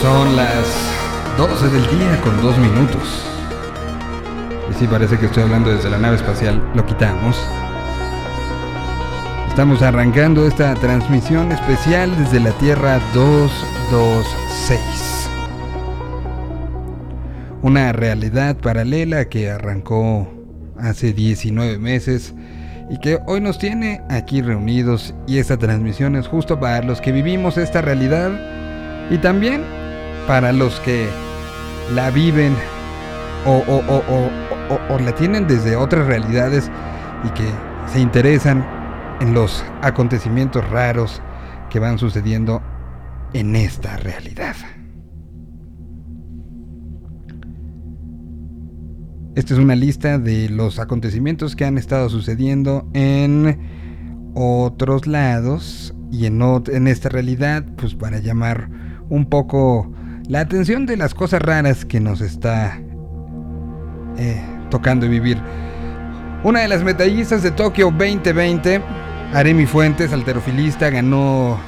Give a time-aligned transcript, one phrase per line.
[0.00, 0.64] Son las
[1.36, 3.24] 12 del día con 2 minutos.
[4.70, 6.62] Y sí, parece que estoy hablando desde la nave espacial.
[6.76, 7.36] Lo quitamos.
[9.48, 14.80] Estamos arrancando esta transmisión especial desde la Tierra 226.
[17.62, 20.28] Una realidad paralela que arrancó
[20.78, 22.36] hace 19 meses
[22.88, 27.10] y que hoy nos tiene aquí reunidos y esta transmisión es justo para los que
[27.10, 28.30] vivimos esta realidad
[29.10, 29.77] y también
[30.28, 31.08] para los que
[31.94, 32.54] la viven
[33.46, 36.70] o, la tienen desde otras realidades
[37.24, 37.48] y que
[37.90, 38.62] se interesan
[39.22, 41.22] en los acontecimientos raros
[41.70, 42.62] que van sucediendo
[43.32, 44.54] en esta realidad.
[49.34, 56.26] Esta es una lista de los acontecimientos que han estado sucediendo en otros lados y
[56.26, 58.68] en, en esta realidad, pues para llamar
[59.08, 59.90] un poco
[60.28, 62.78] la atención de las cosas raras que nos está
[64.16, 65.38] eh, tocando vivir.
[66.44, 68.80] Una de las medallistas de Tokio 2020,
[69.32, 71.58] Aremi Fuentes, alterofilista, ganó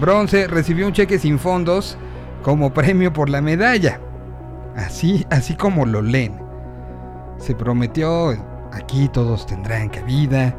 [0.00, 1.98] bronce, recibió un cheque sin fondos
[2.42, 4.00] como premio por la medalla.
[4.76, 6.48] Así, así como lo leen
[7.38, 8.36] se prometió,
[8.72, 10.54] aquí todos tendrán cabida,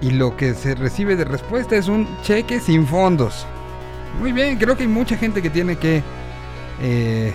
[0.00, 3.46] y lo que se recibe de respuesta es un cheque sin fondos.
[4.20, 6.02] Muy bien, creo que hay mucha gente que tiene que...
[6.82, 7.32] Eh,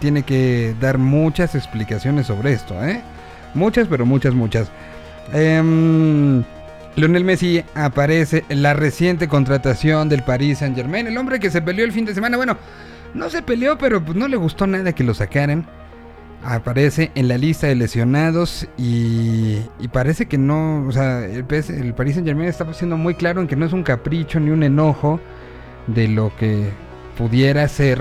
[0.00, 3.02] tiene que dar muchas explicaciones sobre esto, ¿eh?
[3.54, 4.70] Muchas, pero muchas, muchas.
[5.32, 6.42] Eh,
[6.96, 11.06] Lionel Messi aparece en la reciente contratación del Paris Saint Germain.
[11.06, 12.36] El hombre que se peleó el fin de semana.
[12.36, 12.56] Bueno,
[13.14, 15.66] no se peleó, pero pues no le gustó nada que lo sacaran
[16.46, 19.60] aparece en la lista de lesionados y,
[19.92, 23.48] parece que no, o sea, el, el Paris Saint Germain está siendo muy claro en
[23.48, 25.20] que no es un capricho ni un enojo
[25.86, 26.70] de lo que
[27.16, 28.00] pudiera ser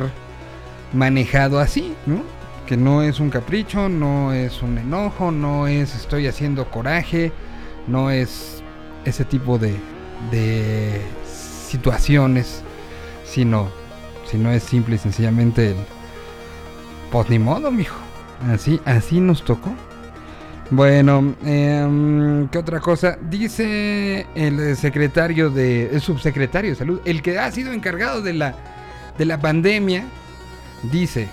[0.95, 2.23] manejado así, ¿no?
[2.65, 7.31] Que no es un capricho, no es un enojo, no es estoy haciendo coraje,
[7.87, 8.63] no es
[9.05, 9.75] ese tipo de,
[10.31, 12.63] de situaciones,
[13.23, 13.69] sino,
[14.29, 15.77] sino es simple y sencillamente el,
[17.11, 17.97] pues ni modo, mijo
[18.51, 19.73] Así, así nos tocó.
[20.71, 23.17] Bueno, em, ¿qué otra cosa?
[23.21, 28.55] Dice el secretario de, el subsecretario de salud, el que ha sido encargado de la,
[29.17, 30.05] de la pandemia,
[30.91, 31.27] dice,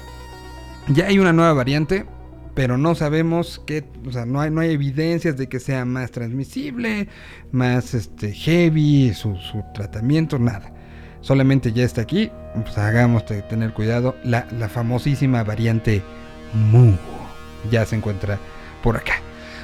[0.89, 2.07] ya hay una nueva variante,
[2.55, 6.11] pero no sabemos qué, o sea, no hay, no hay evidencias de que sea más
[6.11, 7.09] transmisible,
[7.51, 10.73] más este, heavy, su, su tratamiento, nada.
[11.21, 16.03] Solamente ya está aquí, pues hagamos tener cuidado, la, la famosísima variante
[16.53, 16.93] Mu
[17.71, 18.39] ya se encuentra
[18.83, 19.15] por acá.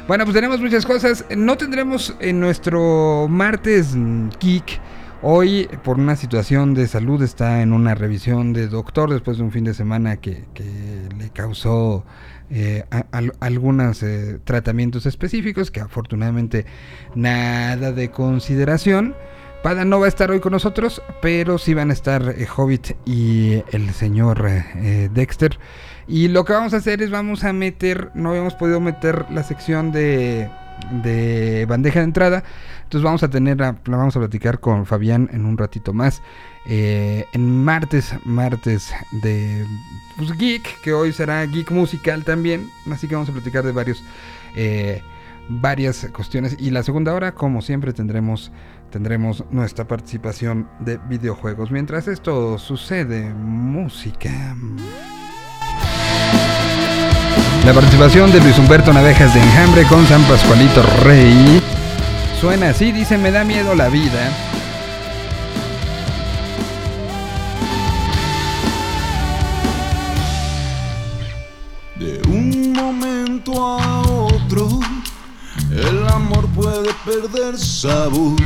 [0.07, 1.25] Bueno, pues tenemos muchas cosas.
[1.37, 3.95] No tendremos en nuestro martes
[4.41, 4.81] geek.
[5.21, 9.51] Hoy, por una situación de salud, está en una revisión de doctor después de un
[9.51, 10.45] fin de semana que,
[11.19, 12.05] le causó
[12.51, 12.85] eh,
[13.41, 16.67] algunos eh, tratamientos específicos, que afortunadamente
[17.17, 19.17] nada de consideración.
[19.65, 22.93] Pada no va a estar hoy con nosotros, pero sí van a estar eh, Hobbit
[23.05, 24.49] y el señor
[25.13, 25.59] Dexter.
[26.07, 29.43] Y lo que vamos a hacer es vamos a meter, no habíamos podido meter la
[29.43, 30.49] sección de,
[31.03, 32.45] de bandeja de entrada.
[32.89, 36.23] Entonces vamos a tener, la vamos a platicar con Fabián en un ratito más.
[36.65, 39.67] Eh, en martes, martes de
[40.17, 42.71] pues, Geek, que hoy será Geek Musical también.
[42.91, 44.03] Así que vamos a platicar de varios,
[44.57, 45.03] eh,
[45.51, 46.57] varias cuestiones.
[46.59, 48.53] Y la segunda hora, como siempre, tendremos,
[48.91, 51.71] tendremos nuestra participación de videojuegos.
[51.71, 54.57] Mientras esto sucede, música.
[57.67, 61.61] La participación de Luis Humberto Navejas de Enjambre con San Pascualito Rey
[62.41, 64.31] suena así, dice, me da miedo la vida.
[71.97, 74.69] De un momento a otro,
[75.71, 78.37] el amor puede perder sabor.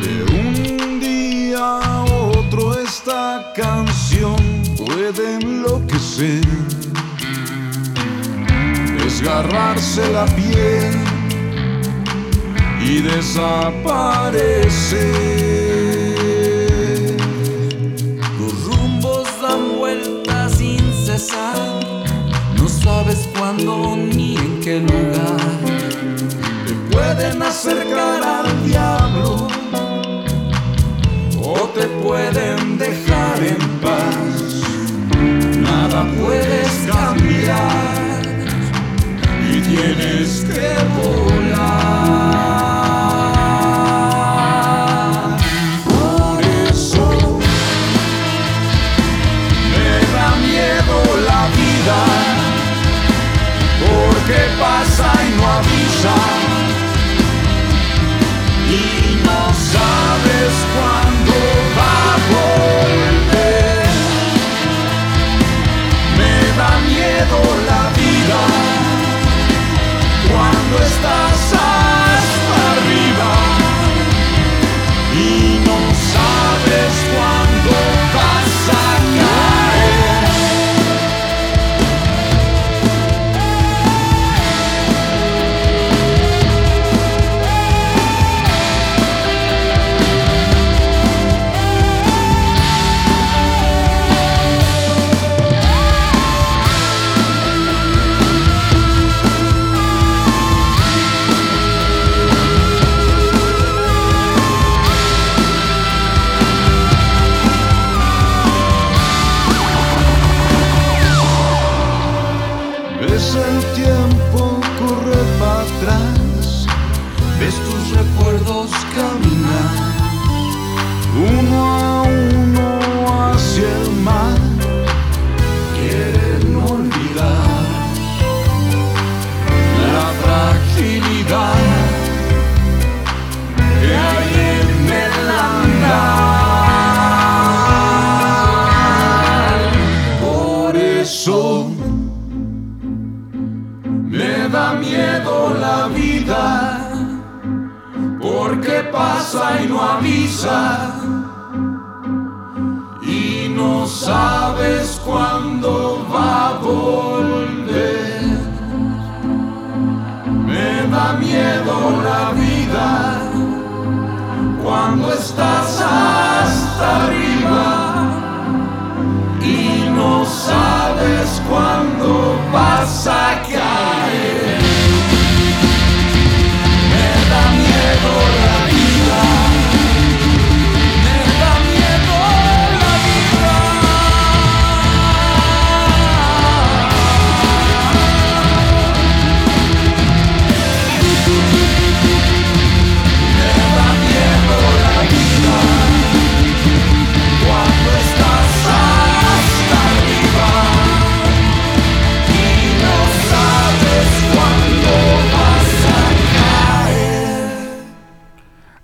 [0.00, 4.36] De un día a otro, esta canción
[4.76, 6.44] puede enloquecer
[8.96, 11.11] desgarrarse la piel
[12.84, 13.96] y desaparecer.
[18.38, 21.80] Los rumbos dan vueltas sin cesar,
[22.56, 25.60] no sabes cuándo ni en qué lugar.
[26.66, 29.48] Te pueden acercar al diablo
[31.40, 34.62] o te pueden dejar en paz.
[35.60, 38.11] Nada puedes cambiar
[39.74, 41.62] tienes que volar.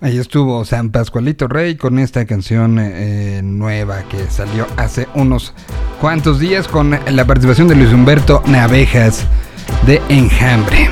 [0.09, 5.53] Ahí estuvo San Pascualito Rey con esta canción eh, eh, nueva que salió hace unos
[6.01, 9.27] cuantos días con la participación de Luis Humberto Navejas
[9.85, 10.89] de Enjambre.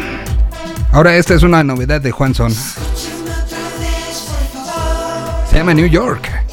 [0.91, 2.51] Ahora esta es una novedad de Juan Son.
[2.51, 2.77] Se
[5.51, 6.46] llama New York.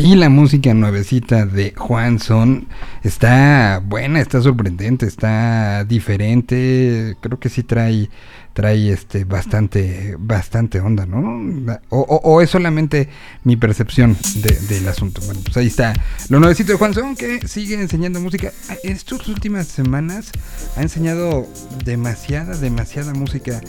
[0.00, 2.66] Ahí la música nuevecita de Juan Son
[3.02, 7.16] está buena, está sorprendente, está diferente.
[7.20, 8.08] Creo que sí trae,
[8.52, 11.78] trae este bastante, bastante onda, ¿no?
[11.90, 13.08] O, es solamente
[13.44, 15.20] mi percepción de- del asunto.
[15.24, 15.92] Bueno, pues ahí está
[16.28, 18.52] lo nuevecito de Juan Son que sigue enseñando música.
[18.82, 20.30] Estas últimas semanas
[20.76, 21.46] ha enseñado
[21.84, 23.60] demasiada, demasiada música.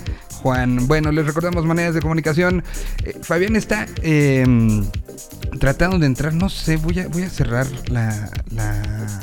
[0.41, 2.63] Juan, bueno, les recordamos maneras de comunicación.
[3.05, 4.83] Eh, Fabián está em,
[5.61, 9.21] tratando de entrar, no sé, voy a, voy a cerrar la, la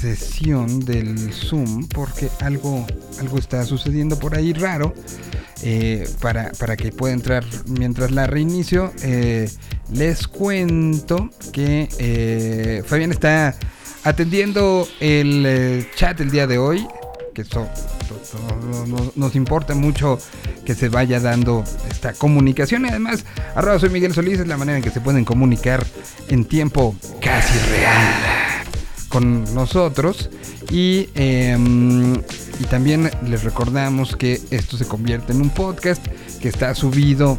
[0.00, 2.86] sesión del Zoom porque algo,
[3.18, 4.94] algo está sucediendo por ahí raro.
[5.62, 9.50] eh, para, para que pueda entrar mientras la reinicio, eh,
[9.90, 13.56] les cuento que eh, Fabián está
[14.04, 16.86] atendiendo el eh, chat el día de hoy,
[17.34, 17.66] que eso
[18.06, 20.18] to- to- no- no- nos importa mucho
[20.64, 22.84] que se vaya dando esta comunicación.
[22.86, 23.24] Además,
[23.56, 25.84] arroba soy Miguel Solís, es la manera en que se pueden comunicar
[26.28, 28.14] en tiempo casi real
[29.08, 30.30] con nosotros.
[30.70, 36.06] Y, em, y también les recordamos que esto se convierte en un podcast
[36.40, 37.38] que está subido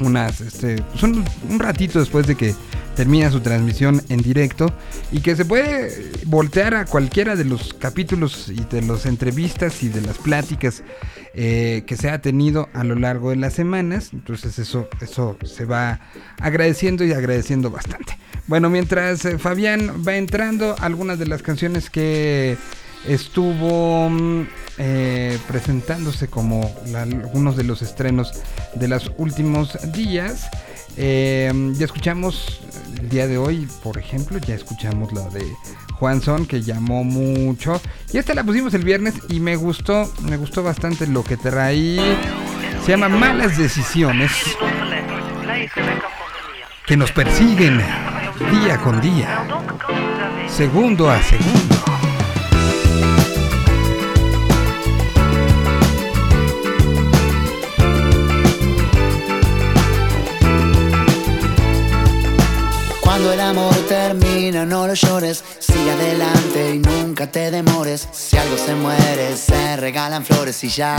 [0.00, 2.54] unas, este, pues un, un ratito después de que
[2.94, 4.72] termina su transmisión en directo
[5.12, 9.88] y que se puede voltear a cualquiera de los capítulos y de las entrevistas y
[9.88, 10.82] de las pláticas
[11.34, 14.10] eh, que se ha tenido a lo largo de las semanas.
[14.12, 16.00] Entonces eso, eso se va
[16.40, 18.18] agradeciendo y agradeciendo bastante.
[18.46, 22.56] Bueno, mientras eh, Fabián va entrando, algunas de las canciones que
[23.06, 24.46] estuvo mm,
[24.78, 28.32] eh, presentándose como algunos de los estrenos
[28.74, 30.46] de los últimos días.
[30.96, 32.60] Eh, ya escuchamos
[32.98, 35.46] el día de hoy, por ejemplo, ya escuchamos la de
[35.98, 37.80] Juan Son que llamó mucho.
[38.12, 42.00] Y esta la pusimos el viernes y me gustó, me gustó bastante lo que traí.
[42.84, 44.32] Se llama Malas Decisiones
[46.86, 47.78] que nos persiguen
[48.52, 49.44] día con día,
[50.48, 51.75] segundo a segundo.
[63.26, 68.08] Cuando el amor termina, no lo llores, sigue adelante y nunca te demores.
[68.12, 70.94] Si algo se muere, se regalan flores y ya.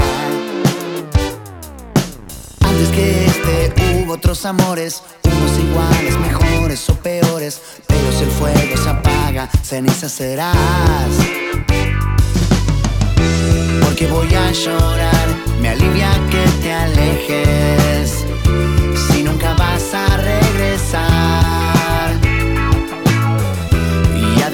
[2.59, 3.73] Antes que este
[4.09, 10.57] otros amores, unos iguales, mejores o peores, pero si el fuego se apaga, ceniza serás.
[13.83, 15.27] Porque voy a llorar,
[15.61, 18.16] me alivia que te alejes,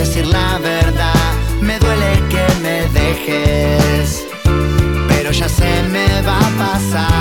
[0.03, 4.25] decir la verdad, me duele que me dejes,
[5.07, 7.12] pero ya se me va a pasar.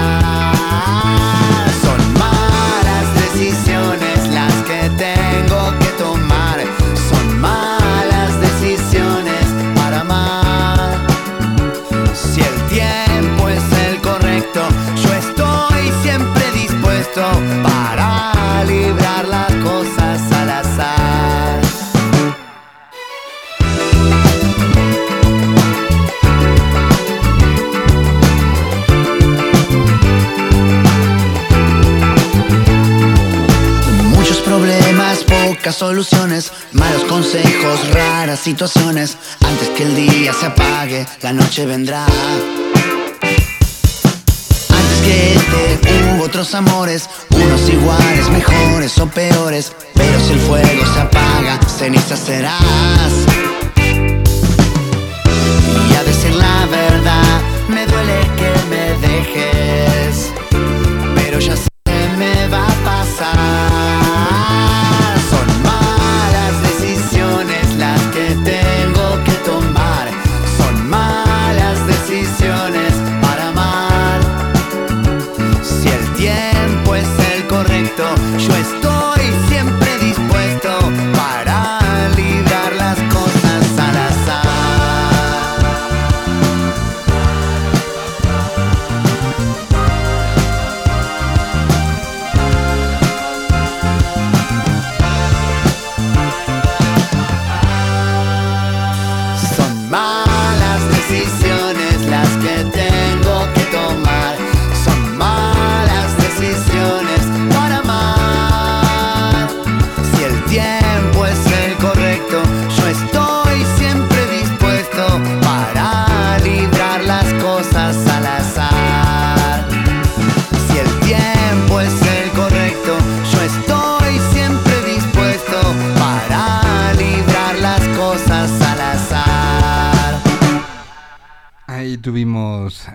[35.74, 39.16] Soluciones, malos consejos, raras situaciones.
[39.40, 42.04] Antes que el día se apague, la noche vendrá.
[44.68, 45.80] Antes que este
[46.14, 49.72] hubo otros amores, unos iguales, mejores o peores.
[49.94, 53.12] Pero si el fuego se apaga, ceniza serás.
[55.90, 60.32] Y a decir la verdad, me duele que me dejes
[61.14, 61.71] pero ya se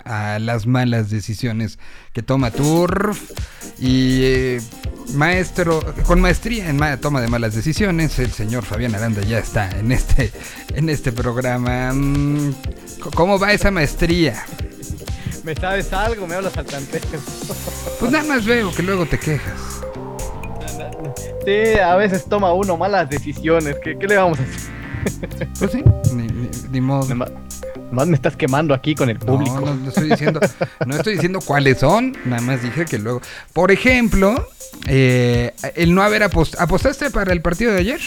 [0.04, 1.78] a las malas decisiones
[2.12, 3.30] que toma Turf
[3.78, 4.60] y eh,
[5.14, 9.70] maestro con maestría en ma- toma de malas decisiones, el señor Fabián Aranda ya está
[9.70, 10.32] en este
[10.74, 11.92] en este programa.
[11.94, 12.54] Mm,
[13.14, 14.44] ¿Cómo va esa maestría?
[15.44, 16.26] ¿Me sabes algo?
[16.26, 17.00] ¿Me hablas al tanteo?
[18.00, 19.80] Pues nada más veo que luego te quejas.
[21.44, 23.76] Sí, a veces toma uno malas decisiones.
[23.82, 25.48] ¿Qué, qué le vamos a hacer?
[25.58, 25.82] Pues sí,
[26.14, 27.06] ni, ni- ni modo.
[27.90, 29.60] Nomás me estás quemando aquí con el público.
[29.60, 30.40] No, no, no estoy diciendo,
[30.86, 33.22] no estoy diciendo cuáles son, nada más dije que luego.
[33.52, 34.46] Por ejemplo,
[34.86, 36.64] eh, el no haber apostado.
[36.64, 38.00] ¿Apostaste para el partido de ayer?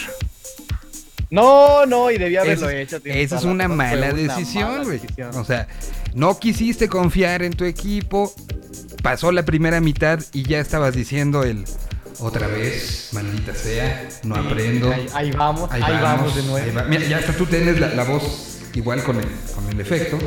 [1.30, 3.00] No, no, y debía haberlo hecho.
[3.04, 5.00] Esa es una mala una decisión, güey.
[5.34, 5.66] O sea,
[6.14, 8.32] no quisiste confiar en tu equipo,
[9.02, 11.64] pasó la primera mitad y ya estabas diciendo el
[12.20, 14.92] otra vez, maldita sea, no aprendo.
[14.92, 16.74] Ahí, ahí vamos, ahí, vamos, de nuevo.
[16.76, 16.84] va.
[16.84, 20.18] Mira, ya hasta tú tienes la, la voz igual con el, con el efecto.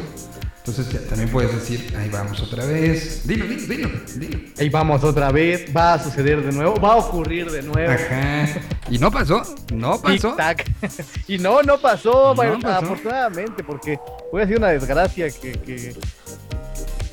[0.68, 3.28] Entonces ya también puedes decir, ahí vamos otra vez.
[3.28, 4.40] Dilo, dilo, dilo, dilo.
[4.58, 5.66] Ahí vamos otra vez.
[5.76, 6.80] Va a suceder de nuevo.
[6.82, 7.92] Va a ocurrir de nuevo.
[7.94, 8.48] Ajá.
[8.90, 10.36] Y no pasó, no pasó.
[11.28, 12.86] Y no, no pasó, No bueno, pasó.
[12.86, 14.00] afortunadamente, porque
[14.32, 15.96] hubiera sido una desgracia que, que-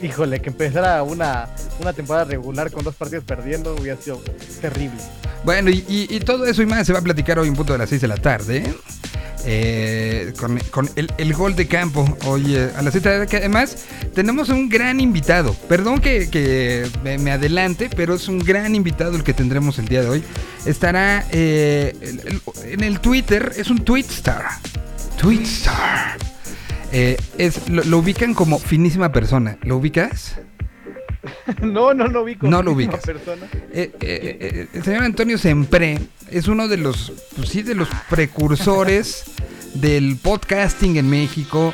[0.02, 1.48] híjole, que empezara una,
[1.80, 4.20] una temporada regular con dos partidos perdiendo hubiera sido
[4.60, 4.98] terrible.
[5.44, 7.78] Bueno, y, y- todo eso y más se va a platicar hoy en punto de
[7.78, 8.56] las 6 de la tarde.
[8.58, 8.74] ¿eh?
[9.44, 13.38] Eh, con con el, el gol de campo hoy a las 7 de la tarde.
[13.38, 13.76] Además
[14.14, 15.52] tenemos un gran invitado.
[15.68, 20.02] Perdón que, que me, adelante, pero es un gran invitado el que tendremos el día
[20.02, 20.24] de hoy.
[20.64, 21.96] Estará eh,
[22.66, 24.44] en el Twitter, es un Twitstar.
[25.20, 26.18] Twitstar.
[26.92, 29.58] Eh, es, lo, lo ubican como finísima persona.
[29.62, 30.36] ¿Lo ubicas?
[31.62, 33.00] no, no lo con No lo ubicas.
[33.00, 33.46] persona.
[33.72, 35.98] Eh, eh, eh, el señor Antonio Sempré
[36.30, 39.24] es uno de los, pues sí, de los precursores
[39.74, 41.72] del podcasting en México.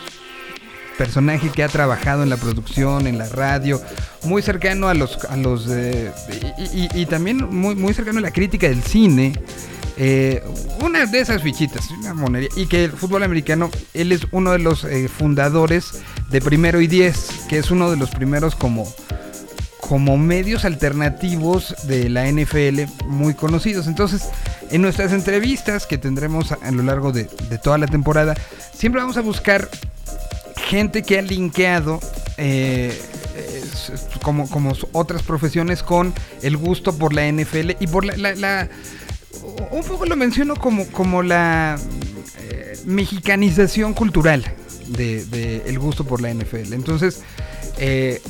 [0.96, 3.81] Personaje que ha trabajado en la producción, en la radio,
[4.24, 6.11] muy cercano a los, a los eh,
[6.59, 9.33] y, y- y también muy, muy cercano a la crítica del cine.
[9.96, 10.42] Eh,
[10.85, 12.48] una de esas fichitas, una monería.
[12.57, 15.92] Y que el fútbol americano, él es uno de los eh, fundadores
[16.31, 18.87] de Primero y Diez, que es uno de los primeros como
[19.81, 23.87] como medios alternativos de la NFL muy conocidos.
[23.87, 24.29] Entonces,
[24.70, 27.24] en nuestras entrevistas que tendremos a, lo largo de,
[27.62, 28.35] toda la temporada,
[28.74, 29.70] siempre vamos a buscar
[30.68, 32.01] gente que ha linkeado
[32.37, 33.01] eh,
[34.22, 38.68] como, como otras profesiones con el gusto por la NFL y por la-
[39.70, 41.79] un poco lo menciono como, como la
[42.40, 44.44] eh, mexicanización cultural
[44.88, 46.72] de, de el gusto por la NFL.
[46.72, 47.22] Entonces,
[47.79, 48.20] eh,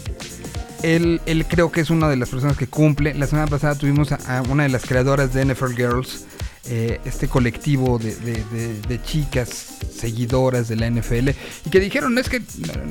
[0.82, 3.14] él, él creo que es una de las personas que cumple.
[3.14, 6.26] La semana pasada tuvimos a, a una de las creadoras de NFL Girls,
[6.66, 9.48] eh, este colectivo de, de- chicas
[9.94, 11.30] seguidoras de la NFL,
[11.64, 12.42] y que dijeron, es que,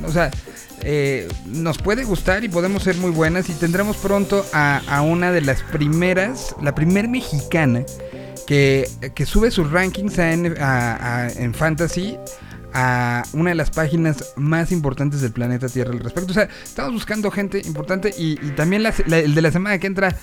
[0.04, 0.30] o sea,
[0.82, 5.40] eh, nos puede gustar y podemos ser muy buenas y tendremos pronto a, una de
[5.42, 7.82] las primeras, la primer mexicana
[8.46, 12.16] que, que sube sus rankings en Fantasy
[12.74, 16.30] a una de las páginas más importantes del planeta Tierra al respecto.
[16.30, 20.16] O sea, estamos buscando gente importante y, también el de la semana que entra,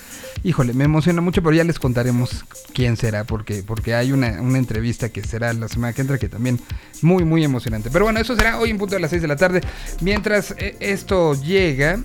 [0.43, 4.57] híjole, me emociona mucho, pero ya les contaremos quién será, porque, porque hay una, una
[4.57, 6.59] entrevista que será la semana que entra que también
[7.01, 7.89] muy, muy emocionante.
[7.91, 9.61] Pero bueno, eso será hoy en punto de las 6 de la tarde.
[10.01, 11.99] Mientras eh, esto llega,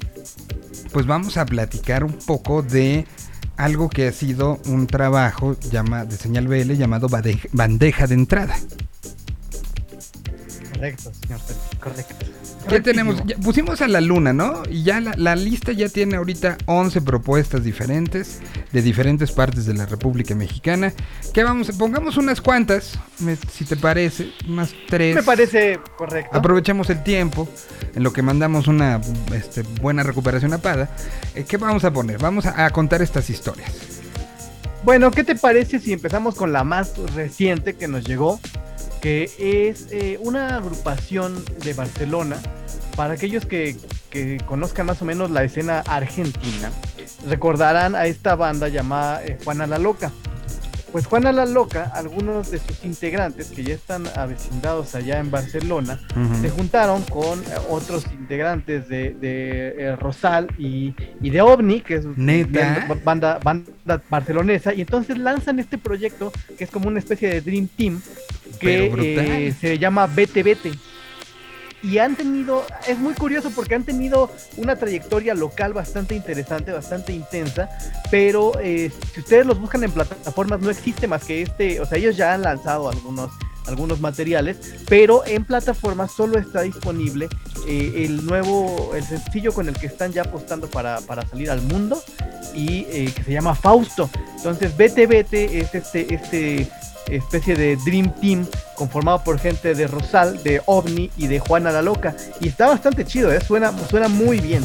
[0.92, 3.06] pues vamos a platicar un poco de
[3.56, 7.08] algo que ha sido un trabajo llama, de señal BL llamado
[7.52, 8.56] bandeja de entrada.
[10.80, 11.40] Correcto, señor.
[11.78, 12.14] Correcto.
[12.70, 14.62] Ya tenemos, ya pusimos a la luna, ¿no?
[14.70, 18.40] Y ya la, la lista ya tiene ahorita 11 propuestas diferentes
[18.72, 20.94] de diferentes partes de la República Mexicana.
[21.34, 22.98] Que vamos, pongamos unas cuantas,
[23.52, 25.16] si te parece, unas tres.
[25.16, 26.34] Me parece correcto.
[26.34, 27.46] Aprovechemos el tiempo
[27.94, 29.02] en lo que mandamos una
[29.34, 30.88] este, buena recuperación a Pada.
[31.34, 32.16] Eh, ¿Qué vamos a poner?
[32.18, 33.70] Vamos a, a contar estas historias.
[34.82, 38.40] Bueno, ¿qué te parece si empezamos con la más reciente que nos llegó?
[39.00, 42.36] Que es eh, una agrupación de Barcelona.
[42.96, 43.76] Para aquellos que,
[44.10, 46.70] que conozcan más o menos la escena argentina,
[47.26, 50.12] recordarán a esta banda llamada eh, Juana la Loca.
[50.92, 56.00] Pues Juana la Loca, algunos de sus integrantes que ya están avecindados allá en Barcelona,
[56.40, 61.94] se juntaron con eh, otros integrantes de, de, eh, Rosal y, y de OVNI, que
[61.96, 62.86] es ¿Neta?
[62.86, 67.40] una banda, banda barcelonesa, y entonces lanzan este proyecto que es como una especie de
[67.40, 68.00] Dream Team
[68.58, 70.72] que eh, se llama Vete Vete.
[71.82, 77.12] Y han tenido, es muy curioso porque han tenido una trayectoria local bastante interesante, bastante
[77.12, 77.68] intensa,
[78.10, 81.98] pero eh, si ustedes los buscan en plataformas no existe más que este, o sea,
[81.98, 83.30] ellos ya han lanzado algunos
[83.66, 87.28] algunos materiales, pero en plataformas solo está disponible
[87.66, 91.62] eh, el nuevo, el sencillo con el que están ya apostando para, para salir al
[91.62, 92.02] mundo
[92.54, 94.10] y eh, que se llama Fausto.
[94.36, 96.70] Entonces, Vete Vete es este, este
[97.10, 101.82] especie de Dream Team conformado por gente de Rosal, de OVNI y de Juana la
[101.82, 102.14] Loca.
[102.40, 103.40] Y está bastante chido, ¿eh?
[103.46, 104.64] suena, suena muy bien.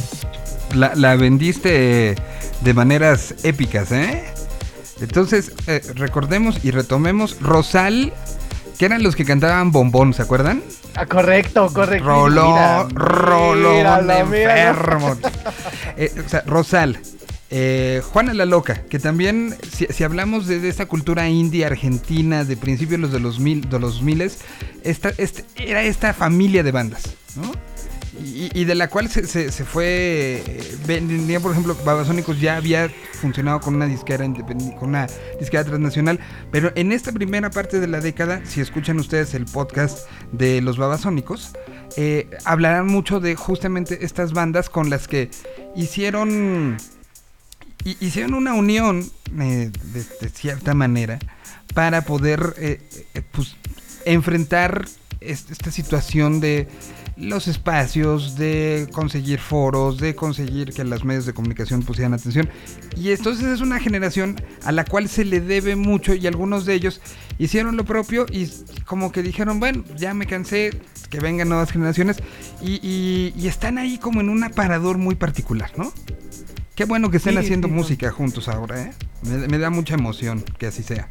[0.74, 2.16] La, la vendiste
[2.62, 4.24] de maneras épicas, ¿eh?
[5.02, 8.14] Entonces, eh, recordemos y retomemos Rosal,
[8.80, 10.64] que eran los que cantaban Bombón, ¿se acuerdan?
[10.96, 12.06] Ah, correcto, correcto.
[12.08, 14.70] Rolón, Mira, rolón míralo, míralo.
[14.70, 15.18] enfermo.
[15.98, 17.00] Eh, o sea, Rosal.
[17.52, 22.58] Eh, Juana la Loca, que también, si, hablamos de, de esta cultura indie argentina de
[22.58, 24.40] principios de los mil, de los miles,
[24.84, 27.52] esta, este, era esta familia de bandas, ¿no?
[28.24, 30.42] Y, de la cual se, fue.
[30.48, 34.26] eh, Venía, por ejemplo, Babasónicos ya había funcionado con una disquera
[34.80, 36.20] con una disquera transnacional.
[36.50, 40.78] Pero en esta primera parte de la década, si escuchan ustedes el podcast de los
[40.78, 41.52] Babasónicos,
[41.98, 45.30] eh, hablarán mucho de justamente estas bandas con las que
[45.76, 46.78] hicieron.
[47.86, 49.72] Hi- Hicieron una unión eh,
[50.22, 51.20] de, cierta manera
[51.74, 52.82] para poder eh,
[53.14, 53.56] eh, pues,
[54.06, 54.86] enfrentar
[55.22, 56.68] est- esta situación de
[57.18, 62.50] los espacios, de conseguir foros, de conseguir que los medios de comunicación pusieran atención.
[62.98, 66.74] Y entonces es una generación a la cual se le debe mucho y algunos de
[66.74, 67.00] ellos
[67.38, 68.52] hicieron lo propio y
[68.86, 70.72] como que dijeron, bueno, ya me cansé,
[71.10, 72.18] que vengan nuevas generaciones
[72.62, 75.94] y, y- y están ahí como en un aparador muy particular, ¿no?
[76.76, 78.92] Qué bueno que estén Sí, haciendo sí, música juntos ahora, ¿eh?
[79.24, 81.08] Me, me da mucha emoción que así sea.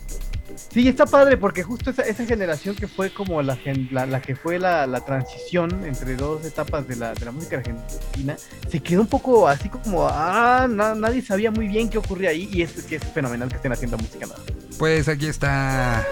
[0.70, 4.20] Sí, está padre porque justo esa, esa generación que fue como la, gen- la, la
[4.22, 8.36] que fue la, la transición entre dos etapas de la, de la música argentina,
[8.70, 12.48] se quedó un poco así como, ah, na- nadie sabía muy bien qué ocurría ahí
[12.52, 14.42] y es, es fenomenal que estén haciendo música nueva.
[14.78, 16.06] Pues aquí está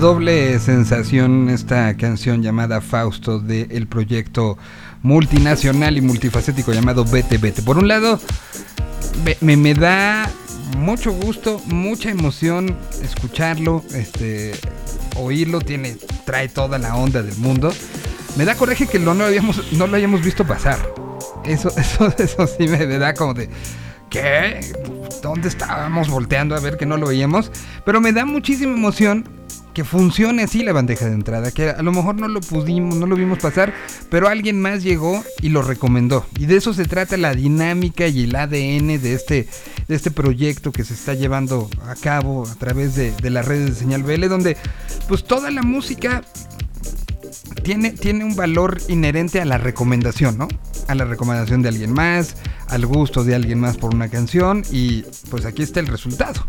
[0.00, 4.56] doble sensación esta canción llamada Fausto del proyecto
[5.02, 7.62] multinacional y multifacético llamado Vete Vete.
[7.62, 8.20] Por un lado,
[9.40, 10.30] me, me- da
[10.76, 14.52] mucho gusto, mucha emoción escucharlo, este,
[15.16, 17.72] oírlo, tiene, trae toda la onda del mundo.
[18.36, 20.78] Me da coraje que lo, no, habíamos, no lo hayamos visto pasar.
[21.44, 23.48] Eso, eso, eso sí me da como de.
[24.10, 24.60] ¿Qué?
[25.22, 27.50] ¿Dónde estábamos volteando a ver que no lo veíamos?
[27.84, 29.28] Pero me da muchísima emoción
[29.78, 31.52] que funcione así la bandeja de entrada.
[31.52, 33.72] Que a lo mejor no lo pudimos, no lo vimos pasar,
[34.10, 36.26] pero alguien más llegó y lo recomendó.
[36.36, 39.46] Y de eso se trata la dinámica y el ADN de este,
[39.86, 43.74] de este proyecto que se está llevando a cabo a través de, las redes de
[43.76, 44.56] Señal BL, donde
[45.06, 46.24] pues toda la música
[47.62, 50.48] tiene, tiene un valor inherente a la recomendación, ¿no?
[50.88, 52.34] A la recomendación de alguien más,
[52.66, 56.44] al gusto de alguien más por una canción y pues aquí está el resultado.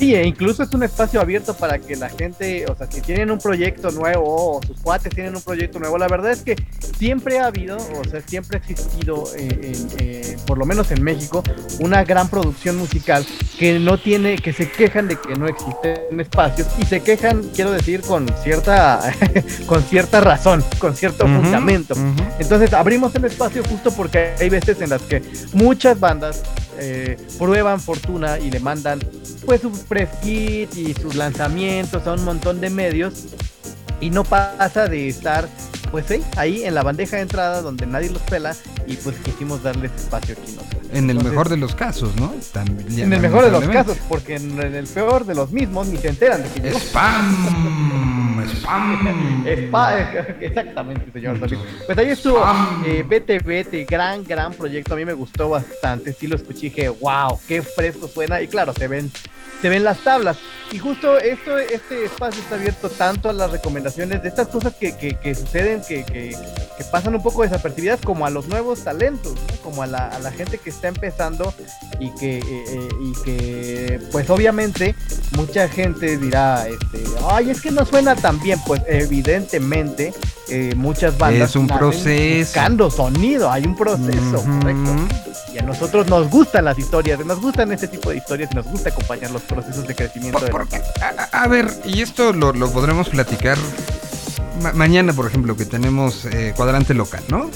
[0.00, 3.30] Sí, e incluso es un espacio abierto para que la gente, o sea, si tienen
[3.30, 6.56] un proyecto nuevo o sus cuates tienen un proyecto nuevo, la verdad es que
[6.96, 11.42] siempre ha habido, o sea, siempre ha existido, eh, eh, por lo menos en México,
[11.80, 13.26] una gran producción musical
[13.58, 17.72] que no tiene, que se quejan de que no existen espacios y se quejan, quiero
[17.72, 19.12] decir, con cierta,
[19.66, 21.94] con cierta razón, con cierto Ujú, fundamento.
[22.38, 26.42] Entonces abrimos el espacio justo porque hay veces en las que muchas bandas
[26.80, 29.00] eh, prueban fortuna y le mandan
[29.44, 33.26] pues sus press kit y sus lanzamientos a un montón de medios
[34.00, 35.48] y no pasa de estar
[35.90, 38.54] pues sí, ahí en la bandeja de entrada donde nadie los pela
[38.86, 40.82] y pues quisimos darles espacio aquí nosotros.
[40.92, 42.32] En el Entonces, mejor de los casos, ¿no?
[42.52, 45.96] También, en el mejor de los casos, porque en, el peor de los mismos ni
[45.98, 46.68] se enteran de que.
[46.70, 47.46] Spam,
[48.46, 48.90] spam.
[49.46, 50.00] Spa-
[50.40, 51.38] exactamente, señor.
[51.38, 52.42] Pues ahí estuvo
[52.86, 54.94] eh, Vete Vete, gran, gran proyecto.
[54.94, 56.12] A mí me gustó bastante.
[56.12, 58.40] Sí lo escuché y dije, wow, qué fresco suena.
[58.40, 59.10] Y claro, se ven,
[59.60, 60.36] se ven las tablas.
[60.72, 64.96] Y justo esto, este espacio está abierto tanto a las recomendaciones de estas cosas que,
[64.96, 66.36] que- que suceden, que, que-
[66.92, 69.56] pasan un poco desapercibidas, como a los nuevos talentos, ¿no?
[69.62, 71.52] como a la, a la gente que está empezando
[72.00, 74.94] y que, eh, eh, y que, pues obviamente,
[75.36, 78.58] mucha gente dirá, este, ay, es que no suena tan bien.
[78.66, 80.12] Pues evidentemente,
[80.48, 82.44] eh, muchas bandas Es un proceso.
[82.46, 84.90] buscando sonido, hay un proceso, correcto.
[85.60, 88.88] A nosotros nos gustan las historias, nos gustan este tipo de historias y nos gusta
[88.88, 90.80] acompañar los procesos de crecimiento Por- de
[91.32, 93.58] a, ver, y esto lo, lo podremos platicar
[94.62, 97.50] ma- mañana, por ejemplo, que tenemos eh, cuadrante local, ¿no?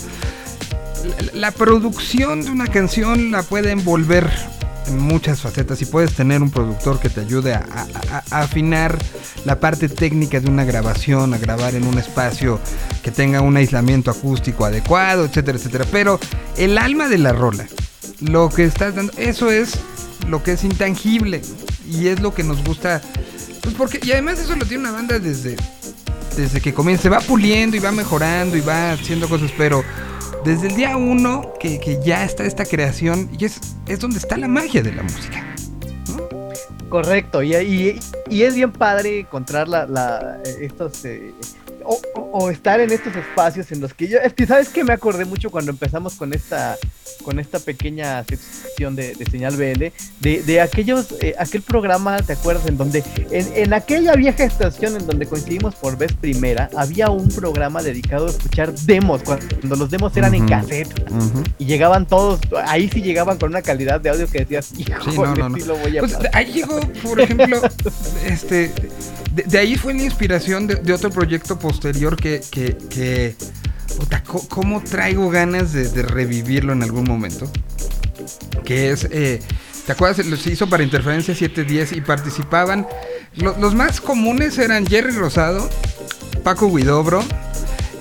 [1.32, 6.42] La, la producción de una canción la puede envolver en muchas facetas y puedes tener
[6.42, 7.64] un productor que te ayude a,
[8.30, 8.98] afinar
[9.44, 12.60] la parte técnica de una grabación, a grabar en un espacio
[13.02, 15.86] que tenga un aislamiento acústico adecuado, etcétera, etcétera.
[15.90, 16.18] Pero
[16.56, 17.66] el alma de la rola,
[18.20, 19.78] lo que estás dando, eso es
[20.28, 21.42] lo que es intangible
[21.88, 23.00] y es lo que nos gusta.
[23.62, 25.56] Pues porque, y además eso lo tiene una banda desde,
[26.36, 29.82] desde que comienza, va puliendo y va mejorando y va haciendo cosas, pero
[30.44, 34.36] desde el día uno que, que ya está esta creación y es, es donde está
[34.36, 35.44] la magia de la música.
[36.88, 41.04] Correcto, y, y- es bien padre encontrar la, la- estos...
[41.04, 41.32] eh,
[41.84, 44.18] o, o- o estar en estos espacios en los que yo...
[44.18, 46.76] Es que, ¿sabes que Me acordé mucho cuando empezamos con esta
[47.22, 52.32] con esta pequeña sección de, de señal BL, de, de aquellos, eh, aquel programa, ¿te
[52.34, 52.66] acuerdas?
[52.66, 57.28] En donde, en, en aquella vieja estación en donde coincidimos por vez primera, había un
[57.28, 60.50] programa dedicado a escuchar demos, cuando los demos eran en Ujú.
[60.50, 60.88] cassette,
[61.58, 65.16] y llegaban todos, ahí sí llegaban con una calidad de audio que decías, híjole, sí,
[65.16, 65.56] no, no, no.
[65.64, 66.30] lo voy a Pues pasar".
[66.30, 67.62] de ahí llegó, por ejemplo,
[68.26, 68.72] este.
[69.32, 72.40] De, de ahí fue la inspiración de, de otro proyecto posterior que.
[72.50, 73.34] que, que
[74.48, 77.50] ¿Cómo traigo ganas de, revivirlo en algún momento?
[78.64, 79.04] Que es.
[79.10, 79.40] eh,
[79.86, 80.24] ¿Te acuerdas?
[80.40, 82.86] Se hizo para Interferencia 710 y participaban.
[83.36, 85.68] lo- los más comunes eran Jerry Rosado,
[86.42, 87.22] Paco Guidobro,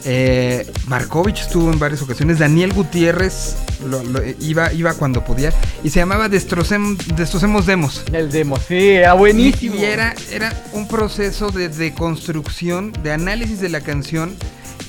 [0.06, 3.56] eh, Markovich estuvo en varias ocasiones, Daniel Gutiérrez
[3.88, 8.04] lo- lo- iba, iba cuando podía y se llamaba Destrocem- Destrocemos Demos.
[8.12, 9.76] El demo, sí, era buenísimo.
[9.76, 14.36] Y, y era, era un proceso de, de construcción, de análisis de la canción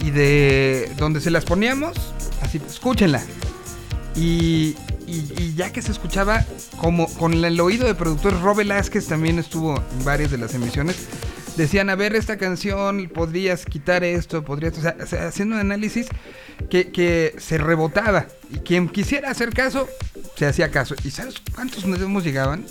[0.05, 1.93] y de donde se las poníamos,
[2.43, 3.23] así, escúchenla.
[4.17, 6.45] Y, y- y ya que se escuchaba,
[6.79, 10.97] como con el oído de productor, Rob Velázquez también estuvo en varias de las emisiones.
[11.57, 16.09] Decían, a ver, esta canción, podrías quitar esto, podrías, o sea, haciendo un análisis
[16.69, 18.27] que, que se rebotaba.
[18.53, 19.89] Y quien quisiera hacer caso,
[20.37, 20.97] se hacía caso.
[21.05, 22.65] ¿Y sabes cuántos demos llegaban?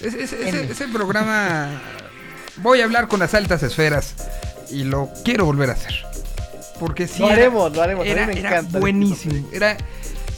[0.00, 1.80] Ese, ese- ese- ese programa,
[2.58, 4.14] voy a hablar con las altas esferas
[4.70, 5.94] y lo quiero volver a hacer.
[6.80, 9.48] Porque sí, Lo era- haremos, lo haremos, a mí Era, me era encanta buenísimo.
[9.52, 9.76] Era,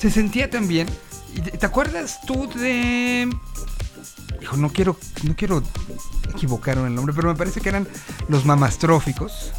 [0.00, 0.88] se sentía tan bien.
[1.34, 3.28] ¿Y te, te acuerdas tú de.?
[4.40, 5.62] Hijo, no quiero, no quiero
[6.34, 7.88] equivocaron el nombre, pero me parece que eran
[8.28, 9.52] los mamastróficos.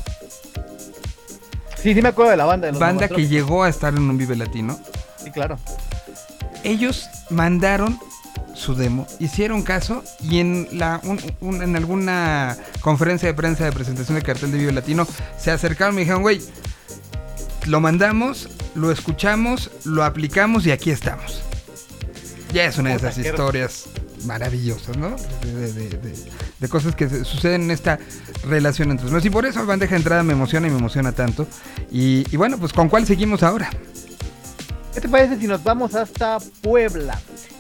[1.82, 2.68] Sí, sí me acuerdo de la banda.
[2.68, 4.80] De los Banda que llegó a estar en un Vive Latino.
[5.24, 5.58] Sí, claro.
[6.64, 7.98] ellos mandaron
[8.54, 13.72] su demo, hicieron caso y en la un- un- en alguna conferencia de prensa de
[13.72, 15.08] presentación de cartel de Vivo Latino
[15.38, 16.42] se acercaron y me dijeron, güey,
[17.68, 21.42] lo mandamos, lo escuchamos, lo aplicamos y aquí estamos.
[22.52, 23.86] Ya es una de esas historias
[24.26, 25.16] maravillosas, ¿no?
[25.44, 26.16] De, de- de- de-
[26.60, 28.00] de cosas que suceden en esta
[28.48, 31.48] relación entre los Y por eso bandeja de entrada me emociona y me emociona tanto.
[31.92, 33.70] Y, y bueno, pues ¿con cuál seguimos ahora?
[34.94, 37.20] ¿Qué te parece si nos vamos hasta Puebla?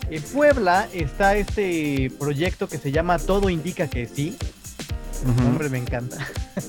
[0.09, 4.35] En Puebla está este proyecto que se llama Todo Indica que sí.
[5.23, 5.47] Ujú.
[5.47, 6.17] Hombre, me encanta.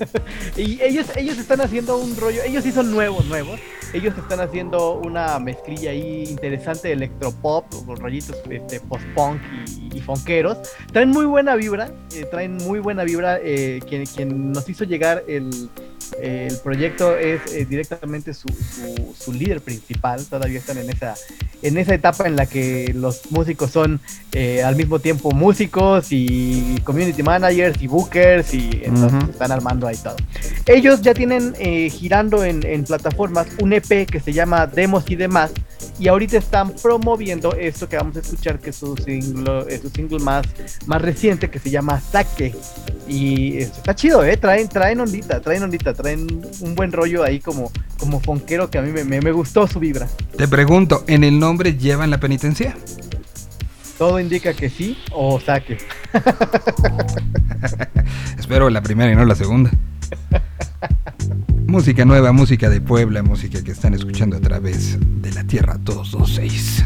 [0.57, 3.59] y ellos, ellos están haciendo un rollo, ellos sí son nuevos, nuevos.
[3.93, 10.01] Ellos están haciendo una mezclilla ahí interesante de electropop, con rollitos este, post-punk y, y
[10.01, 10.57] funkeros.
[10.93, 13.39] Traen muy buena vibra, eh, traen muy buena vibra.
[13.43, 15.49] eh, quien, quien nos hizo llegar el,
[16.21, 20.25] el proyecto es eh, directamente su, su- su líder principal.
[20.25, 21.15] Todavía están en esa,
[21.61, 23.99] en esa etapa en la que los músicos son
[24.33, 29.31] eh, al mismo tiempo músicos y community managers y bookers y entonces Ujú.
[29.31, 30.15] están armando ahí todo.
[30.65, 35.15] Ellos ya tienen eh, girando en, en plataformas un EP que se llama Demos y
[35.15, 35.51] demás
[35.99, 39.89] y ahorita están promoviendo esto que vamos a escuchar que es su single, es su
[39.89, 40.45] single más,
[40.85, 42.55] más reciente que se llama Saque
[43.07, 44.37] y está chido, ¿eh?
[44.37, 46.27] Traen, traen ondita, traen ondita, traen
[46.61, 49.79] un buen rollo ahí como, como fonquero que a mí me, me- me gustó su
[49.79, 50.07] vibra.
[50.37, 52.75] Te pregunto, ¿en el nombre llevan la penitencia?
[53.97, 55.77] Todo indica que sí o saque.
[58.39, 59.71] Espero la primera y no la segunda.
[61.71, 66.83] música nueva, música de Puebla, música que están escuchando a través de la Tierra 226.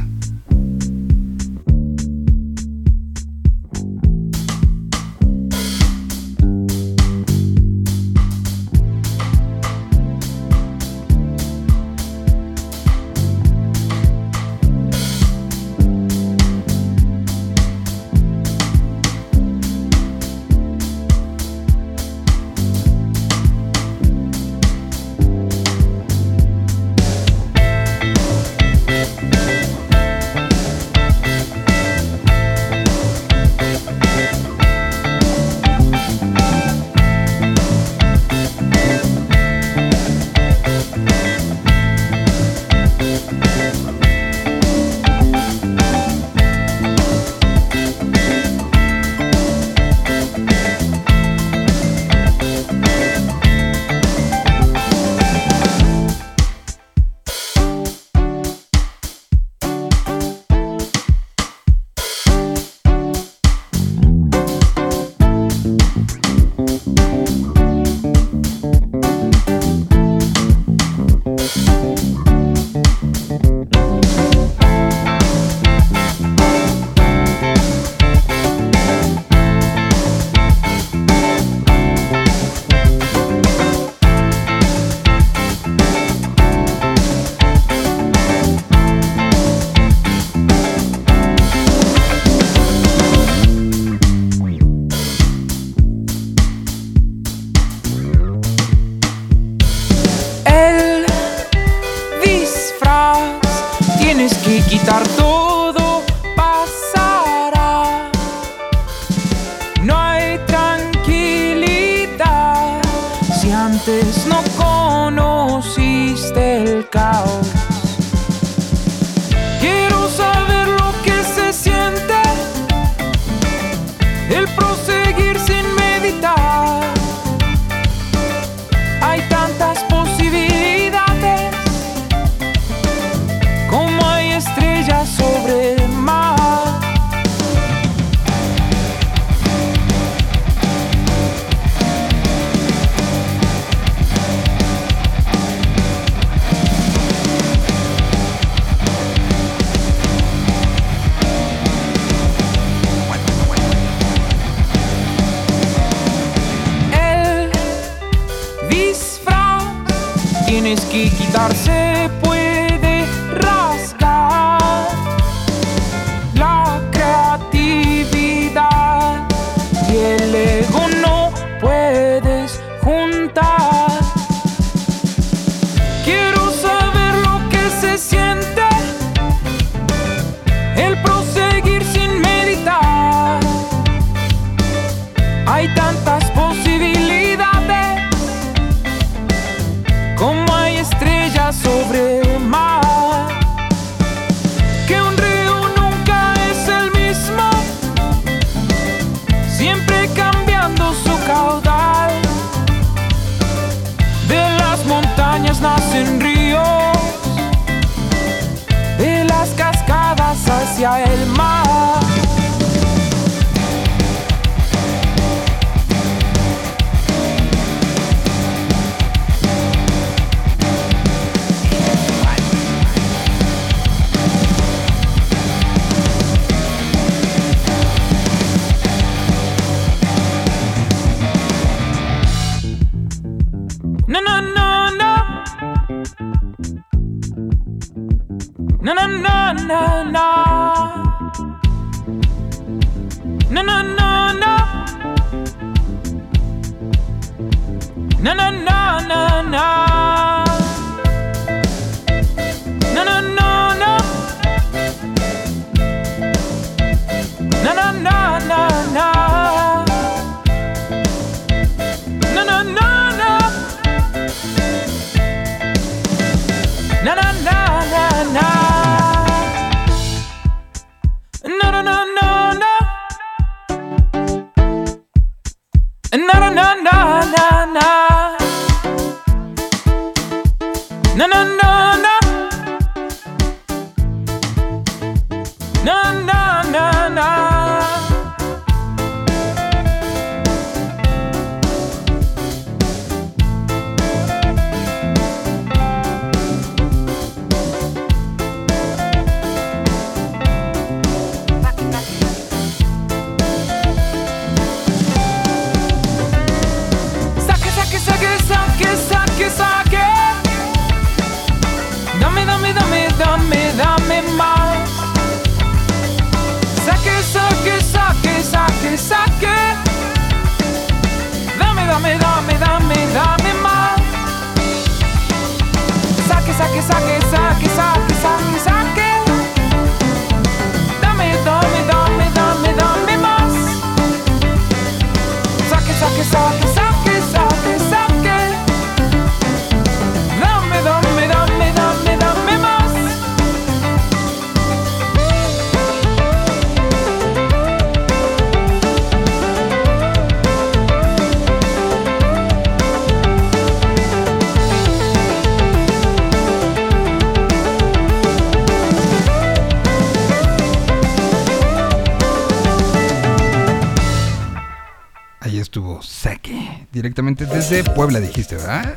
[367.70, 368.95] Directamente desde Puebla, dijiste, ¿verdad?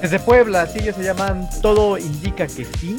[0.00, 2.96] Desde Puebla, sí, ellos se llaman Todo Indica que sí.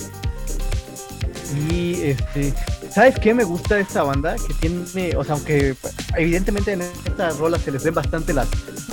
[1.69, 2.53] Y este,
[2.91, 4.35] ¿sabes qué me gusta de esta banda?
[4.35, 5.75] Que tiene, o sea, aunque
[6.17, 8.47] evidentemente en esta rola se les ven bastante las,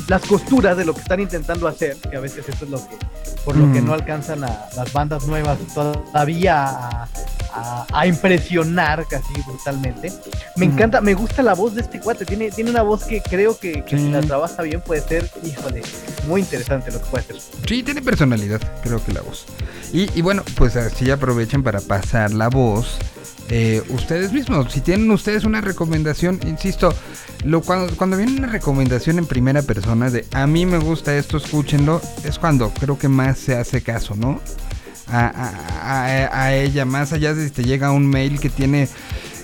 [0.09, 2.97] las costuras de lo que están intentando hacer, que a veces eso es lo que,
[3.45, 3.87] por lo que Mm.
[3.87, 7.09] no alcanzan a las bandas nuevas todavía a,
[7.55, 10.12] a- a impresionar casi brutalmente.
[10.57, 10.73] Me Mm.
[10.73, 13.83] encanta, me gusta la voz de este cuate, tiene, tiene una voz que creo que,
[13.85, 14.05] que Sí.
[14.05, 15.83] si la trabaja bien puede ser, híjole,
[16.27, 17.37] muy interesante lo que puede hacer.
[17.66, 19.47] Sí, tiene personalidad, creo que la voz.
[19.93, 22.99] Y, y bueno, pues así aprovechen para pasar la voz.
[23.49, 26.95] eh, ustedes mismos, si tienen ustedes una recomendación, insisto,
[27.45, 31.37] lo, cuando, cuando viene una recomendación en primera persona de a mí me gusta esto,
[31.37, 34.41] escúchenlo, es cuando creo que más se hace caso, ¿no?
[35.09, 38.89] A, a- a- a ella, más allá de si te llega un mail que tiene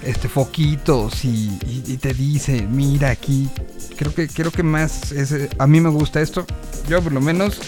[0.09, 3.49] este foquitos y, y- te dice, mira aquí,
[3.97, 6.47] creo que creo que más eh, a mí me gusta esto,
[6.89, 7.61] yo por lo menos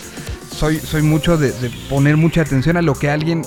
[0.56, 1.52] soy, soy mucho de,
[1.88, 3.42] poner mucha atención a lo que alguien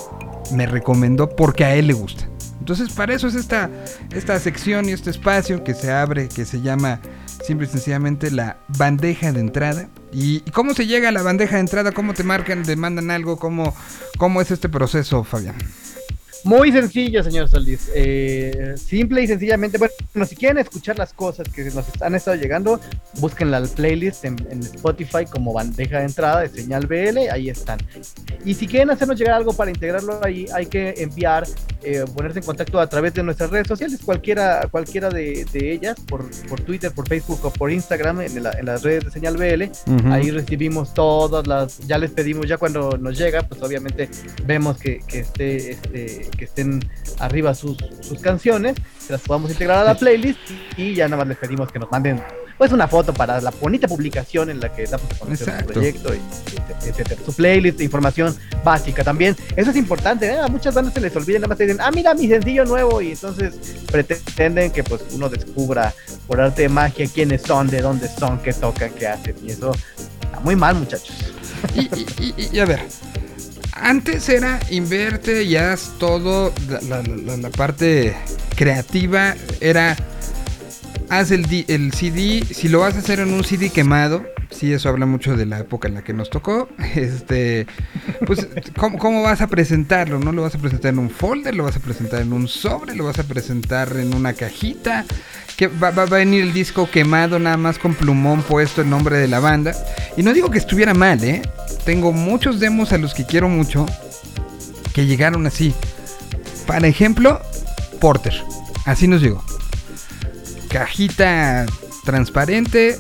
[0.51, 2.27] me recomendó porque a él le gusta.
[2.59, 3.69] Entonces para eso es esta,
[4.13, 7.01] esta sección y este espacio que se abre, que se llama
[7.45, 9.89] simple y sencillamente la bandeja de entrada.
[10.13, 11.91] ¿Y, y cómo se llega a la bandeja de entrada?
[11.91, 13.37] ¿Cómo te marcan, te mandan algo?
[13.37, 13.75] ¿Cómo,
[14.17, 15.55] cómo es este proceso, Fabián?
[16.45, 17.89] Muy sencillo, señor Solís.
[17.95, 22.81] Eh, simple y sencillamente, bueno, si quieren escuchar las cosas que nos han estado llegando,
[23.19, 27.79] búsquenla al playlist en, en Spotify como bandeja de entrada de señal BL, ahí están.
[28.43, 31.45] Y si quieren hacernos llegar algo para integrarlo ahí, hay que enviar,
[31.81, 35.95] eh, ponerse en contacto a través de nuestras redes sociales, cualquiera, cualquiera de, de ellas,
[36.07, 39.37] por, por Twitter, por Facebook o por Instagram, en, la- en las redes de señal
[39.37, 39.63] BL.
[40.11, 44.09] Ahí recibimos todas las, ya les pedimos, ya cuando nos llega, pues obviamente
[44.45, 46.79] vemos que, que esté, este, que estén
[47.19, 48.75] arriba sus, sus canciones,
[49.07, 50.39] que las podamos integrar a la playlist
[50.77, 52.21] y ya nada más les pedimos que nos manden
[52.57, 55.73] pues una foto para la bonita publicación en la que damos a conocer su Exacto.
[55.73, 57.19] proyecto, y, y etcétera.
[57.25, 59.35] Su playlist de información básica también.
[59.55, 60.37] Eso es importante, ¿eh?
[60.39, 63.01] A muchas bandas se les olvida, nada más te dicen, ah, mira mi sencillo nuevo,
[63.01, 63.55] y entonces
[63.91, 65.93] pretenden que pues uno descubra
[66.27, 69.71] por arte de magia quiénes son, de dónde son, qué tocan, qué hacen, y eso
[70.21, 71.15] está muy mal, muchachos.
[71.75, 72.81] Y, y- y- y a ver,
[73.75, 76.53] Antes era inverte y haz todo,
[76.87, 78.15] la, la- parte
[78.55, 79.95] creativa era,
[81.09, 84.89] haz el, el CD, si lo vas a hacer en un CD quemado, sí, eso
[84.89, 87.65] habla mucho de la época en la que nos tocó, este,
[88.25, 88.47] pues,
[88.77, 90.19] ¿cómo, cómo vas a presentarlo?
[90.19, 92.95] ¿No lo vas a presentar en un folder, lo vas a presentar en un sobre,
[92.95, 95.05] lo vas a presentar en una cajita?
[95.57, 98.89] Que va, va- va a venir el disco quemado nada más con plumón puesto el
[98.89, 99.73] nombre de la banda.
[100.17, 101.41] Y no digo que estuviera mal, ¿eh?
[101.85, 103.85] Tengo muchos demos a los que quiero mucho
[104.93, 105.73] que llegaron así.
[106.65, 107.41] Para ejemplo,
[107.99, 108.33] Porter.
[108.85, 109.43] Así nos llegó.
[110.69, 111.65] Cajita
[112.03, 112.99] transparente,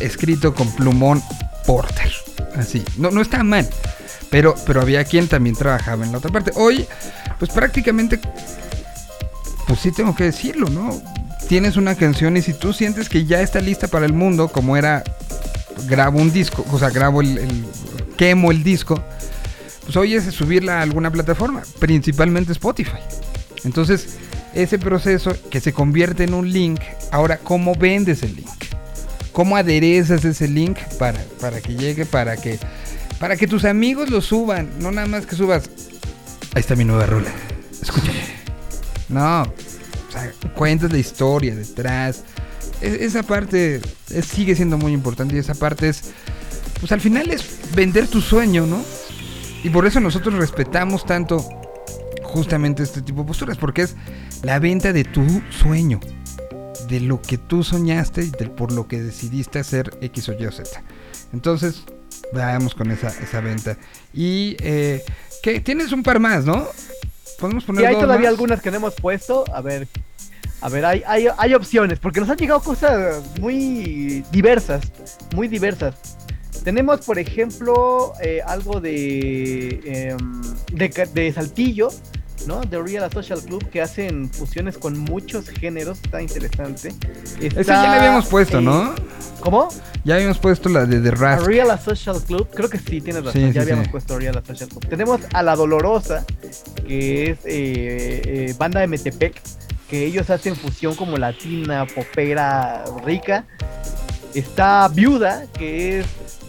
[0.00, 1.22] escrito con plumón
[1.66, 2.12] Porter.
[2.56, 2.82] Así.
[2.96, 3.68] No, no está mal.
[4.30, 6.50] Pero, pero había quien también trabajaba en la otra parte.
[6.56, 6.86] Hoy,
[7.38, 8.18] pues prácticamente,
[9.66, 11.00] pues sí tengo que decirlo, ¿no?
[11.48, 14.76] Tienes una canción y si tú sientes que ya está lista para el mundo, como
[14.76, 15.04] era,
[15.86, 17.64] grabo un disco, o sea, grabo el,
[18.16, 19.02] quemo el disco,
[19.82, 22.98] pues hoy es subirla a alguna plataforma, principalmente Spotify.
[23.64, 24.16] Entonces,
[24.54, 26.80] ese proceso que se convierte en un link,
[27.10, 28.48] ahora, ¿cómo vendes el link?
[29.32, 32.58] ¿Cómo aderezas ese link para, para que llegue, para que,
[33.18, 34.70] para que tus amigos lo suban?
[34.78, 35.68] No nada más que subas,
[36.54, 37.30] ahí está mi nueva rola,
[37.82, 38.12] escucha.
[39.08, 39.52] No,
[40.14, 42.24] sea, cuentas la historia detrás.
[42.80, 43.80] E- esa parte
[44.26, 46.02] sigue siendo muy importante y esa parte es,
[46.80, 47.44] pues al final es
[47.74, 48.82] vender tu sueño, ¿no?
[49.62, 51.46] Y por eso nosotros respetamos tanto
[52.22, 53.96] justamente este tipo de posturas, porque es
[54.42, 56.00] la venta de tu sueño,
[56.88, 60.44] de lo que tú soñaste y de por lo que decidiste hacer X o Y
[60.46, 60.82] o Z.
[61.32, 61.84] Entonces,
[62.32, 63.78] vamos con esa, esa venta.
[64.12, 65.02] Y eh,
[65.42, 66.66] que tienes un par más, ¿no?
[67.38, 68.34] Podemos poner Y hay dos todavía más?
[68.34, 69.44] algunas que no hemos puesto.
[69.52, 69.88] A ver.
[70.60, 71.98] A ver, hay, hay, hay opciones.
[71.98, 74.84] Porque nos han llegado cosas muy diversas.
[75.34, 75.94] Muy diversas.
[76.62, 81.08] Tenemos, por ejemplo, eh, algo de, em, de.
[81.12, 81.88] de Saltillo.
[82.46, 82.60] ¿No?
[82.62, 86.94] The Real Social Club que hacen fusiones con muchos géneros, está interesante.
[87.40, 88.94] Está, ya le habíamos puesto, eh, ¿no?
[89.40, 89.68] ¿Cómo?
[90.04, 91.46] Ya habíamos puesto la de The Rask.
[91.46, 93.90] Real Social Club, creo que sí, tienes razón, Sí, sí, ya habíamos sí.
[93.92, 94.86] puesto Real Social Club.
[94.88, 96.24] Tenemos a La Dolorosa,
[96.86, 99.40] que es eh, eh, banda de Metepec,
[99.88, 103.46] que ellos hacen fusión como latina, popera, rica.
[104.34, 106.06] Está Viuda, que es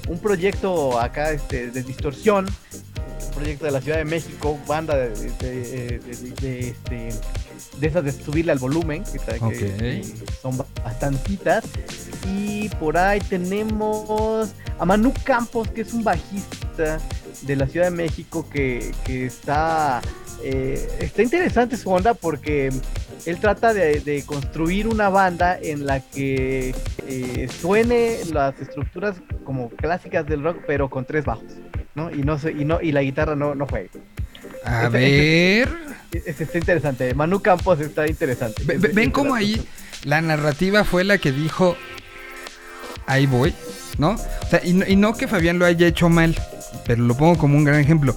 [0.07, 2.47] un proyecto acá este, de distorsión,
[3.35, 7.09] proyecto de la Ciudad de México, banda de, de, de- de- este,
[7.79, 9.19] de esas de subirle al volumen, que
[10.41, 11.63] son bastantitas.
[12.33, 16.99] Y por ahí tenemos a Manu Campos, que es un bajista
[17.41, 20.01] de la Ciudad de México que, que está,
[20.43, 22.71] eh, está interesante su onda porque
[23.25, 26.73] él trata de, de construir una banda en la que
[27.07, 31.45] eh, suene las estructuras como clásicas del rock, pero con tres bajos,
[31.95, 32.11] ¿no?
[32.11, 33.89] Y no y no y la guitarra no, no juegue.
[34.63, 35.69] A Ese- ver.
[36.11, 37.13] Es- está interesante.
[37.13, 38.63] Manu Campos está interesante.
[38.65, 39.65] Ve- Es- ve- es ¿Ven de cómo ahí
[40.03, 41.75] la narrativa fue la que dijo,
[43.07, 43.53] ahí voy,
[43.97, 44.11] ¿no?
[44.11, 46.35] O sea, y no, y no que Fabián lo haya hecho mal,
[46.85, 48.15] pero lo pongo como un gran ejemplo.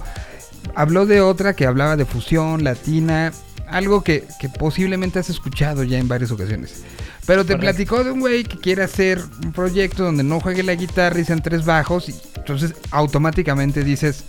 [0.75, 3.31] Habló de otra que hablaba de fusión latina,
[3.69, 6.83] algo que, que posiblemente has escuchado ya en varias ocasiones.
[7.25, 7.59] Pero te Correcto.
[7.61, 11.25] platicó de un güey que quiere hacer un proyecto donde no juegue la guitarra y
[11.25, 14.23] sean tres bajos, y entonces automáticamente dices,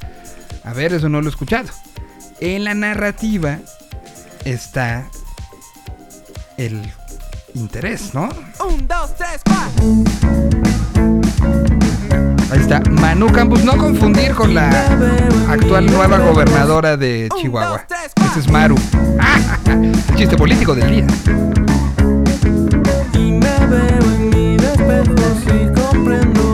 [0.64, 1.68] a ver, eso no lo he escuchado.
[2.40, 3.58] En la narrativa
[4.44, 5.06] está
[6.56, 6.80] el
[7.54, 8.28] interés, ¿no?
[8.66, 10.69] Un, dos, tres, cuatro.
[12.50, 14.68] Ahí está, Manu Campos, no confundir con la
[15.48, 17.86] actual nueva gobernadora de Chihuahua.
[18.26, 18.74] Ese es Maru.
[19.66, 21.06] El chiste político del día.
[23.14, 25.14] Y me veo en mi espejo
[25.54, 26.49] y comprendo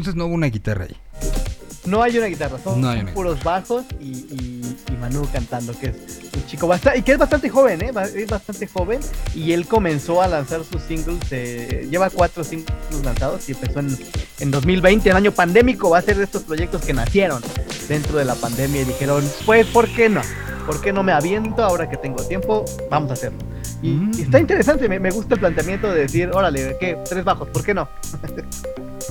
[0.00, 0.96] Entonces no hubo una guitarra ahí.
[1.84, 5.78] No hay una guitarra, son No hay una puros bajos y, y, y Manu cantando,
[5.78, 5.96] que es
[6.34, 7.90] un chico bastante, y que es bastante joven, ¿eh?
[8.16, 9.00] Es bastante joven
[9.34, 12.72] y él comenzó a lanzar sus singles, eh, lleva cuatro singles
[13.04, 13.94] lanzados y empezó en,
[14.40, 17.42] en 2020, el año pandémico, va a ser de estos proyectos que nacieron
[17.88, 20.22] dentro de la pandemia y dijeron, pues, ¿por qué no?
[20.66, 22.64] ¿Por qué no me aviento ahora que tengo tiempo?
[22.90, 23.38] Vamos a hacerlo.
[23.82, 24.10] Y, Mm.
[24.20, 26.98] está interesante, me, me gusta el planteamiento de decir, órale, ¿qué?
[27.08, 27.88] Tres bajos, ¿por qué no?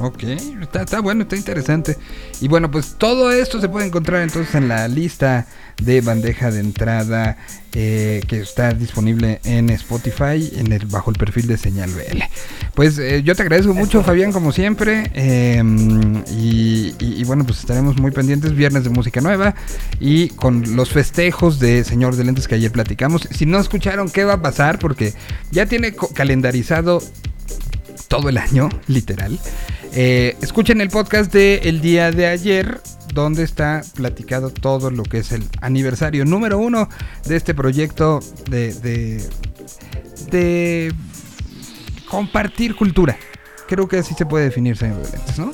[0.01, 0.23] Ok,
[0.61, 1.97] está, está bueno, está interesante.
[2.41, 5.45] Y bueno, pues todo esto se puede encontrar entonces en la lista
[5.81, 7.37] de bandeja de entrada
[7.73, 12.21] eh, que está disponible en Spotify en el, bajo el perfil de Señal BL.
[12.75, 15.11] Pues eh, yo te agradezco mucho, Fabián, como siempre.
[15.13, 15.61] eh,
[16.31, 18.55] y, y- y bueno, pues estaremos muy pendientes.
[18.55, 19.55] Viernes de música nueva
[19.99, 23.27] y con los festejos de Señor de Lentes que ayer platicamos.
[23.31, 24.79] Si no escucharon, ¿qué va a pasar?
[24.79, 25.13] Porque
[25.51, 27.01] ya tiene calendarizado
[28.07, 29.39] todo el año, literal.
[29.93, 32.79] Eh, escuchen el podcast de el día de ayer,
[33.13, 36.89] donde está platicado todo lo que es el aniversario número uno
[37.25, 38.19] de este proyecto
[38.49, 39.23] de, de,
[40.29, 40.93] de
[42.09, 43.17] compartir cultura.
[43.67, 45.51] Creo que así se puede definir, señor de lentes, ¿no?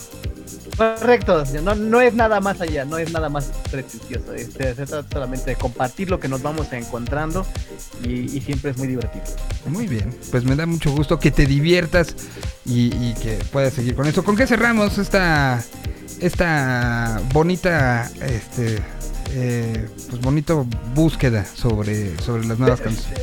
[0.78, 4.34] Correcto, no, no es nada más allá, no es nada más pretencioso.
[4.34, 7.46] Este, se trata solamente de compartir lo que nos vamos encontrando
[8.04, 9.24] y, y siempre es muy divertido.
[9.68, 12.16] Muy bien, pues me da mucho gusto que te diviertas
[12.66, 14.24] y, y que puedas seguir con eso.
[14.24, 15.64] ¿Con qué cerramos esta,
[16.20, 18.80] esta bonita, este,
[19.32, 23.22] eh, pues bonito búsqueda sobre, sobre las nuevas canciones?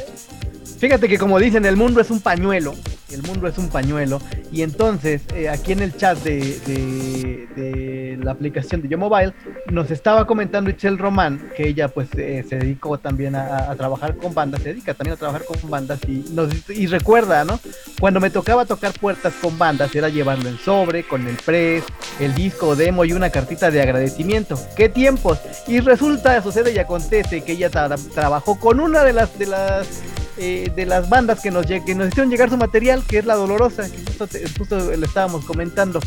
[0.78, 2.74] Fíjate que como dicen, el mundo es un pañuelo,
[3.11, 4.20] el mundo es un pañuelo,
[4.53, 9.32] y entonces eh, aquí en el chat de, de- la aplicación de Yo Mobile
[9.70, 14.32] nos estaba comentando Itzel Román, que ella pues eh, se dedicó también a, trabajar con
[14.32, 17.59] bandas, se dedica también a trabajar con bandas y, nos, y recuerda, ¿no?
[17.98, 21.84] Cuando me tocaba tocar puertas con bandas era llevarlo en sobre, con el press,
[22.20, 24.57] el disco demo y una cartita de agradecimiento.
[24.76, 25.40] ¡Qué tiempos!
[25.66, 30.03] Y resulta, sucede y acontece que ella tra- trabajó con una de las de las
[30.38, 33.34] eh, de las bandas que nos, que nos hicieron llegar su material, que es La
[33.34, 36.00] Dolorosa, que justo, te- justo le estábamos comentando.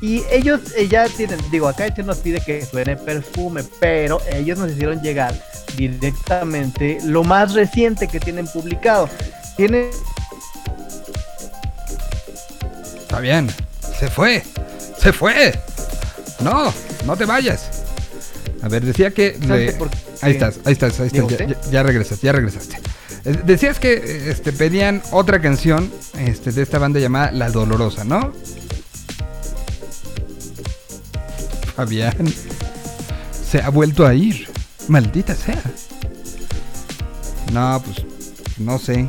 [0.00, 4.58] Y ellos eh, ya tienen, digo, acá Echel nos pide que suene perfume, pero ellos
[4.58, 5.34] nos hicieron llegar
[5.76, 9.08] directamente lo más reciente que tienen publicado.
[9.56, 9.88] Tienen
[13.08, 13.48] Fabián,
[13.98, 14.42] se fue,
[14.98, 15.58] se fue.
[16.40, 16.72] No,
[17.06, 17.84] no te vayas.
[18.62, 19.38] A ver, decía que...
[19.40, 21.28] le- porque- Ahí estás, ahí estás, ahí estás.
[21.38, 22.78] Ya, ya- ya regresaste, ya regresaste.
[23.24, 28.32] Decías que este, pedían otra canción este, de esta banda llamada La Dolorosa, ¿no?
[31.74, 32.32] Fabián
[33.32, 34.48] se ha vuelto a ir.
[34.88, 35.62] Maldita sea.
[37.52, 38.04] No, pues
[38.58, 39.08] no sé.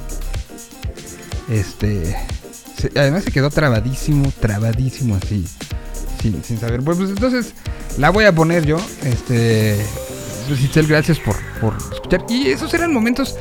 [1.49, 2.15] Este.
[2.95, 5.45] además se quedó trabadísimo, trabadísimo así.
[6.21, 6.81] Sin, sin saber.
[6.83, 7.53] Pues, pues, entonces
[7.97, 8.77] la voy a poner yo.
[9.03, 9.77] Este.
[10.49, 12.25] Itzel, gracias por, por escuchar.
[12.29, 13.35] Y esos eran momentos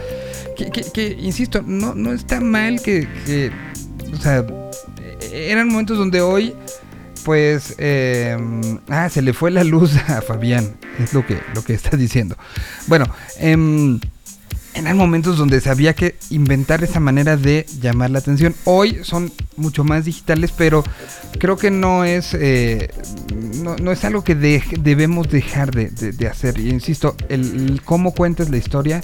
[0.55, 3.07] que, insisto, no, no está mal que,
[4.13, 4.39] O sea,
[5.21, 6.55] eh, eran momentos donde hoy.
[7.25, 8.37] Pues, eh,
[8.89, 12.37] ah, se le fue la luz a Fabián, es lo que, lo que está diciendo.
[12.87, 13.07] Bueno,
[13.39, 13.99] em,
[14.75, 18.55] eran momentos donde se había que inventar esa manera de llamar la atención.
[18.65, 20.83] Hoy son mucho más digitales, pero
[21.39, 22.91] creo que no es, eh,
[23.63, 26.59] no, es algo que de- debemos dejar de, de- hacer.
[26.59, 29.01] Y insisto, el, el cómo cuentes la historia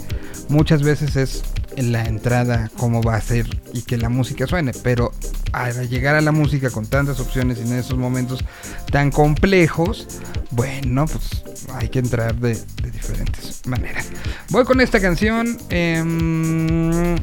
[0.48, 1.42] muchas veces es
[1.82, 5.12] la entrada cómo va a ser y que la música suene, pero
[5.52, 8.44] al llegar a la música con tantas opciones y en esos momentos
[8.90, 10.06] tan complejos,
[10.50, 11.42] bueno, pues
[11.74, 12.58] hay que entrar de,
[12.92, 14.08] diferentes maneras.
[14.48, 15.56] Voy con esta canción.
[15.70, 17.16] em,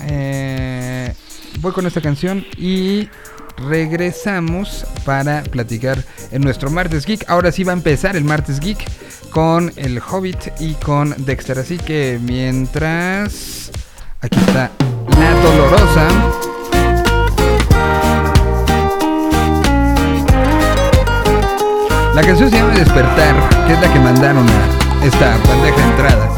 [0.00, 1.14] eh,
[1.60, 3.08] voy con esta canción y
[3.56, 7.24] regresamos para platicar en nuestro martes geek.
[7.28, 8.84] Ahora sí va a empezar el martes geek
[9.30, 11.58] con el Hobbit y con Dexter.
[11.58, 13.63] Así que mientras
[14.24, 14.70] aquí está
[15.20, 16.08] la dolorosa.
[22.14, 23.34] La canción se llama Despertar,
[23.66, 26.28] que es la que mandaron a esta bandeja de entrada.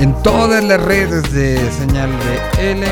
[0.00, 2.10] En todas las redes de señal
[2.56, 2.86] de L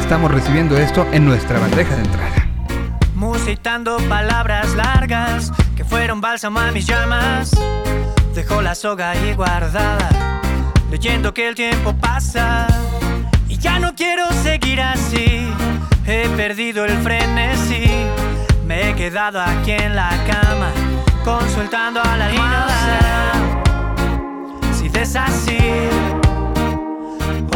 [0.00, 2.30] estamos recibiendo esto en nuestra bandeja de entrada.
[3.14, 7.52] Musitando palabras largas que fueron bálsamo a mis llamas.
[8.34, 10.33] Dejó la soga ahí guardada,
[10.94, 12.68] leyendo que el tiempo pasa.
[13.48, 15.44] Y ya no quiero seguir así,
[16.06, 17.90] he perdido el frenesí.
[18.64, 20.70] Me he quedado aquí en la cama,
[21.24, 23.32] consultando a la almohada.
[24.72, 25.90] Si desasir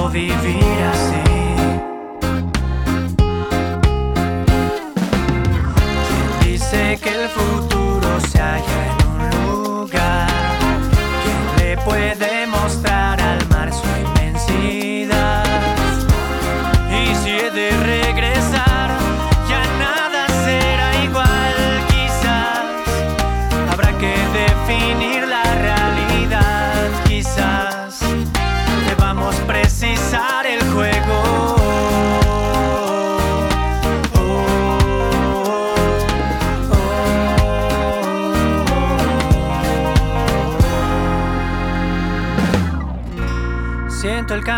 [0.00, 1.22] o vivir así.
[6.44, 7.57] Dice que el futuro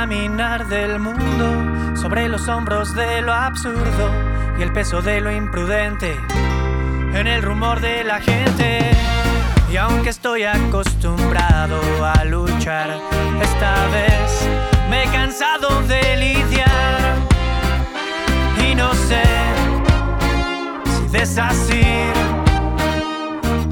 [0.00, 4.10] caminar del mundo sobre los hombros de lo absurdo
[4.58, 6.18] y el peso de lo imprudente
[7.12, 8.92] en el rumor de la gente.
[9.70, 12.88] Y aunque estoy acostumbrado a luchar,
[13.42, 14.48] esta vez
[14.88, 17.16] me he cansado de lidiar
[18.70, 19.22] y no sé
[20.86, 22.14] si desasir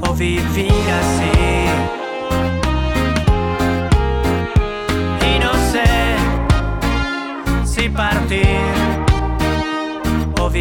[0.01, 1.48] o vivir así.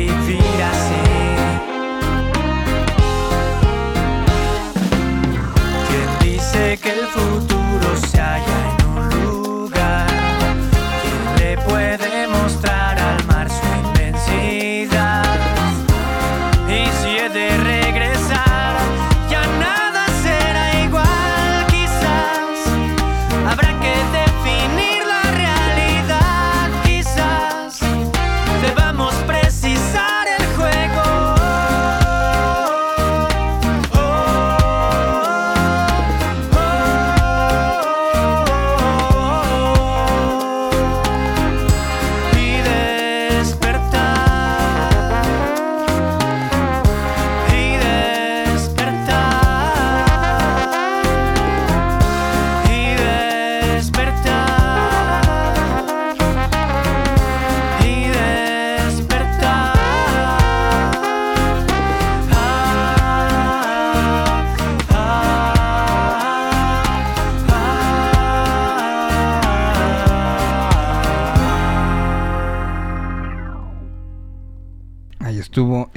[0.07, 1.05] Vivir así.
[5.89, 10.07] ¿Quién dice que el futuro se halla en un lugar?
[11.01, 12.78] ¿Quién le puede mostrar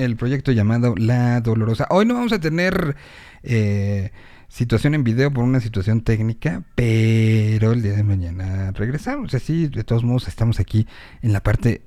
[0.01, 1.87] el proyecto llamado La Dolorosa.
[1.89, 2.95] Hoy no vamos a tener
[3.43, 4.11] eh,
[4.47, 9.33] situación en video por una situación técnica, pero el día de mañana regresamos.
[9.33, 10.87] Así, de todos modos, estamos aquí
[11.21, 11.81] en la parte...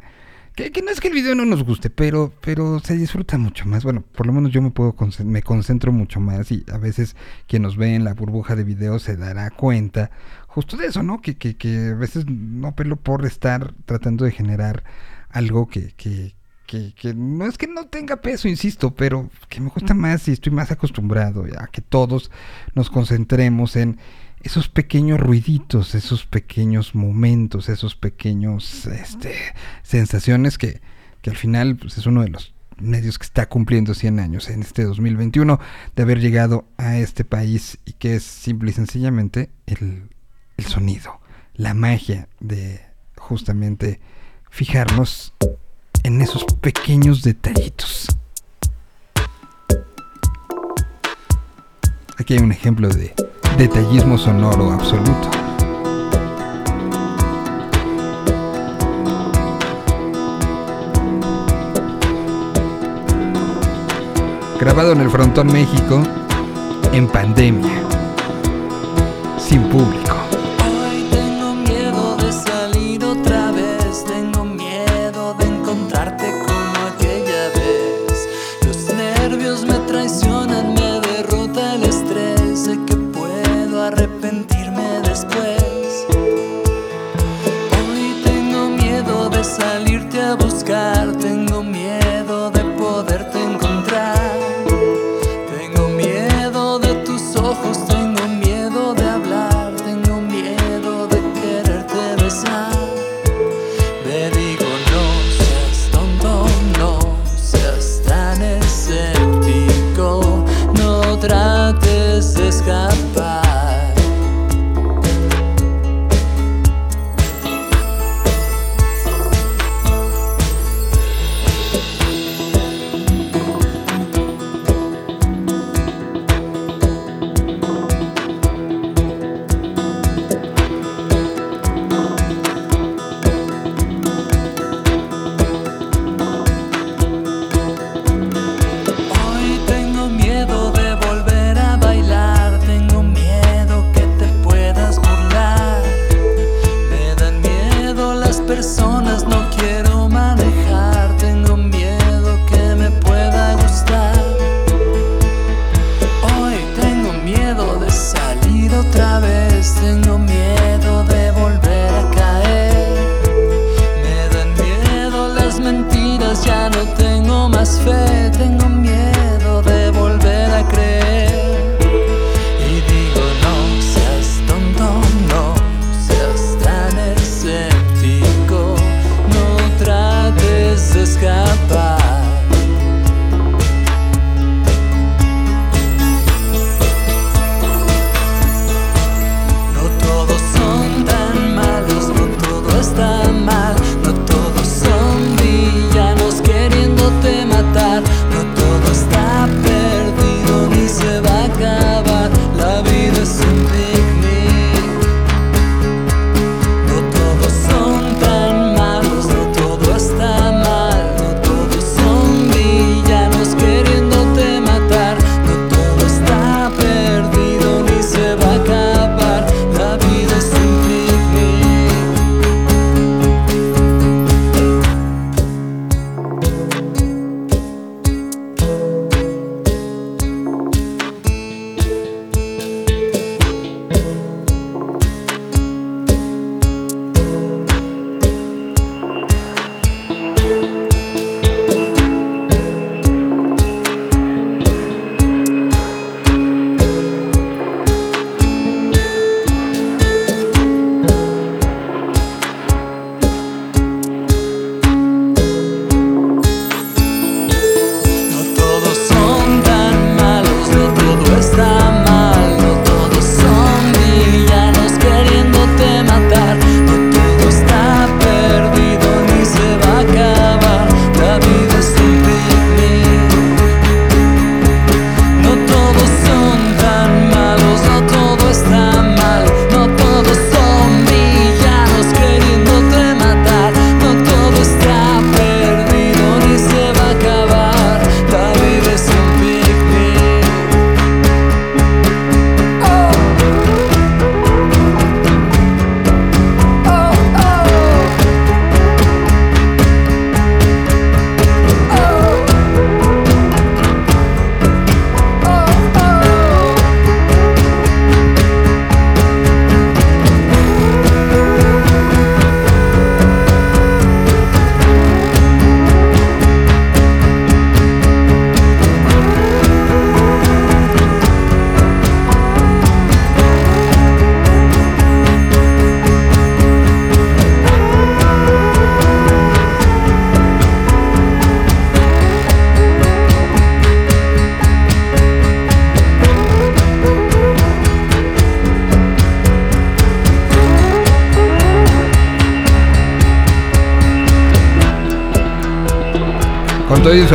[0.55, 3.83] Que, no es que el video no nos guste, pero, pero se disfruta mucho más.
[3.83, 4.95] Bueno, por lo menos yo me puedo
[5.25, 7.17] me concentro mucho más y a veces
[7.49, 10.13] quien nos ve en la burbuja de video se dará cuenta
[10.47, 11.21] justo de eso, ¿no?
[11.21, 14.85] Que, que, que a veces no pelo por estar tratando de generar
[15.29, 16.37] algo que, que,
[16.67, 20.33] que, que, no es que no tenga peso, insisto, pero que me gusta más y
[20.33, 22.31] estoy más acostumbrado a que todos
[22.75, 23.99] nos concentremos en
[24.43, 29.35] esos pequeños ruiditos, esos pequeños momentos, esos pequeños este,
[29.83, 30.81] sensaciones que,
[31.23, 34.61] que al final pues, es uno de los medios que está cumpliendo 100 años en
[34.61, 35.59] este 2021
[35.97, 40.11] de haber llegado a este país y que es simple y sencillamente el,
[40.57, 41.21] el sonido,
[41.55, 42.81] la magia de
[43.17, 44.01] justamente
[44.51, 45.33] fijarnos
[46.05, 48.07] en esos pequeños detallitos.
[52.19, 53.15] Aquí hay un ejemplo de
[53.57, 55.31] detallismo sonoro absoluto.
[64.61, 66.03] Grabado en el Frontón México
[66.93, 67.83] en pandemia,
[69.39, 70.04] sin público.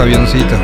[0.02, 0.56] Avioncito.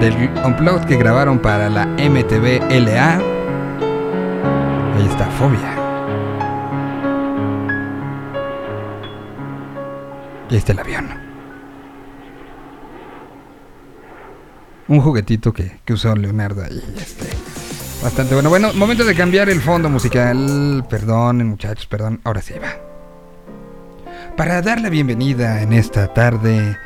[0.00, 3.14] Del unplugged que grabaron para la MTV LA.
[4.96, 5.74] Ahí está, Fobia.
[10.50, 11.13] Y está el avión.
[14.88, 16.82] Un juguetito que, que usó Leonardo ahí.
[16.96, 17.26] Este,
[18.02, 18.50] bastante bueno.
[18.50, 20.84] Bueno, momento de cambiar el fondo musical.
[20.88, 22.20] Perdonen, muchachos, perdón.
[22.24, 22.76] Ahora sí va.
[24.36, 26.76] Para dar la bienvenida en esta tarde.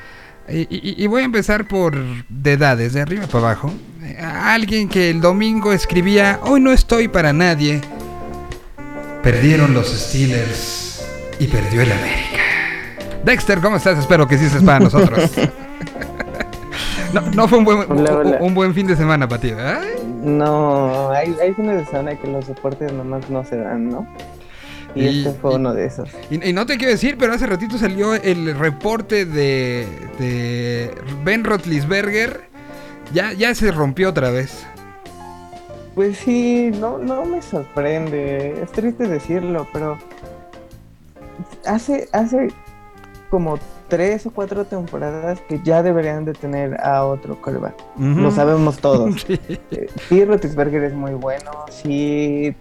[0.50, 1.94] Y, voy a empezar por
[2.28, 3.74] de edades, de arriba para abajo.
[4.02, 7.80] Eh, a alguien que el domingo escribía: Hoy no estoy para nadie.
[9.22, 11.04] Perdieron los Steelers
[11.38, 12.38] y perdió el América.
[13.24, 13.98] Dexter, ¿cómo estás?
[13.98, 15.30] Espero que sí estés para nosotros.
[17.12, 18.38] No, no fue un buen, Hola, un- hola.
[18.40, 19.80] un buen fin de semana para ti, ¿verdad?
[20.22, 24.06] No, hay, hay fines de semana que los deportes nomás no se dan, ¿no?
[24.94, 26.10] Y, Y- este fue y- uno de esos.
[26.30, 29.86] Y, y no te quiero decir, pero hace ratito salió el reporte de,
[30.18, 30.94] de
[31.24, 32.42] Ben Roethlisberger.
[33.14, 34.66] Ya, ya se rompió otra vez.
[35.94, 38.60] Pues sí, no, no me sorprende.
[38.62, 39.98] Es triste decirlo, pero
[41.64, 42.48] hace, hace
[43.30, 43.58] como
[43.88, 47.74] tres o cuatro temporadas que ya deberían de tener a otro coreback.
[47.98, 49.22] Lo sabemos todos.
[49.26, 49.38] Sí.
[50.08, 51.50] Sí, Roethlisberger es muy bueno.
[51.70, 52.54] Sí,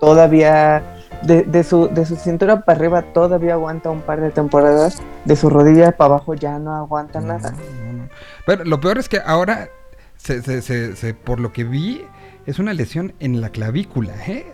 [0.00, 0.82] todavía
[1.22, 5.02] de, de su, de su cintura para arriba todavía aguanta un par de temporadas.
[5.24, 7.50] De su rodilla para abajo ya no aguanta nada.
[7.52, 8.08] No, no.
[8.46, 9.68] Pero lo peor es que ahora,
[10.16, 12.04] se, se- por lo que vi,
[12.46, 14.46] es una lesión en la clavícula, ¿eh?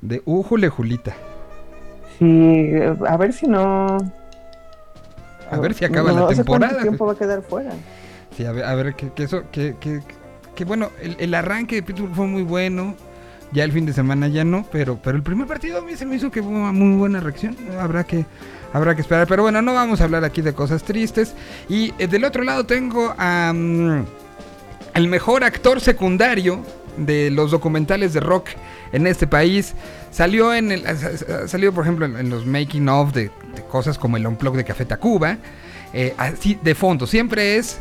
[0.00, 1.14] De Ujule Julita.
[2.20, 2.70] Sí,
[3.08, 3.96] a ver si no.
[5.50, 6.68] A ver si acaba la no temporada.
[6.68, 7.70] ¿Cuánto tiempo va a quedar fuera?
[8.36, 10.02] Sí, a ver, a ver que, que eso, que, que,
[10.54, 12.94] que bueno, el, el arranque de Pittsburgh fue muy bueno.
[13.52, 16.06] Ya el fin de semana ya no, pero, pero el primer partido a mí se
[16.06, 17.56] me hizo que fue una muy buena reacción.
[17.80, 18.24] Habrá que,
[18.72, 19.26] habrá que esperar.
[19.26, 21.34] Pero bueno, no vamos a hablar aquí de cosas tristes.
[21.68, 24.04] Y eh, del otro lado tengo a mm,
[24.94, 26.60] el mejor actor secundario
[27.06, 28.48] de los documentales de rock
[28.92, 29.74] en este país.
[30.10, 30.84] Salió en el,
[31.48, 34.84] salido por ejemplo en, los making of de, de cosas como el unplug de Café
[34.84, 35.38] Tacuba.
[35.92, 37.78] Eh, así de fondo, siempre es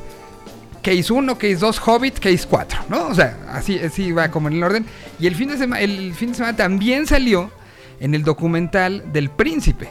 [0.82, 3.08] Case 1, Case 2, Hobbit, Case 4, ¿no?
[3.08, 4.86] O sea, así, así va como en el orden.
[5.20, 7.52] Y el fin de semana, el fin de semana también salió
[8.00, 9.90] en el documental del príncipe.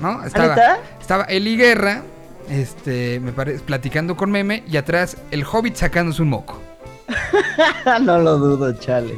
[0.00, 0.22] ¿No?
[0.24, 0.78] Estaba, neta?
[1.00, 2.02] estaba Eli Guerra,
[2.50, 6.60] este, me parece, platicando con Meme, y atrás el Hobbit sacándose un moco.
[8.02, 9.16] no lo dudo, chale.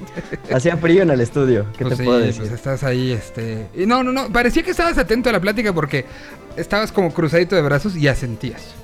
[0.55, 2.53] Hacía frío en el estudio, ¿qué Pues te sí, puedo pues decir?
[2.53, 3.67] estás ahí, este.
[3.75, 4.31] Y no, no, no.
[4.33, 6.05] Parecía que estabas atento a la plática porque
[6.57, 8.75] estabas como cruzadito de brazos y asentías.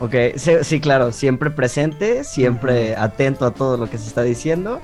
[0.00, 4.80] Ok, sí, sí, claro, siempre presente, siempre atento a todo lo que se está diciendo.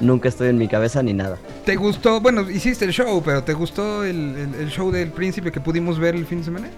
[0.00, 1.36] Nunca estoy en mi cabeza ni nada.
[1.64, 2.20] ¿Te gustó?
[2.20, 5.98] Bueno, hiciste el show, pero ¿te gustó el, el- el show del príncipe que pudimos
[5.98, 6.68] ver el fin de semana?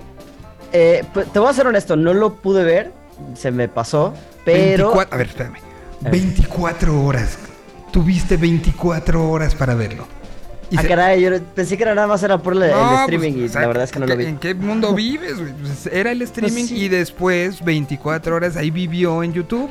[0.72, 2.93] Eh, pues, te voy a ser honesto, no lo pude ver,
[3.34, 4.12] se me pasó,
[4.44, 4.88] pero...
[4.93, 5.56] 24 a ver, espérame.
[6.02, 7.39] 24 horas.
[7.93, 10.06] Tuviste 24 horas para verlo.
[10.70, 13.43] Y Ah, se- caray, yo pensé que era nada más era por el, streaming pues,
[13.43, 14.24] o y sea, la verdad es que no lo vi.
[14.27, 15.35] ¿En qué mundo vives?
[15.60, 16.77] Pues era el streaming sí.
[16.85, 19.70] y después 24 horas ahí vivió en YouTube.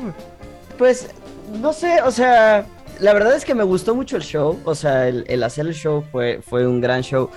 [0.78, 1.08] Pues,
[1.60, 2.64] no sé, o sea,
[2.98, 5.74] la verdad es que me gustó mucho el show, o sea, el, el hacer el
[5.74, 7.28] show fue, fue un gran show.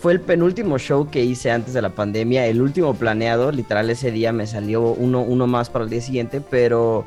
[0.00, 4.10] Fue el penúltimo show que hice antes de la pandemia, el último planeado, literal ese
[4.12, 7.04] día me salió uno, uno más para el día siguiente, pero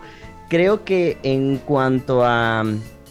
[0.52, 2.64] creo que en cuanto a,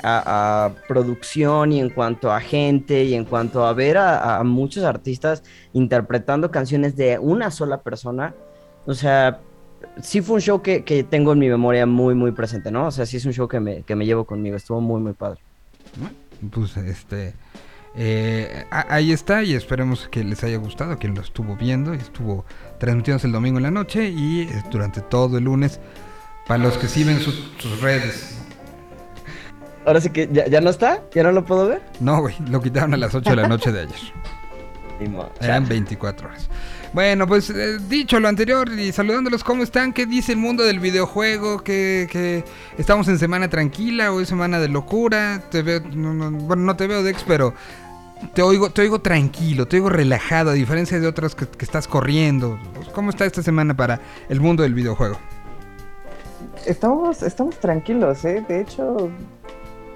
[0.03, 5.43] a- producción y en cuanto a gente y en cuanto a ver a, muchos artistas
[5.73, 8.37] interpretando canciones de una sola persona,
[8.85, 9.41] o sea,
[10.03, 12.89] sí fue un show que, que tengo en mi memoria muy, muy presente, ¿no?
[12.89, 15.15] O sea, sí es un show que me, que me llevo conmigo, estuvo muy, muy
[15.15, 15.41] padre.
[16.51, 17.35] Pues este.
[17.95, 22.45] eh, ahí está y esperemos que les haya gustado, quien lo estuvo viendo y estuvo
[22.79, 25.81] transmitiéndose el domingo en la noche y eh, durante todo el lunes.
[26.51, 28.36] Para los que sí ven sus, sus redes.
[29.86, 31.81] Ahora sí que ya, ya no está, ya no lo puedo ver.
[32.01, 34.01] No, güey, lo quitaron a las 8 de la noche de ayer.
[35.40, 36.51] Eran 24 horas.
[36.93, 39.93] Bueno, pues eh, dicho lo anterior y saludándolos, ¿cómo están?
[39.93, 41.62] ¿Qué dice el mundo del videojuego?
[41.62, 42.44] ¿Que, que
[42.78, 45.44] estamos en semana tranquila o es semana de locura?
[45.52, 47.55] Te veo, no, no, bueno, no te veo, Dex, pero
[48.35, 51.86] te oigo, te oigo tranquilo, te oigo relajado, a diferencia de otros que, que estás
[51.86, 52.59] corriendo.
[52.74, 55.16] Pues, ¿Cómo está esta semana para el mundo del videojuego?
[56.66, 58.45] Estamos, estamos tranquilos, ¿eh?
[58.47, 59.11] De hecho,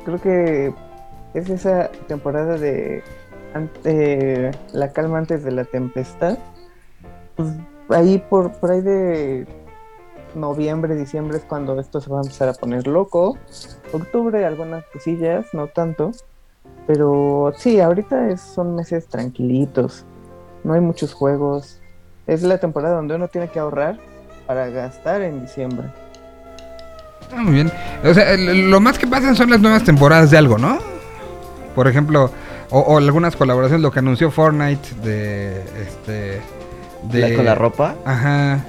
[0.05, 0.75] creo que
[1.35, 3.03] es esa temporada de
[3.53, 6.39] ante la calma antes de la tempestad.
[7.37, 7.51] Pues
[7.91, 9.47] ahí por, por ahí de
[10.35, 13.37] noviembre, diciembre es cuando esto se va a empezar a poner loco.
[13.93, 16.11] Octubre, algunas cosillas, no tanto.
[16.87, 20.05] Pero sí, ahorita es- son meses tranquilitos.
[20.65, 21.81] No hay muchos juegos.
[22.27, 23.99] Es la temporada donde uno tiene que ahorrar
[24.47, 25.93] para gastar en diciembre.
[27.37, 27.73] Ah, muy bien.
[28.05, 30.79] O sea, lo más que pasan son las nuevas temporadas de algo, ¿no?
[31.75, 32.31] Por ejemplo,
[32.71, 36.41] o, o algunas colaboraciones, lo que anunció Fortnite de este
[37.11, 37.95] de ¿La- ¿Con la ropa?
[38.05, 38.65] Ajá,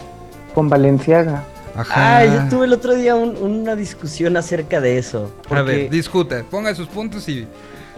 [0.54, 1.44] Con Valenciaga.
[1.76, 2.18] ajá.
[2.18, 5.32] Ah, yo tuve el otro día un- una discusión acerca de eso.
[5.50, 7.48] A ver, discuta, ponga sus puntos y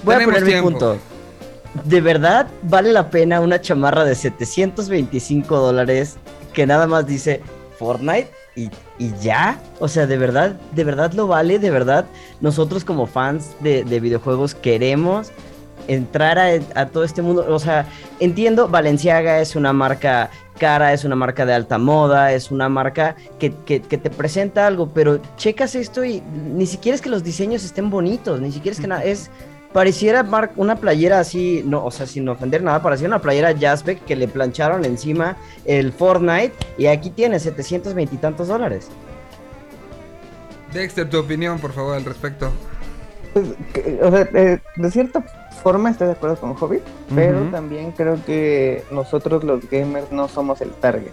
[0.04, 0.70] Voy a poner mi tiempo.
[0.70, 0.98] punto.
[1.84, 6.18] ¿De verdad vale la pena una chamarra de 725 dólares
[6.54, 7.42] que nada más dice
[7.78, 8.70] Fortnite y,
[9.00, 9.60] y ya?
[9.80, 11.60] O sea, ¿de verdad, de verdad lo vale?
[11.60, 12.06] ¿De verdad
[12.42, 15.32] nosotros como fans de, de videojuegos queremos
[15.88, 17.46] entrar a, a todo este mundo?
[17.50, 17.86] O sea,
[18.20, 23.16] entiendo, Valenciaga es una marca cara, es una marca de alta moda, es una marca
[23.40, 26.22] que, que- que te presenta algo, pero checas esto y
[26.56, 29.30] ni siquiera es que los diseños estén bonitos, ni siquiera es que nada, es
[29.74, 34.04] pareciera mar- una playera así, no, o sea, sin ofender nada, parecía una playera Jazzbeck
[34.06, 38.88] que le plancharon encima el Fortnite y aquí tiene 720 y tantos dólares.
[40.74, 42.52] Dexter, tu opinión, por favor, al respecto.
[43.34, 45.22] Pues, que- o sea, eh, de cierta
[45.64, 46.82] forma estoy de acuerdo con Hobbit,
[47.16, 51.12] pero también creo que nosotros los gamers no somos el target.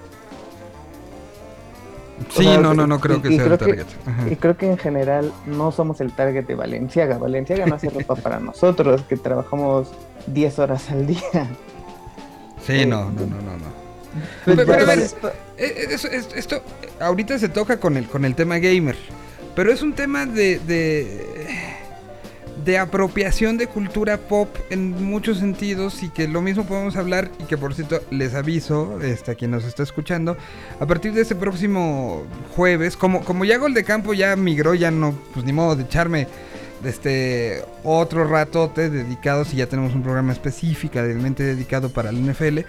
[2.28, 3.86] O Sí, sea, no, no, no creo y- que y sea el creo target.
[4.30, 7.18] Y creo que en general no somos el target de Valenciaga.
[7.18, 9.88] Valenciaga no hace ropa para nosotros, que trabajamos
[10.28, 11.20] 10 horas al día.
[12.66, 13.84] Sí, no, no, no, no, no.
[14.44, 15.08] Pero, pero, a ver, eh,
[15.58, 16.62] eh, esto
[17.00, 18.96] ahorita se toca con el, con el tema gamer,
[19.56, 21.33] pero es un tema de, de,
[22.64, 27.44] de apropiación de cultura pop en muchos sentidos y que lo mismo podemos hablar y
[27.44, 30.36] que por cierto les aviso este, a quien nos está escuchando,
[30.80, 32.24] a partir de este próximo
[32.56, 35.82] jueves, como, como ya Gol de Campo ya migró, ya no, pues ni modo de
[35.82, 36.26] echarme
[36.84, 42.60] este otro ratote dedicado si ya tenemos un programa específicamente dedicado para el NFL.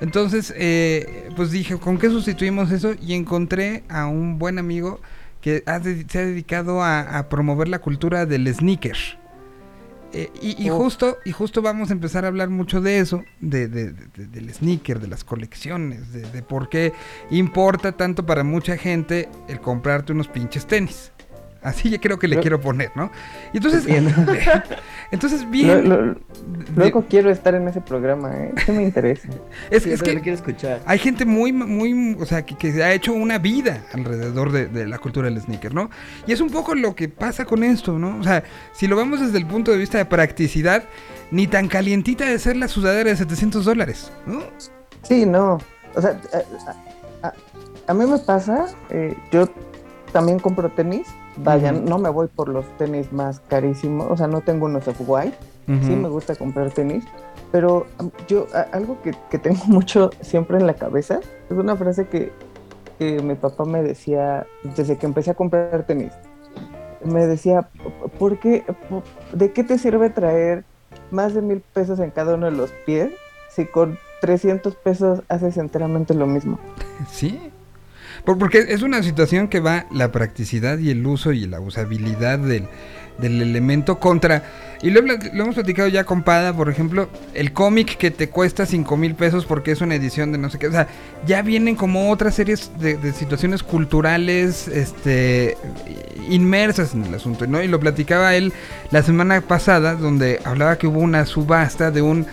[0.00, 2.94] Entonces, eh, pues dije, ¿con qué sustituimos eso?
[3.00, 5.00] Y encontré a un buen amigo
[5.40, 8.96] que ha se ha dedicado a promover la cultura del sneaker.
[10.18, 10.76] Eh, y, y Oh.
[10.78, 14.52] justo y justo vamos a empezar a hablar mucho de eso, de, de- de- del
[14.54, 16.94] sneaker, de las colecciones, de, de por qué
[17.30, 21.12] importa tanto para mucha gente el comprarte unos pinches tenis.
[21.66, 23.10] Así ya creo que le Lo- quiero poner, ¿no?
[23.52, 23.84] Y entonces,
[25.10, 26.16] entonces bien, Lo- lo-
[26.76, 28.52] luego quiero estar en ese programa, ¿eh?
[28.56, 29.28] Eso me interesa.
[29.70, 30.80] es, Sí, es yo que quiero escuchar.
[30.86, 34.86] hay gente muy, muy, o sea, que, que ha hecho una vida alrededor de, de
[34.86, 35.90] la cultura del sneaker, ¿no?
[36.26, 38.18] Y es un poco lo que pasa con esto, ¿no?
[38.18, 40.84] O sea, si lo vemos desde el punto de vista de practicidad,
[41.30, 44.40] ni tan calientita de ser la sudadera de 700 dólares, ¿no?
[45.02, 45.58] Sí, no.
[45.94, 46.20] O sea,
[47.22, 47.34] a, a-
[47.88, 49.48] a mí me pasa, eh, yo
[50.12, 51.06] también compro tenis.
[51.38, 51.82] Vaya, Ujú.
[51.88, 54.06] no me voy por los tenis más carísimos.
[54.10, 55.36] O sea, no tengo unos off-white.
[55.66, 57.04] Sí me gusta comprar tenis.
[57.50, 61.76] Pero um, yo, a- algo que, que tengo mucho siempre en la cabeza es una
[61.76, 62.32] frase que,
[62.98, 64.46] que mi papá me decía
[64.76, 66.12] desde que empecé a comprar tenis.
[67.04, 67.68] Me decía,
[68.18, 69.02] ¿por qué, po-
[69.32, 70.64] ¿de qué te sirve traer
[71.10, 73.10] más de mil pesos en cada uno de los pies
[73.50, 76.58] si con 300 pesos haces enteramente lo mismo?
[77.10, 77.52] Sí.
[78.26, 82.38] Por- porque es una situación que va la practicidad y el uso y la usabilidad
[82.40, 82.68] del,
[83.18, 84.42] del elemento contra.
[84.82, 88.96] Y lo, hemos platicado ya con Pada, por ejemplo, el cómic que te cuesta 5
[88.96, 90.66] mil pesos porque es una edición de no sé qué.
[90.66, 90.88] O sea,
[91.24, 95.56] ya vienen como otras series de, situaciones culturales este,
[96.28, 97.62] inmersas en el asunto, ¿no?
[97.62, 98.52] Y lo platicaba él
[98.90, 102.26] la semana pasada, donde hablaba que hubo una subasta de un,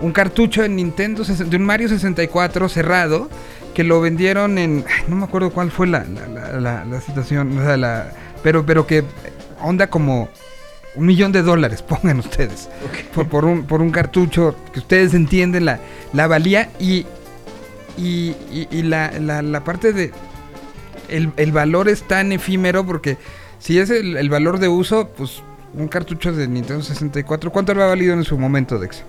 [0.00, 3.28] un cartucho de Nintendo, de un Mario 64 cerrado
[3.74, 7.00] que lo vendieron en ay, no me acuerdo cuál fue la, la, la- la- la
[7.00, 9.04] situación o sea, la, pero pero que
[9.60, 10.28] onda como
[10.94, 12.68] un millón de dólares pongan ustedes
[13.14, 15.80] por, por un por un cartucho que ustedes entienden la,
[16.12, 17.06] la valía y
[17.96, 20.12] y, y- y la, la- la parte de
[21.08, 23.18] el, el valor es tan efímero porque
[23.58, 25.42] si es el, el valor de uso pues
[25.74, 29.02] un cartucho de Nintendo 64 ¿cuánto habrá valido en su momento Dex?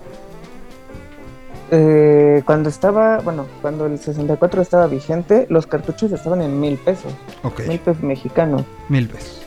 [1.70, 7.12] Eh, cuando estaba, bueno, cuando el 64 estaba vigente, los cartuchos estaban en mil pesos.
[7.42, 7.60] Ok.
[7.66, 8.62] Mil pesos mexicanos.
[8.88, 9.42] Mil pesos.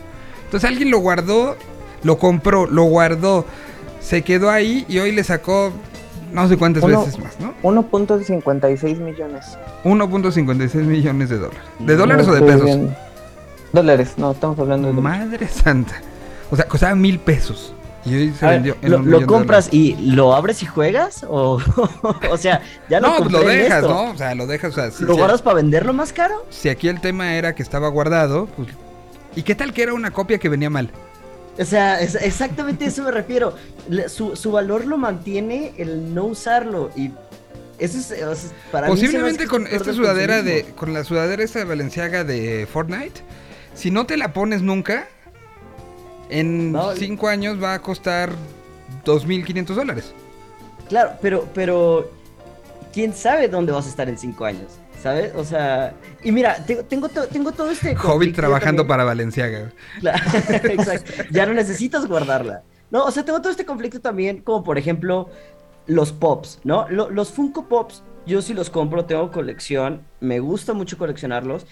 [0.45, 1.55] Entonces alguien lo guardó,
[2.03, 3.45] lo compró, lo guardó,
[4.01, 5.71] se quedó ahí y hoy le sacó
[6.33, 7.53] no sé cuántas Uno- veces más, ¿no?
[7.63, 9.45] 1.56 millones.
[9.83, 11.61] 1.56 millones de dólares.
[11.79, 12.65] ¿De dólares No o de pesos?
[12.65, 12.95] bien.
[13.71, 15.19] Dólares, no, estamos hablando de dólares.
[15.27, 16.01] Madre santa.
[16.51, 17.73] O sea, costaba mil pesos.
[18.05, 21.25] Y hoy se ver, vendió en ¿lo, un compras y lo abres y juegas?
[21.27, 21.59] O,
[22.31, 23.89] o sea, ya lo No, lo compré en dejas, esto.
[23.93, 24.11] ¿no?
[24.11, 26.45] O sea, lo dejas, o sea, si, ¿Lo si- guardas para venderlo más caro?
[26.49, 28.69] si aquí el tema era que estaba guardado, pues...
[29.35, 30.91] ¿Y qué tal que era una copia que venía mal?
[31.57, 33.53] O sea, es exactamente a eso me refiero.
[34.07, 36.89] Su, su valor lo mantiene el no usarlo.
[36.95, 37.11] Y
[37.77, 40.65] eso es, o sea, para Posiblemente con esta sudadera de...
[40.75, 43.21] Con la sudadera esta de Valenciaga de Fortnite,
[43.75, 45.07] si no te la pones nunca,
[46.29, 48.31] en No, 5 años va a costar
[49.05, 50.13] 2.500 dólares.
[50.87, 52.09] Claro, pero, pero
[52.93, 55.33] quién sabe dónde vas a estar en cinco años, ¿sabes?
[55.35, 55.93] O sea,
[56.23, 57.95] y mira, tengo, tengo, to- tengo todo este...
[57.95, 58.87] Hobbit trabajando también.
[58.87, 59.71] para Valenciaga.
[59.99, 60.23] Claro,
[60.63, 61.11] Exacto.
[61.31, 62.63] Ya no necesitas guardarla.
[62.91, 65.29] No, o sea, tengo todo este conflicto también, como por ejemplo
[65.85, 66.87] los pops, ¿no?
[66.89, 71.67] Lo- los Funko Pops, yo sí los compro, tengo colección, me gusta mucho coleccionarlos.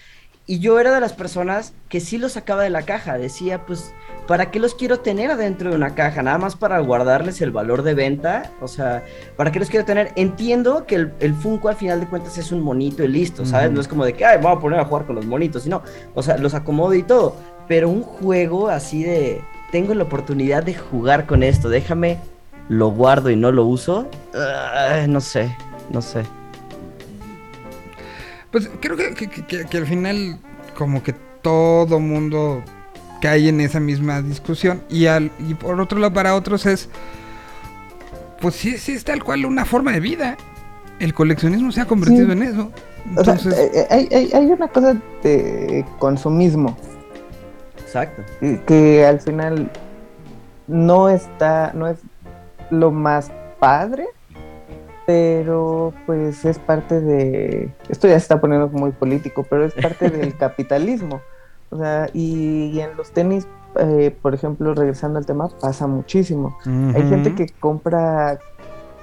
[0.50, 3.18] Y yo era de las personas que sí los sacaba de la caja.
[3.18, 3.92] Decía, pues,
[4.26, 6.22] ¿para qué los quiero tener adentro de una caja?
[6.22, 8.50] Nada más para guardarles el valor de venta.
[8.62, 9.04] O sea,
[9.36, 10.10] ¿para qué los quiero tener?
[10.16, 13.70] Entiendo que el, el Funko al final de cuentas es un monito y listo, ¿sabes?
[13.70, 15.64] No es como de que, ay, vamos a poner a jugar con los monitos.
[15.64, 15.82] Sino,
[16.14, 17.36] o sea, los acomodo y todo.
[17.68, 22.16] Pero un juego así de, tengo la oportunidad de jugar con esto, déjame,
[22.70, 24.08] lo guardo y no lo uso.
[24.34, 25.54] Ah, no sé,
[25.90, 26.22] no sé.
[28.50, 30.38] Pues creo que, que- que- que- que al final
[30.76, 32.62] como que todo mundo
[33.20, 36.88] cae en esa misma discusión y, al, y por otro lado para otros es
[38.40, 40.36] pues sí, sí es tal cual una forma de vida.
[41.00, 42.32] El coleccionismo se ha convertido Sí.
[42.32, 42.70] en eso.
[43.16, 46.76] O sea, Entonces, eh, eh, hay, hay- hay una cosa de consumismo
[47.80, 48.22] Exacto.
[48.40, 49.70] y que al final
[50.68, 51.98] no está, no es
[52.70, 54.06] lo más padre,
[55.08, 60.10] pero pues es parte de, esto ya se está poniendo muy político, pero es parte
[60.10, 61.22] del capitalismo.
[61.70, 66.58] O sea, y, y en los tenis, eh, por ejemplo, regresando al tema, pasa muchísimo.
[66.94, 68.38] Hay gente que compra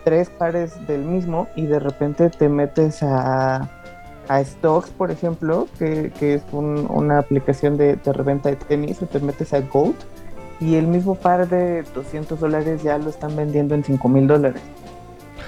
[0.03, 3.67] tres pares del mismo y de repente te metes a,
[4.27, 9.01] a Stocks, por ejemplo, que, que es un- una aplicación de, de reventa de tenis,
[9.01, 9.95] o te metes a Gold
[10.59, 14.61] y el mismo par de 200 dólares ya lo están vendiendo en 5 mil dólares.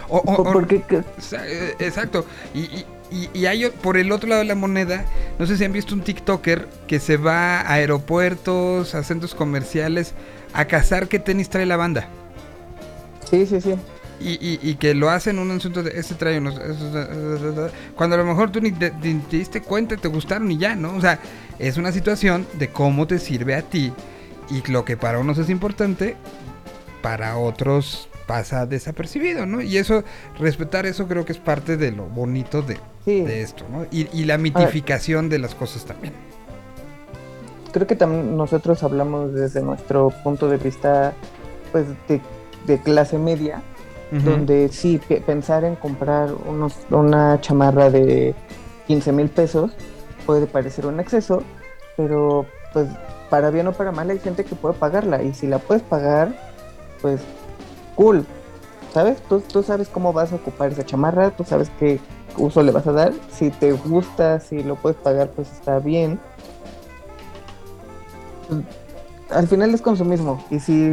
[0.10, 2.26] O- o- o- Porque eh, Exacto.
[2.54, 2.60] Y,
[3.12, 5.06] y- y- hay por el otro lado de la moneda,
[5.40, 10.14] no sé si han visto un TikToker que se va a aeropuertos, a centros comerciales,
[10.54, 12.08] a cazar qué tenis trae la banda.
[13.30, 13.76] sí, sí, sí.
[14.20, 16.56] Y, y- y que lo hacen un asunto de este trae unos.
[17.96, 20.76] Cuando a lo mejor tú ni te, ni te diste cuenta, te gustaron y ya,
[20.76, 20.96] ¿no?
[20.96, 21.20] O sea,
[21.60, 23.94] es una situación de cómo te sirve a ti.
[24.50, 26.16] Y lo que para unos es importante,
[27.04, 29.62] para otros pasa desapercibido, ¿no?
[29.62, 30.04] Y eso,
[30.38, 33.22] respetar eso creo que es parte de lo bonito de, Sí.
[33.22, 33.86] de esto, ¿no?
[33.90, 36.14] Y, y la mitificación de las cosas también.
[37.72, 41.14] Creo que también nosotros hablamos desde nuestro punto de vista,
[41.72, 42.22] pues, de,
[42.66, 43.62] de clase media,
[44.10, 48.34] donde sí, pe- pensar en comprar unos, una chamarra de
[48.88, 49.72] 15 mil pesos
[50.26, 51.44] puede parecer un exceso,
[51.98, 52.88] pero pues
[53.30, 56.34] para bien o para mal hay gente que puede pagarla y si la puedes pagar,
[57.02, 57.20] pues
[57.98, 58.26] cool,
[58.94, 59.22] ¿sabes?
[59.28, 62.00] Tú, tú sabes cómo vas a ocupar esa chamarra, tú sabes qué
[62.38, 66.20] uso le vas a dar, si te gusta, si lo puedes pagar, pues está bien.
[69.30, 70.90] Al final es consumismo y si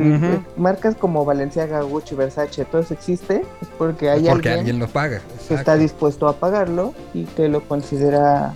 [0.57, 4.89] marcas como Valenciaga, Gucci, Versace, todo eso existe, es porque hay Porque alguien, alguien lo
[4.89, 5.21] paga.
[5.47, 8.55] que está dispuesto a pagarlo y que lo considera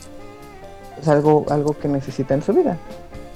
[0.96, 2.76] pues, algo, algo que necesita en su vida.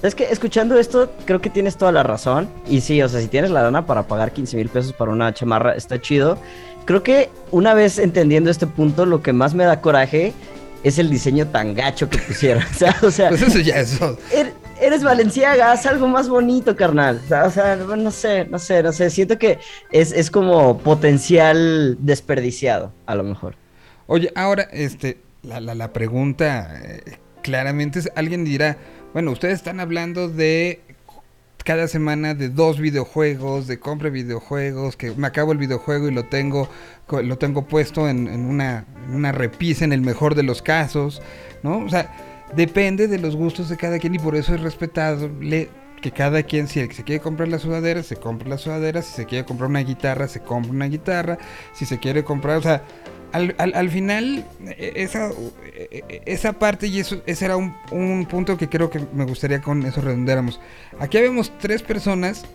[0.03, 2.49] Es que escuchando esto, creo que tienes toda la razón.
[2.67, 5.33] Y sí, o sea, si tienes la lana para pagar 15 mil pesos para una
[5.33, 6.37] chamarra, está chido.
[6.85, 10.33] Creo que una vez entendiendo este punto, lo que más me da coraje
[10.83, 12.61] es el diseño tan gacho que pusieron.
[12.71, 14.01] O sea, o sea, Pues eso ya es.
[14.01, 14.51] er-
[14.81, 17.21] eres Valenciaga, haz algo más bonito, carnal.
[17.23, 19.09] O sea, o sea, no sé, no sé, no sé.
[19.09, 19.59] Siento que
[19.91, 23.55] es, es como potencial desperdiciado, a lo mejor.
[24.07, 28.75] Oye, ahora, este, la, la, la pregunta eh, claramente es, alguien dirá,
[29.13, 30.81] bueno, ustedes están hablando de
[31.63, 36.11] cada semana de dos videojuegos, de compra de videojuegos, que me acabo el videojuego y
[36.11, 36.67] lo tengo,
[37.09, 41.21] lo tengo puesto en, en una, una repisa en el mejor de los casos,
[41.61, 41.77] ¿no?
[41.77, 42.11] O sea,
[42.55, 45.69] depende de los gustos de cada quien y por eso es respetable
[46.01, 49.25] que cada quien, si se quiere comprar la sudadera, se compra la sudadera, si se
[49.25, 51.37] quiere comprar una guitarra, se compra una guitarra,
[51.71, 52.83] si se quiere comprar, o sea,
[53.33, 55.29] al, al- al final, e- esa,
[55.75, 59.61] e- esa parte, y eso, ese era un, un punto que creo que me gustaría
[59.61, 60.61] con eso redondeáramos.
[60.99, 62.45] Aquí habemos tres personas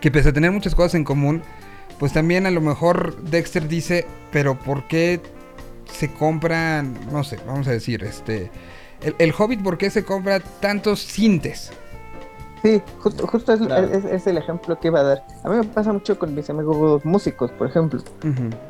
[0.00, 1.42] que pese a tener muchas cosas en común,
[1.98, 5.20] pues también a lo mejor Dexter dice, pero ¿por qué
[5.92, 8.50] se compran, no sé, vamos a decir, este,
[9.02, 11.72] el, el Hobbit, ¿por qué se compra tantos cintes?
[12.62, 13.86] Sí, justo, justo es, Claro.
[13.86, 15.22] es- es el ejemplo que iba a dar.
[15.44, 18.00] A mí me pasa mucho con mis amigos músicos, por ejemplo.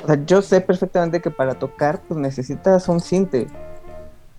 [0.04, 3.48] O sea, yo sé perfectamente que para tocar, pues necesitas un cinte.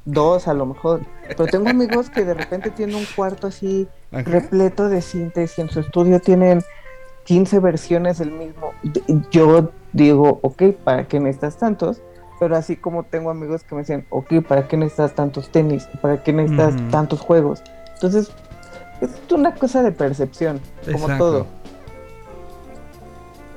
[0.06, 1.02] Dos a lo mejor.
[1.28, 4.23] Pero tengo amigos que de repente tienen un cuarto así Ajá.
[4.23, 6.61] repleto de cintes y en su estudio tienen
[7.26, 8.72] 15 versiones del mismo.
[9.32, 12.02] Yo digo, ok, ¿para qué necesitas tantos?
[12.40, 15.88] Pero así como tengo amigos que me dicen, ok, ¿para qué necesitas tantos tenis?
[16.02, 16.90] ¿Para qué necesitas Ujú.
[16.90, 17.61] tantos juegos?
[17.94, 18.32] Entonces,
[19.02, 20.60] es una cosa de percepción,
[20.91, 21.48] como todo.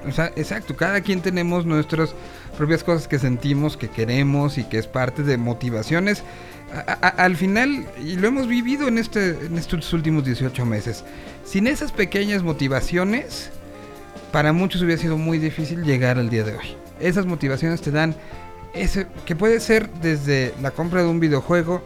[0.06, 2.14] O sea, exacto, cada quien tenemos nuestras
[2.58, 6.22] propias cosas que sentimos, que queremos y que es parte de motivaciones.
[6.74, 11.04] A- a- al final, y lo hemos vivido en, este, en estos últimos 18 meses,
[11.44, 13.50] sin esas pequeñas motivaciones,
[14.32, 16.76] para muchos hubiera sido muy difícil llegar al día de hoy.
[17.00, 18.14] Esas motivaciones te dan
[18.74, 21.82] ese, que puede ser desde la compra de un videojuego,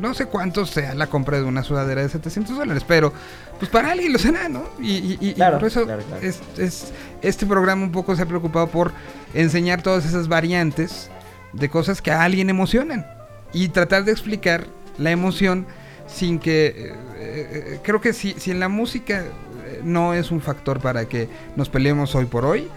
[0.00, 3.12] no sé cuánto sea la compra de una sudadera de 700 dólares, pero
[3.58, 4.64] pues para alguien lo será, ¿no?
[4.80, 6.22] Y, y- y- y Claro, por eso claro, claro.
[6.26, 6.92] es- es-
[7.22, 8.92] este programa un poco se ha preocupado por
[9.34, 11.10] enseñar todas esas variantes
[11.52, 13.06] de cosas que a alguien emocionan
[13.52, 14.66] y tratar de explicar
[14.98, 15.66] la emoción
[16.06, 16.66] sin que...
[16.66, 19.20] eh, eh, creo que si, si en la música
[19.66, 22.68] eh, no es un factor para que nos peleemos hoy por hoy,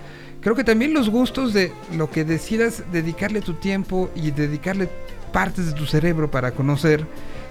[0.41, 4.89] creo que también los gustos de lo que decidas dedicarle tu tiempo y dedicarle
[5.33, 7.05] partes de tu cerebro para conocer,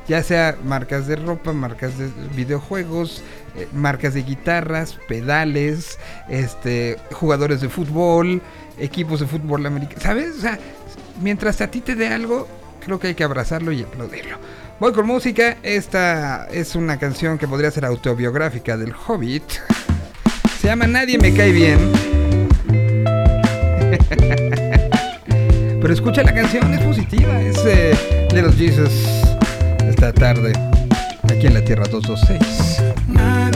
[0.09, 3.23] ya sea marcas de ropa, marcas de videojuegos,
[3.57, 5.99] eh, marcas de guitarras, pedales,
[6.31, 8.41] este, jugadores de fútbol,
[8.79, 10.37] equipos de fútbol americano, ¿sabes?
[10.39, 10.59] O sea,
[11.21, 12.49] mientras a ti te dé algo,
[12.85, 14.39] creo que hay que abrazarlo y aplaudirlo.
[14.81, 19.45] Voy con música, esta es una canción que podría ser autobiográfica del Hobbit.
[20.61, 21.93] Se llama Nadie me cae bien.
[25.93, 27.95] Escucha la canción, es positiva, es eh,
[28.33, 28.91] de los Jesus
[29.87, 30.55] esta tarde,
[31.25, 33.52] aquí en la Tierra 226.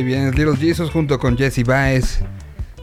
[0.00, 0.28] Bien.
[0.28, 2.20] Es Little Jesus junto con Jesse Baez.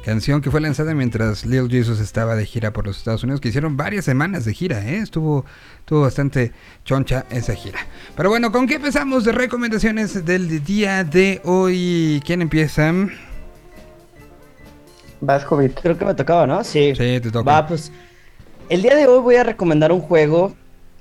[0.05, 3.49] Canción que fue lanzada mientras Little Jesus estaba de gira por los Estados Unidos, que
[3.49, 4.97] hicieron varias semanas de gira, ¿eh?
[4.97, 5.43] Estuvo,
[5.79, 6.51] estuvo bastante
[6.85, 7.79] choncha esa gira.
[8.15, 12.21] Pero bueno, ¿con qué empezamos de recomendaciones del día de hoy?
[12.25, 12.93] ¿Quién empieza?
[15.19, 15.79] Vas, Hobbit.
[15.81, 16.63] Creo que me tocaba, ¿no?
[16.63, 16.93] Sí.
[16.95, 17.51] Sí, te toca.
[17.51, 17.91] Va, pues.
[18.69, 20.53] El día de hoy voy a recomendar un juego.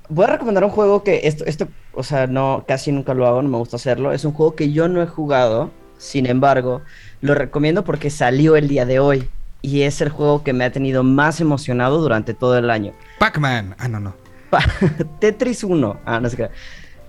[0.09, 3.43] Voy a recomendar un juego que esto, esto, o sea, no, casi nunca lo hago,
[3.43, 4.11] no me gusta hacerlo.
[4.11, 5.71] Es un juego que yo no he jugado.
[5.99, 6.81] Sin embargo,
[7.21, 9.29] lo recomiendo porque salió el día de hoy.
[9.61, 12.93] Y es el juego que me ha tenido más emocionado durante todo el año.
[13.19, 13.75] Pac-Man.
[13.77, 14.15] Ah, no, no.
[14.49, 14.63] Pa-
[15.19, 15.99] Tetris 1.
[16.05, 16.49] Ah, no sé qué.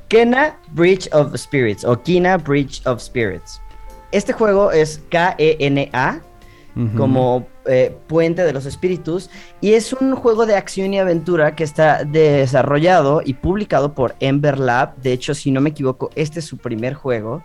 [0.09, 3.61] Kena Bridge of Spirits o Kena Bridge of Spirits.
[4.11, 6.21] Este juego es K-E-N-A,
[6.97, 9.29] como eh, Puente de los Espíritus,
[9.61, 14.59] y es un juego de acción y aventura que está desarrollado y publicado por Ember
[14.59, 14.97] Lab.
[14.97, 17.43] De hecho, si no me equivoco, este es su primer juego.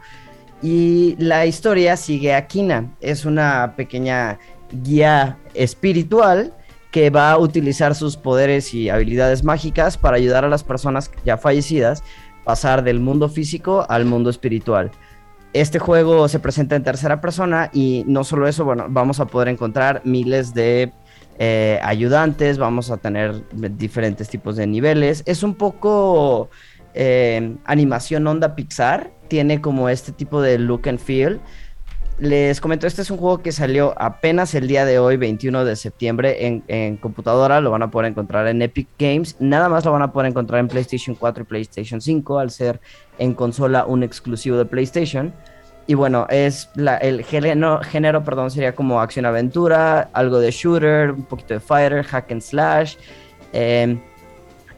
[0.61, 2.95] Y la historia sigue a Kina.
[3.01, 4.39] Es una pequeña
[4.71, 6.53] guía espiritual
[6.91, 11.37] que va a utilizar sus poderes y habilidades mágicas para ayudar a las personas ya
[11.37, 12.03] fallecidas
[12.45, 14.91] pasar del mundo físico al mundo espiritual.
[15.51, 19.49] Este juego se presenta en tercera persona y no solo eso, bueno, vamos a poder
[19.49, 20.93] encontrar miles de
[21.39, 25.23] eh, ayudantes, vamos a tener diferentes tipos de niveles.
[25.25, 26.49] Es un poco
[26.93, 31.39] eh, animación onda Pixar, tiene como este tipo de look and feel.
[32.17, 35.75] Les comento, este es un juego que salió apenas el día de hoy, 21 de
[35.75, 37.59] septiembre, en, en computadora.
[37.59, 39.35] Lo van a poder encontrar en Epic Games.
[39.39, 42.79] Nada más lo van a poder encontrar en PlayStation 4 y PlayStation 5, al ser
[43.19, 45.33] en consola un exclusivo de PlayStation.
[45.87, 46.69] Y bueno, es
[47.01, 52.31] el género, género perdón, sería como acción-aventura, algo de shooter, un poquito de fighter, hack
[52.31, 52.95] and slash.
[53.51, 53.97] eh,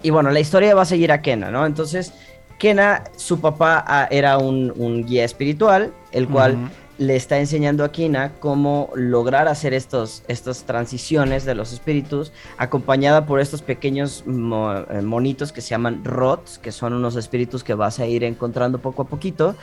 [0.04, 1.66] y bueno, la historia va a seguir a Kena, ¿no?
[1.66, 2.14] Entonces,
[2.58, 6.58] Kena, su papá ah, era un, un guía espiritual, el cual
[6.98, 13.28] le está enseñando a Kina cómo lograr hacer estos, estas transiciones de los espíritus, acompañada
[13.28, 17.76] por estos pequeños mo- eh, monitos que se llaman rots, que son unos espíritus que
[17.76, 19.56] vas a ir encontrando poco a poquito.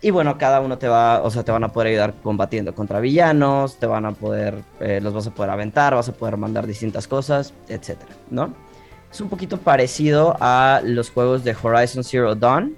[0.00, 2.98] Y bueno, cada uno te va, o sea, te van a poder ayudar combatiendo contra
[2.98, 6.66] villanos, te van a poder, eh, los vas a poder aventar, vas a poder mandar
[6.66, 8.52] distintas cosas, etcétera, ¿no?
[9.12, 12.74] Es un poquito parecido a los juegos de Horizon Zero Dawn,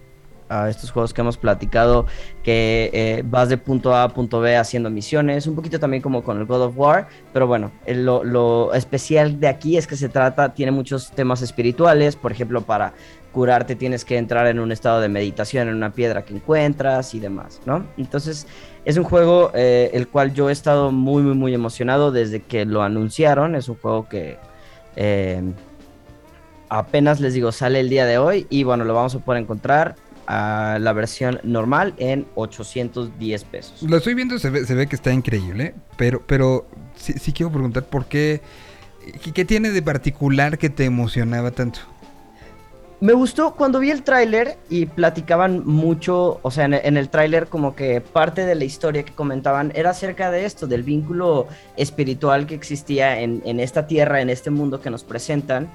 [0.48, 2.06] a estos juegos que hemos platicado,
[2.42, 6.24] que eh, vas de punto A a punto B haciendo misiones, un poquito también como
[6.24, 10.08] con el God of War, pero bueno, lo, lo especial de aquí es que se
[10.08, 12.94] trata, tiene muchos temas espirituales, por ejemplo, para
[13.32, 17.20] curarte tienes que entrar en un estado de meditación en una piedra que encuentras y
[17.20, 17.86] demás, ¿no?
[17.96, 18.48] Entonces
[18.84, 22.64] es un juego eh, el cual yo he estado muy, muy, muy emocionado desde que
[22.64, 24.36] lo anunciaron, es un juego que...
[24.96, 25.40] eh,
[26.78, 29.94] apenas les digo, sale el día de hoy y bueno, lo vamos a poder encontrar
[30.26, 33.82] a la versión normal en 810 pesos.
[33.82, 37.52] Lo estoy viendo, se ve, se ve que está increíble, pero, pero sí, sí quiero
[37.52, 38.40] preguntar por qué,
[39.22, 41.80] ¿qué, qué tiene de particular que te emocionaba tanto?
[43.00, 47.48] Me gustó cuando vi el tráiler y platicaban mucho, o sea, en, en el tráiler
[47.48, 51.46] como que parte de la historia que comentaban era acerca de esto, del vínculo
[51.76, 55.68] espiritual que existía en, en esta tierra, en este mundo que nos presentan,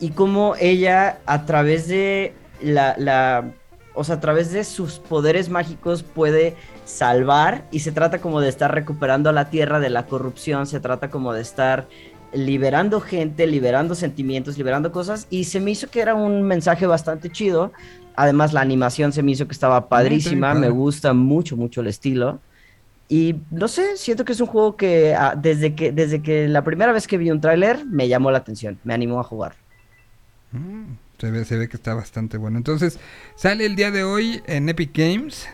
[0.00, 3.52] y cómo ella a través de la, la,
[3.94, 8.48] o sea, a través de sus poderes mágicos puede salvar y se trata como de
[8.48, 11.86] estar recuperando a la tierra de la corrupción, se trata como de estar
[12.32, 17.30] liberando gente, liberando sentimientos, liberando cosas y se me hizo que era un mensaje bastante
[17.30, 17.72] chido.
[18.16, 20.60] Además la animación se me hizo que estaba padrísima, padre.
[20.60, 22.40] me gusta mucho mucho el estilo.
[23.08, 26.64] Y no sé, siento que es un juego que ah, desde que desde que la
[26.64, 29.54] primera vez que vi un tráiler me llamó la atención, me animó a jugar.
[30.54, 32.56] Mm, se, ve, se ve que está bastante bueno.
[32.58, 32.98] Entonces,
[33.36, 35.46] sale el día de hoy en Epic Games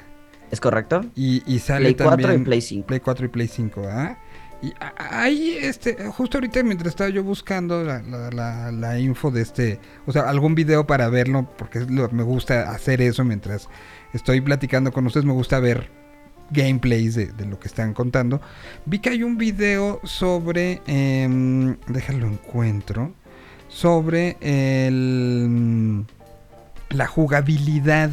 [0.51, 1.05] ¿Es correcto?
[1.15, 2.43] y, y sale Play 4 también...
[2.43, 2.87] y Play 5.
[2.87, 4.19] Play 4 y Play 5, ¿ah?
[4.63, 9.41] Y ahí, este, justo ahorita mientras estaba yo buscando la, la- la- la info de
[9.41, 13.69] este, o sea, algún video para verlo, porque es lo- me gusta hacer eso mientras
[14.13, 15.89] estoy platicando con ustedes, me gusta ver
[16.51, 18.43] gameplays de, de lo que están contando.
[18.85, 23.15] Vi que hay un video sobre, em, déjalo encuentro,
[23.71, 26.05] sobre el,
[26.91, 28.11] la jugabilidad.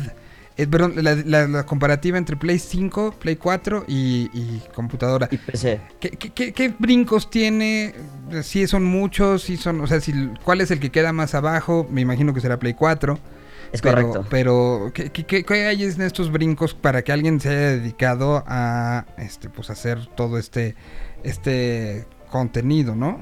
[0.55, 5.27] eh, perdón, la, la- la comparativa entre Play 5, Play 4 y, y computadora.
[5.31, 5.79] Y PC.
[5.99, 7.93] ¿Qué, qué- qué- qué brincos tiene?
[8.43, 10.13] Si son muchos, si son, o sea, si,
[10.43, 11.87] ¿cuál es el que queda más abajo?
[11.91, 13.19] Me imagino que será Play 4.
[13.73, 14.25] Es pero, correcto.
[14.29, 18.43] Pero, ¿qué, qué- qué- qué hay en estos brincos para que alguien se haya dedicado
[18.47, 20.75] a, este, pues, hacer todo este,
[21.23, 23.21] este contenido, no?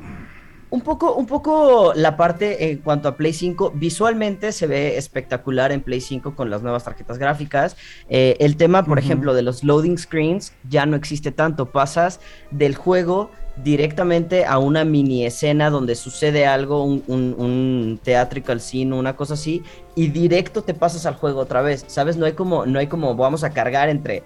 [0.72, 5.72] Un poco, un poco la parte en cuanto a Play 5, visualmente se ve espectacular
[5.72, 7.78] en Play 5 con las nuevas tarjetas gráficas.
[8.10, 11.68] Eh, el tema, por ejemplo, de los loading screens ya no existe tanto.
[11.72, 12.20] Pasas
[12.52, 13.30] del juego
[13.64, 19.36] directamente a una mini escena donde sucede algo, un, un, un theatrical scene, una cosa
[19.36, 19.64] así,
[19.96, 21.86] y directo te pasas al juego otra vez.
[21.88, 22.18] ¿Sabes?
[22.18, 24.24] No hay como, no hay como vamos a cargar entre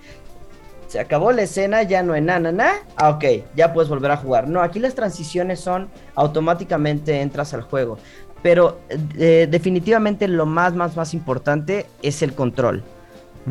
[0.89, 2.73] se acabó la escena, ya no hay nada, nada.
[2.95, 3.23] Ah, ok,
[3.55, 4.47] ya puedes volver a jugar.
[4.47, 7.99] No, aquí las transiciones son automáticamente entras al juego.
[8.41, 8.79] Pero
[9.17, 12.83] eh, definitivamente lo más, más, más importante es el control.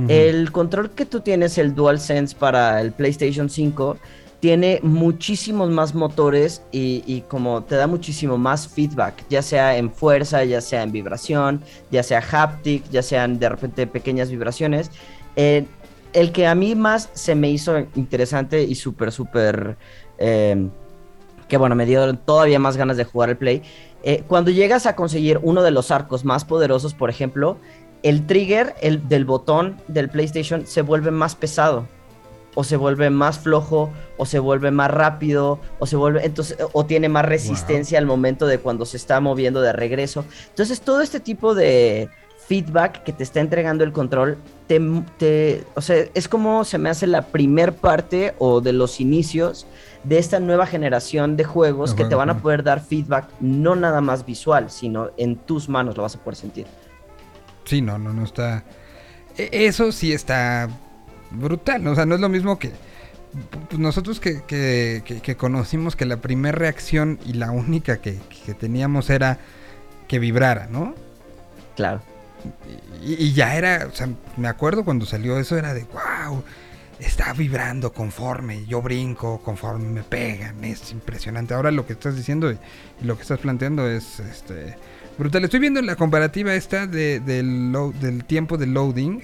[0.06, 3.96] El control que tú tienes, el DualSense para el PlayStation 5,
[4.38, 9.90] tiene muchísimos más motores y, y como te da muchísimo más feedback, ya sea en
[9.90, 14.92] fuerza, ya sea en vibración, ya sea haptic, ya sean de repente pequeñas vibraciones.
[15.40, 15.66] Eh,
[16.12, 19.76] el que a mí más se me hizo interesante y súper, súper...
[20.18, 20.68] eh,
[21.48, 23.62] que bueno, me dio todavía más ganas de jugar el Play.
[24.02, 27.56] eh, cuando llegas a conseguir uno de los arcos más poderosos, por ejemplo,
[28.02, 31.86] el trigger el, del botón del PlayStation se vuelve más pesado.
[32.54, 36.24] O se vuelve más flojo, o se vuelve más rápido, o se vuelve.
[36.24, 40.24] Entonces, o tiene más resistencia al momento de cuando se está moviendo de regreso.
[40.48, 42.08] Entonces, todo este tipo de
[42.48, 44.80] feedback que te está entregando el control, te,
[45.18, 49.66] te- o sea, es como se me hace la primer parte o de los inicios
[50.02, 53.76] de esta nueva generación de juegos De que te van a poder dar feedback no
[53.76, 56.66] nada más visual, sino en tus manos lo vas a poder sentir.
[57.64, 58.64] Sí, no, no, no está.
[59.36, 60.68] e- Eso sí está
[61.30, 61.86] brutal.
[61.86, 62.72] O sea, no es lo mismo que.
[63.68, 68.18] pues, nosotros que, que- que- que conocimos que la primera reacción y la única que,
[68.46, 69.38] que teníamos era
[70.06, 70.94] que vibrara, ¿no?
[71.76, 72.00] Claro.
[73.02, 76.42] Y, ya era, o sea, me acuerdo cuando salió eso, era de wow,
[76.98, 81.54] está vibrando conforme yo brinco, conforme me pegan, es impresionante.
[81.54, 82.58] Ahora lo que estás diciendo y,
[83.04, 84.76] lo que estás planteando es este
[85.16, 85.44] brutal.
[85.44, 89.20] Estoy viendo la comparativa esta de, del, tiempo de loading.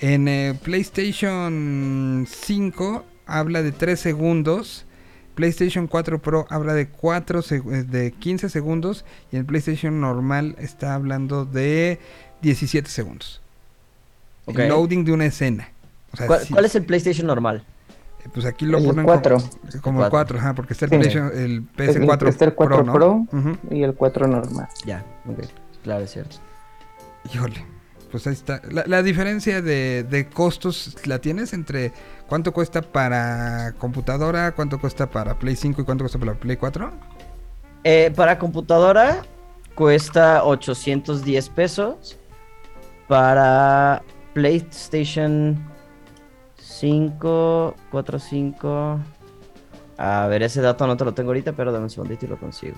[0.00, 4.86] En eh, PlayStation 5 habla de 3 segundos.
[5.34, 10.56] PlayStation 4 Pro habla de 4 seg- eh, de 15 segundos y el PlayStation normal
[10.58, 11.98] está hablando de
[12.42, 13.40] 17 segundos.
[14.46, 14.58] Ok.
[14.58, 15.68] El loading de una escena.
[16.12, 17.64] O sea, ¿Cuál, sí, cuál es el PlayStation normal?
[18.24, 19.38] eh, Pues aquí lo El ponen cuatro.
[19.38, 19.50] como,
[19.82, 20.36] como el Cuatro.
[20.36, 20.96] 4, ajá, porque está el, Sí.
[20.98, 22.92] PlayStation- el PS4 Está el 4 ¿no?
[22.92, 23.56] Pro, Ujú.
[23.70, 24.68] y el 4 normal.
[24.84, 25.40] Ya, ok.
[25.82, 26.36] Claro, es cierto.
[27.32, 27.64] Híjole,
[28.10, 28.62] pues ahí está.
[28.70, 31.92] La, la diferencia de, de costos la tienes entre
[32.28, 36.92] cuánto cuesta para computadora, cuánto cuesta para Play 5 y cuánto cuesta para Play 4.
[37.84, 39.22] Eh, para computadora
[39.74, 42.16] cuesta 810 pesos.
[43.08, 44.02] Para
[44.34, 45.56] PlayStation
[46.58, 49.00] 5, 4, 5.
[49.98, 52.36] A ver, ese dato no te lo tengo ahorita, pero dame un segundito y lo
[52.38, 52.76] consigo.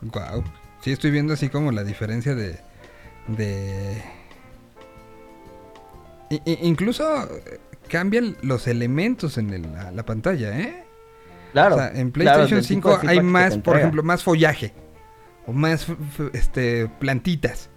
[0.00, 0.42] Wow.
[0.82, 2.58] Sí, estoy viendo así como la diferencia de.
[3.28, 4.02] de.
[6.30, 10.84] I- incluso eh, cambian los elementos en el- la, la pantalla, ¿eh?
[11.52, 11.76] Claro.
[11.76, 14.72] O sea, en PlayStation del tipo de 5 hay más, por ejemplo, más follaje.
[15.46, 15.86] O más
[16.32, 17.68] este, plantitas.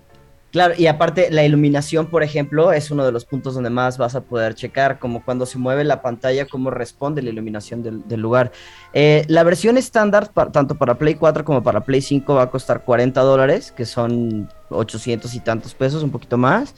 [0.55, 4.15] Claro, y aparte la iluminación, por ejemplo, es uno de los puntos donde más vas
[4.15, 8.53] a poder checar, como cuando se mueve la pantalla, cómo responde la iluminación del, lugar.
[8.93, 12.85] Eh, la versión estándar, tanto para Play 4 como para Play 5, va a costar
[12.85, 16.73] 40 dólares, que son 800 y tantos pesos, un poquito más.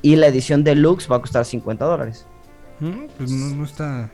[0.00, 2.24] Y la edición deluxe va a costar 50 dólares.
[2.78, 4.10] Mm, Pues no, no está.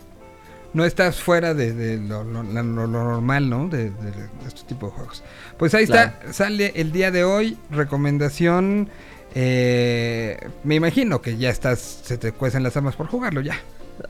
[0.77, 3.69] No estás fuera de, de lo, lo- la- lo- lo normal, ¿no?
[3.69, 5.23] De, de- de este tipo de juegos.
[5.59, 7.57] Pues ahí está, sale el día de hoy.
[7.70, 8.89] Recomendación.
[9.35, 13.59] eh, me imagino que ya estás, se te cuecen las armas por jugarlo ya.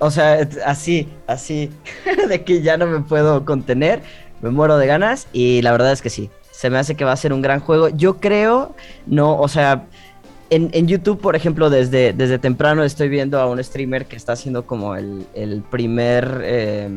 [0.01, 1.71] O sea, así, así,
[2.29, 4.03] de que ya no me puedo contener,
[4.43, 7.13] me muero de ganas y la verdad es que sí, se me hace que va
[7.13, 7.89] a ser un gran juego.
[7.91, 8.75] Yo creo,
[9.07, 9.87] no, o sea,
[10.51, 14.67] en, YouTube, por ejemplo, desde, desde temprano estoy viendo a un streamer que está haciendo
[14.67, 16.41] como el, el primer...
[16.45, 16.89] eh,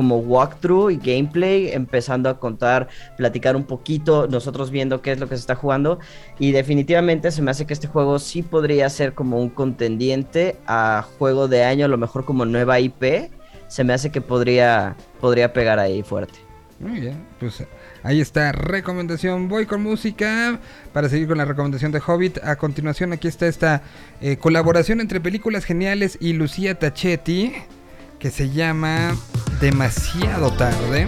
[0.00, 5.28] como walkthrough y gameplay, empezando a contar, platicar un poquito, nosotros viendo qué es lo
[5.28, 5.98] que se está jugando.
[6.38, 11.04] Y definitivamente se me hace que este juego sí podría ser como un contendiente a
[11.18, 13.30] juego de año, a lo mejor como nueva IP.
[13.68, 16.49] Se me hace que podría, podría pegar ahí fuerte.
[16.80, 17.62] Muy bien, pues
[18.02, 19.48] ahí está recomendación.
[19.48, 20.58] Voy con música
[20.94, 22.38] para seguir con la recomendación de Hobbit.
[22.42, 23.82] A continuación aquí está esta
[24.22, 27.52] eh, colaboración entre películas geniales y Lucía Tachetti
[28.18, 29.14] que se llama
[29.60, 31.06] Demasiado tarde.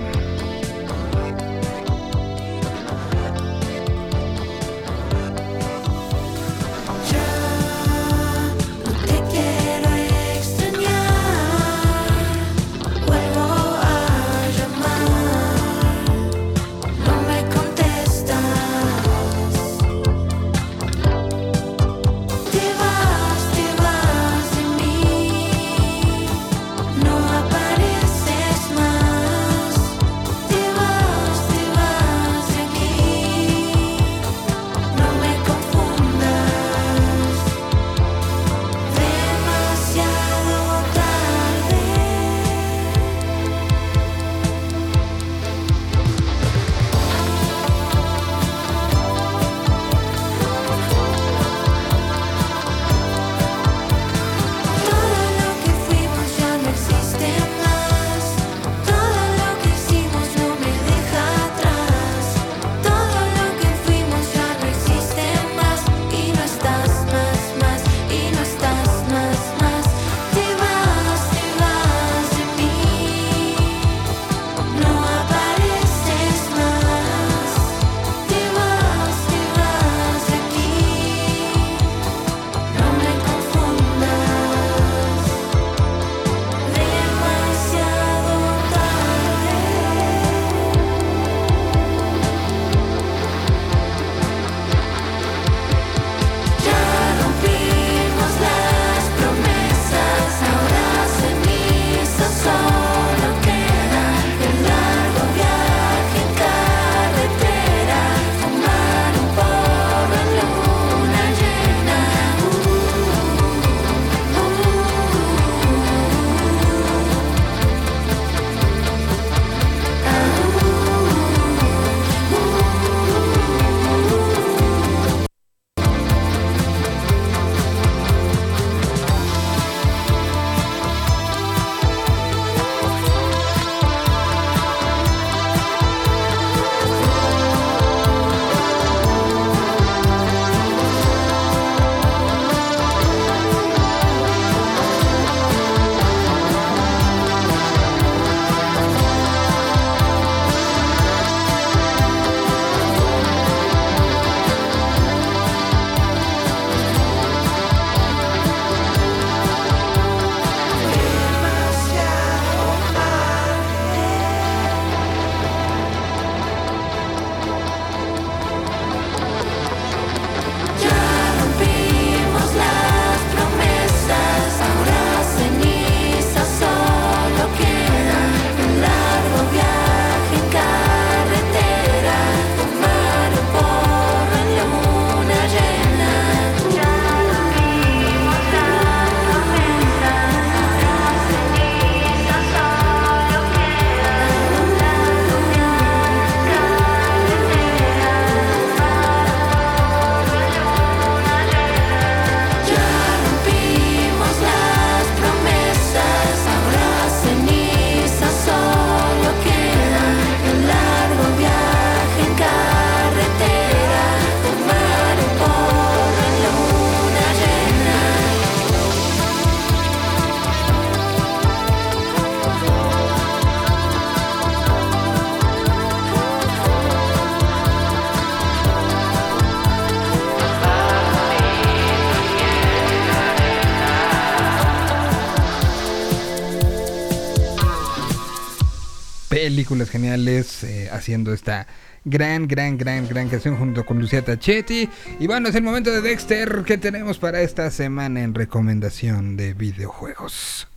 [239.73, 241.67] Películas geniales eh, haciendo esta
[242.05, 244.87] gran, gran, gran, gran canción junto con Lucía Tachetti.
[245.19, 249.55] Y bueno, es el momento de Dexter que tenemos para esta semana en recomendación de
[249.55, 250.69] videojuegos.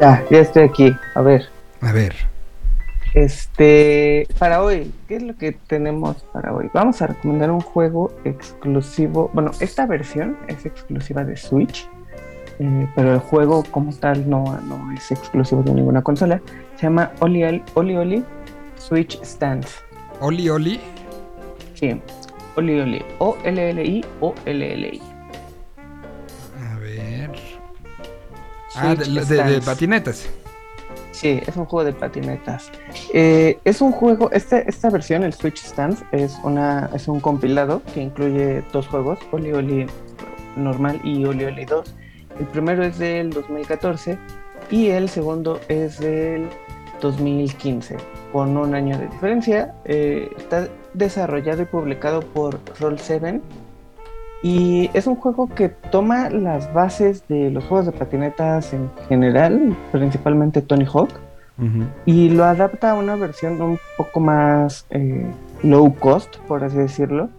[0.00, 0.96] Ya, ya estoy aquí.
[1.14, 1.48] A ver,
[1.80, 2.16] A ver,
[3.14, 6.68] este, para hoy, ¿qué es lo que tenemos para hoy?
[6.74, 9.30] Vamos a recomendar un juego exclusivo.
[9.32, 11.88] Bueno, esta versión es exclusiva de Switch,
[12.58, 16.40] eh, pero el juego como tal no, no es exclusivo de ninguna consola.
[16.76, 17.42] Se llama Oli
[17.74, 18.24] Oli
[18.76, 19.82] Switch Stands.
[20.20, 20.80] Oli Oli.
[21.74, 22.00] Sí,
[22.56, 23.04] Oli Oli.
[23.18, 25.02] O-L-L-I O-L-L-I.
[26.72, 27.30] A ver.
[28.76, 29.64] Ah, de, Switch de- de Stands.
[29.66, 30.28] patinetas.
[31.12, 32.70] Sí, es un juego de patinetas.
[33.12, 37.82] Eh, es un juego, este, esta versión, el Switch Stance, es, una, es un compilado
[37.94, 39.86] que incluye dos juegos, Oli Oli
[40.56, 41.94] normal y Oli Oli 2.
[42.38, 44.18] El primero es del 2014
[44.70, 46.48] y el segundo es del
[47.00, 47.96] 2015,
[48.32, 49.74] con un año de diferencia.
[49.84, 53.40] Eh, está desarrollado y publicado por Roll7
[54.42, 59.74] y es un juego que toma las bases de los juegos de patinetas en general,
[59.90, 61.08] principalmente Tony Hawk,
[62.04, 65.24] y lo adapta a una versión un poco más eh,
[65.62, 67.30] low cost, por así decirlo.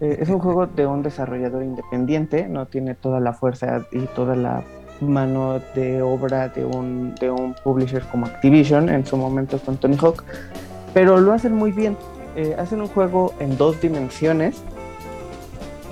[0.00, 4.36] Eh, es un juego de un desarrollador independiente, no tiene toda la fuerza y toda
[4.36, 4.62] la
[5.00, 9.96] mano de obra de un, de un publisher como Activision en su momento con Tony
[10.00, 10.24] Hawk,
[10.94, 11.96] pero lo hacen muy bien.
[12.34, 14.56] Eh, hacen un juego en dos dimensiones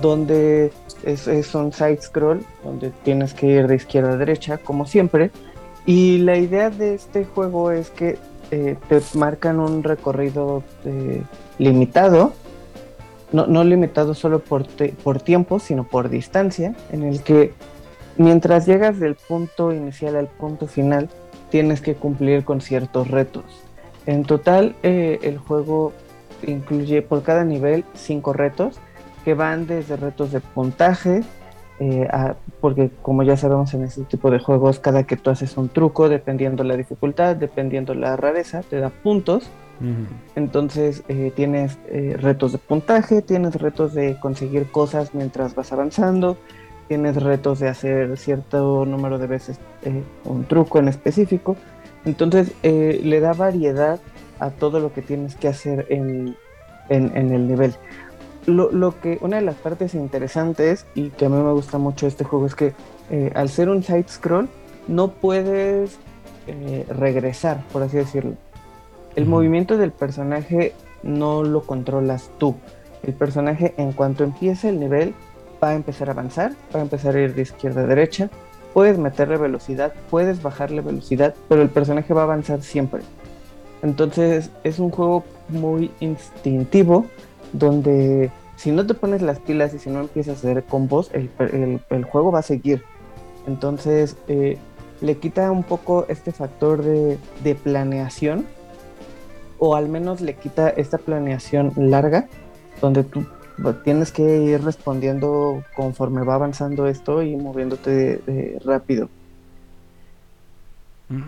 [0.01, 0.71] donde
[1.03, 5.31] es, un side scroll, donde tienes que ir de izquierda a derecha, como siempre.
[5.87, 8.17] Y la idea de este juego es que
[8.51, 10.63] eh, te marcan un recorrido
[11.57, 12.33] limitado,
[13.31, 14.65] no, no limitado solo por,
[15.03, 17.53] por tiempo, sino por distancia, en el que
[18.17, 21.09] mientras llegas del punto inicial al punto final,
[21.49, 23.43] tienes que cumplir con ciertos retos.
[24.05, 25.93] En total, eh, el juego
[26.45, 28.77] incluye por cada nivel cinco retos
[29.23, 31.23] que van desde retos de puntaje,
[31.79, 32.07] eh,
[32.61, 36.09] porque como ya sabemos en este tipo de juegos, cada que tú haces un truco,
[36.09, 39.49] dependiendo la dificultad, dependiendo la rareza, te da puntos.
[40.35, 46.37] Entonces eh, tienes eh, retos de puntaje, tienes retos de conseguir cosas mientras vas avanzando,
[46.87, 51.55] tienes retos de hacer cierto número de veces eh, un truco en específico.
[52.05, 53.99] Entonces le da variedad
[54.39, 56.35] a todo lo que tienes que hacer en,
[56.89, 57.73] en- en el nivel.
[58.45, 62.05] Lo, lo que una de las partes interesantes y que a mí me gusta mucho
[62.05, 62.73] este juego es que
[63.33, 64.47] al ser un side scroll
[64.87, 65.97] no puedes
[66.89, 68.33] regresar, por así decirlo.
[69.15, 70.73] El movimiento del personaje
[71.03, 72.55] no lo controlas tú.
[73.03, 75.13] El personaje en cuanto empiece el nivel
[75.63, 78.29] va a empezar a avanzar, va a empezar a ir de izquierda a derecha.
[78.73, 83.03] Puedes meterle velocidad, puedes bajarle velocidad, pero el personaje va a avanzar siempre.
[83.83, 87.05] Entonces es un juego muy instintivo
[87.53, 91.29] donde si no te pones las pilas y si no empiezas a hacer combos, el,
[91.39, 92.83] el- el juego va a seguir.
[93.47, 94.57] Entonces eh,
[95.01, 98.45] le quita un poco este factor de, de planeación
[99.59, 102.27] o al menos le quita esta planeación larga
[102.81, 103.25] donde tú
[103.83, 109.09] tienes que ir respondiendo conforme va avanzando esto y moviéndote de- de rápido.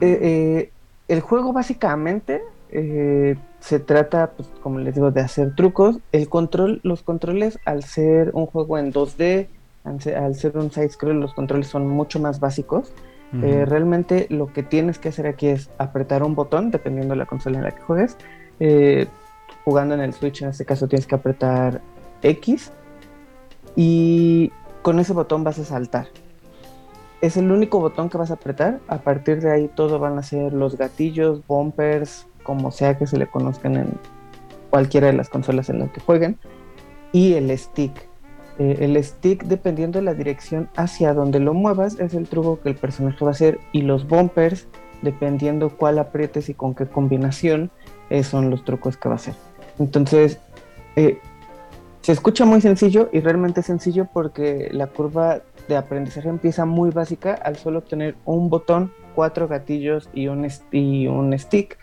[0.01, 0.71] Eh, eh,
[1.07, 5.99] el juego básicamente eh, se trata, pues, como les digo, de hacer trucos.
[6.11, 9.47] El control, los controles, al ser un juego en 2D,
[9.85, 12.91] al ser, al ser un side scroll, los controles son mucho más básicos.
[13.33, 17.25] Eh, realmente lo que tienes que hacer aquí es apretar un botón, dependiendo de la
[17.25, 18.17] consola en la que juegues.
[18.59, 19.07] Eh,
[19.65, 21.81] jugando en el Switch, en este caso, tienes que apretar
[22.23, 22.71] X
[23.75, 24.51] y
[24.81, 26.07] con ese botón vas a saltar.
[27.21, 28.79] Es el único botón que vas a apretar.
[28.87, 33.17] A partir de ahí todo van a ser los gatillos, bumpers, como sea que se
[33.17, 33.99] le conozcan en
[34.69, 36.37] cualquiera de las consolas en las que jueguen.
[37.11, 38.06] Y el stick.
[38.59, 42.69] Eh, el stick, dependiendo de la dirección hacia donde lo muevas, es el truco que
[42.69, 43.59] el personaje va a hacer.
[43.71, 44.67] Y los bumpers,
[45.01, 47.69] dependiendo cuál aprietes y con qué combinación,
[48.09, 49.35] eh, son los trucos que va a hacer.
[49.79, 50.39] Entonces,
[50.95, 51.19] eh,
[52.01, 57.33] se escucha muy sencillo y realmente sencillo porque la curva de aprendizaje empieza muy básica
[57.33, 61.77] al solo tener un botón, cuatro gatillos y un, y un stick,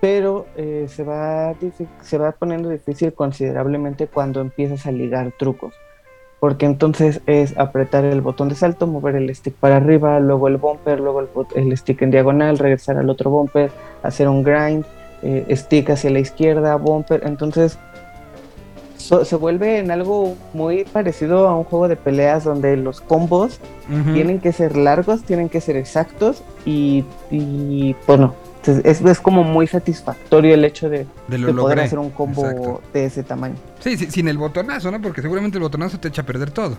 [0.00, 1.54] pero eh, se, va
[2.02, 5.74] se va poniendo difícil considerablemente cuando empiezas a ligar trucos.
[6.40, 10.58] Porque entonces es apretar el botón de salto, mover el stick para arriba, luego el
[10.58, 13.70] bumper, luego el, el stick en diagonal, regresar al otro bumper,
[14.02, 14.84] hacer un grind,
[15.22, 17.22] eh, stick hacia la izquierda, bumper.
[17.24, 17.78] Entonces
[18.98, 23.58] so- se vuelve en algo muy parecido a un juego de peleas donde los combos
[23.90, 24.12] Ujú.
[24.12, 27.94] tienen que ser largos, tienen que ser exactos y, y
[28.66, 32.10] bueno, es, es como muy satisfactorio el hecho de, De lo de poder hacer un
[32.10, 32.82] combo Exacto.
[32.92, 33.56] de ese tamaño.
[33.80, 35.00] Sí, sí, sin el botonazo, ¿no?
[35.00, 36.78] Porque seguramente el botonazo te echa a perder todo.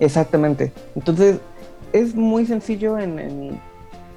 [0.00, 0.72] Exactamente.
[0.96, 1.38] Entonces,
[1.92, 3.60] es muy sencillo en, en-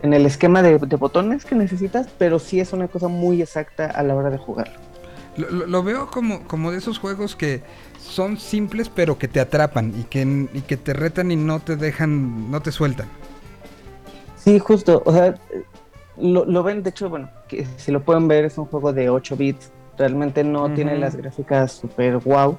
[0.04, 3.88] en el esquema de, de botones que necesitas, pero sí es una cosa muy exacta
[3.88, 4.72] a la hora de jugar.
[5.38, 7.62] Lo, lo- lo veo como, como de esos juegos que
[8.00, 10.22] son simples pero que te atrapan y que,
[10.54, 13.08] y que te retan y no te dejan, no te sueltan.
[14.36, 15.02] Sí, justo.
[15.06, 15.36] O sea,
[16.20, 19.10] lo, lo ven, de hecho, bueno, que si lo pueden ver, es un juego de
[19.10, 19.72] 8 bits.
[19.98, 22.58] Realmente no tiene las gráficas super wow.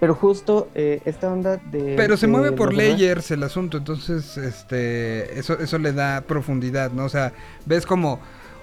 [0.00, 1.94] Pero justo eh, esta onda de.
[1.96, 6.22] Pero se de mueve por demás- layers el asunto, entonces este eso eso le da
[6.22, 7.04] profundidad, ¿no?
[7.04, 7.32] O sea,
[7.66, 8.18] ves como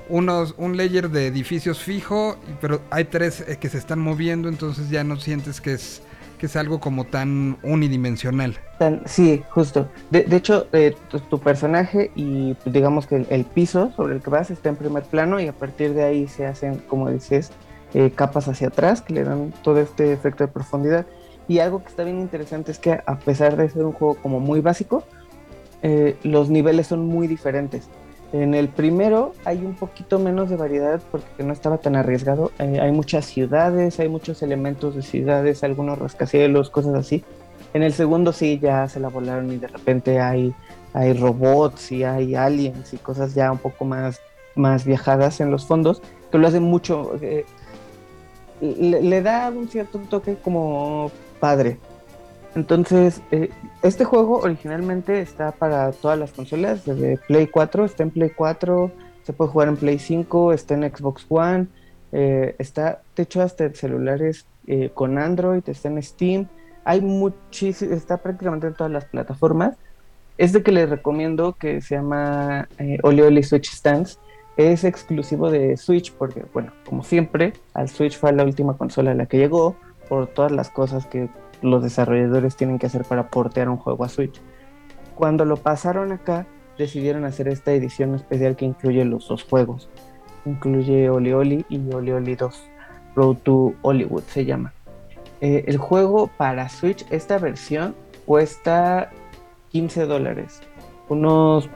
[0.10, 4.90] unos un layer de edificios fijo, pero hay tres eh, que se están moviendo, entonces
[4.90, 6.02] ya no sientes que es
[6.38, 8.58] que es algo como tan unidimensional.
[9.06, 9.90] Sí, justo.
[10.12, 10.96] De, hecho, eh,
[11.30, 14.76] tu, personaje y pues, digamos que el, el piso sobre el que vas está en
[14.76, 17.52] primer plano y a partir de ahí se hacen, como dices,
[17.94, 21.06] eh, capas hacia atrás que le dan todo este efecto de profundidad.
[21.48, 24.40] Y algo que está bien interesante es que a pesar de ser un juego como
[24.40, 25.04] muy básico,
[25.82, 27.90] eh, los niveles son muy diferentes.
[28.34, 32.52] En el primero hay un poquito menos de variedad porque no estaba tan arriesgado.
[32.60, 37.24] Eh, hay muchas ciudades, hay muchos elementos de ciudades, algunos rascacielos, cosas así.
[37.74, 40.54] En el segundo sí ya se la volaron y de repente hay,
[40.94, 44.20] hay robots y hay aliens y cosas ya un poco más,
[44.56, 46.02] más viajadas en los fondos,
[46.32, 47.46] que lo hacen mucho, eh,
[48.60, 51.78] le da un cierto toque como padre.
[52.58, 53.52] Entonces, eh,
[53.84, 58.92] este juego originalmente está para todas las consolas, desde Play 4, está en Play 4,
[59.22, 61.68] se puede jugar en Play 5, está en Xbox One,
[62.12, 66.48] eh, está, de hecho, hasta en celulares eh, con Android, está en Steam,
[66.84, 69.78] hay muchísimo, está prácticamente en todas las plataformas.
[70.40, 74.20] Este que les recomiendo, que se llama eh, Oli Oli Switch Stands,
[74.56, 79.14] es exclusivo de Switch, porque, bueno, como siempre, al Switch fue la última consola a
[79.14, 79.76] la que llegó,
[80.10, 81.30] por todas las cosas que
[81.62, 84.42] los desarrolladores tienen que hacer para portear un juego a Switch.
[85.16, 86.46] Cuando lo pasaron acá,
[86.78, 89.90] decidieron hacer esta edición especial que incluye los dos juegos.
[90.46, 92.70] Incluye Oli Oli y Oli Oli 2.
[93.16, 94.74] Road to Hollywood se llama.
[95.42, 99.10] Eh, el juego para Switch, esta versión, cuesta
[99.72, 100.62] 15 dólares.
[101.10, 101.70] Unos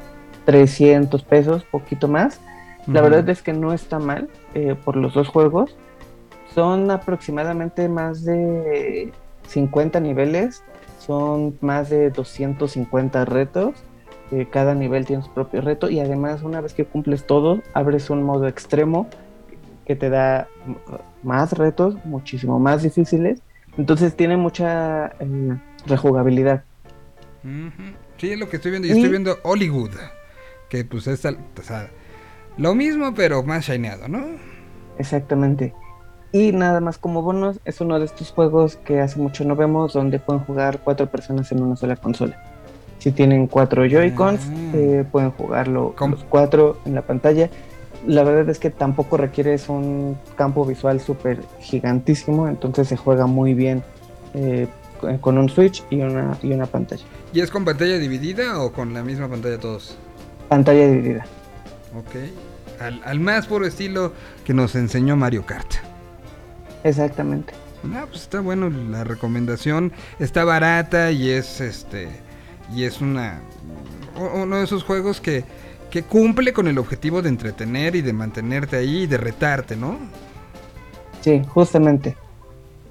[0.45, 2.39] 300 pesos, poquito más.
[2.87, 5.75] La verdad es que no está mal eh, por los dos juegos.
[6.53, 9.11] Son aproximadamente más de
[9.51, 10.63] 50 niveles.
[10.99, 13.73] Son más de 250 retos.
[14.31, 15.89] eh, cada nivel tiene su propio reto.
[15.89, 19.07] Y además, una vez que cumples todo, abres un modo extremo
[19.85, 20.47] que te da
[21.21, 23.41] más retos, muchísimo más difíciles.
[23.77, 26.63] Entonces tiene mucha eh, rejugabilidad.
[28.17, 28.87] Sí, es lo que estoy viendo.
[28.87, 29.91] Y estoy viendo Hollywood.
[30.69, 31.89] Que pues es tal- o sea,
[32.57, 34.23] lo mismo, pero más shineado, ¿no?
[34.97, 35.73] Exactamente.
[36.33, 39.93] Y nada más como bonus, es uno de estos juegos que hace mucho no vemos,
[39.93, 42.41] donde pueden jugar cuatro personas en una sola consola.
[42.99, 44.71] Si tienen cuatro Joy-Cons, Ah.
[44.73, 47.49] eh, pueden jugarlo Com- los cuatro en la pantalla.
[48.07, 53.53] La verdad es que tampoco requieres un campo visual súper gigantísimo, entonces se juega muy
[53.53, 53.83] bien
[54.33, 54.67] eh,
[55.01, 57.03] con- con un Switch y una, y una pantalla.
[57.33, 59.97] ¿Y es con pantalla dividida o con la misma pantalla todos?
[60.47, 61.25] Pantalla dividida.
[61.97, 62.79] Ok.
[62.79, 64.13] Al, al más puro estilo
[64.45, 65.73] que nos enseñó Mario Kart.
[66.83, 67.55] Exactamente.
[67.83, 69.93] Ah, pues está bueno la recomendación.
[70.19, 72.23] Está barata y es este.
[72.67, 73.49] Y es una.
[74.13, 75.45] Uno de esos juegos que,
[75.89, 80.11] que cumple con el objetivo de entretener y de mantenerte ahí y de retarte, ¿no?
[81.21, 82.17] Sí, justamente.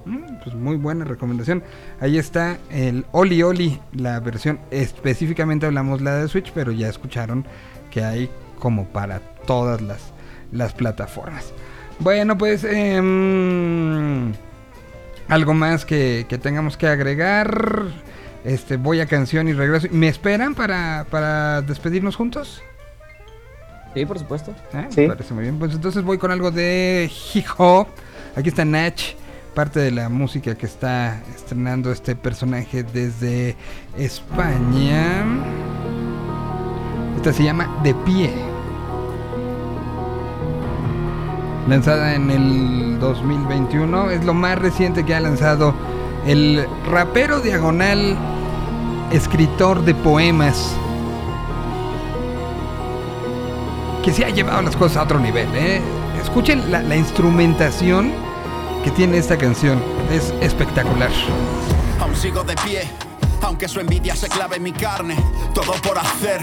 [0.05, 1.62] Mm, Pues muy buena recomendación.
[1.99, 7.47] Ahí está el Oli Oli, la versión específicamente hablamos la de Switch, pero ya escucharon
[7.91, 10.15] que hay como para todas las,
[10.51, 11.55] las plataformas.
[12.01, 14.32] Bueno, pues em,
[15.28, 17.85] algo más que, que tengamos que agregar.
[18.44, 19.86] Este, voy a canción y regreso.
[19.90, 22.62] ¿Me esperan para, para despedirnos juntos?
[23.94, 24.55] Sí, por supuesto.
[24.72, 25.02] Ah, Sí.
[25.02, 25.59] Me parece muy bien.
[25.59, 27.89] Pues entonces voy con algo de hip hop.
[28.35, 29.01] Aquí está Nach,
[29.55, 33.56] parte de la música que está estrenando este personaje desde
[33.98, 35.24] España.
[37.16, 38.49] Esta se llama De Pie.
[41.71, 44.11] Lanzada en el 2021.
[44.11, 45.73] Es lo más reciente que ha lanzado
[46.27, 48.19] el rapero diagonal,
[49.13, 50.75] escritor de poemas
[54.03, 55.49] que se ha llevado las cosas a otro nivel.
[55.55, 55.81] ¿eh?
[56.21, 58.11] Escuchen la, la instrumentación
[58.83, 59.81] que tiene esta canción.
[60.11, 61.13] Es espectacular.
[62.01, 62.83] Aún sigo de pie,
[63.43, 65.15] aunque su envidia se clave en mi carne.
[65.55, 66.41] Todo por hacer.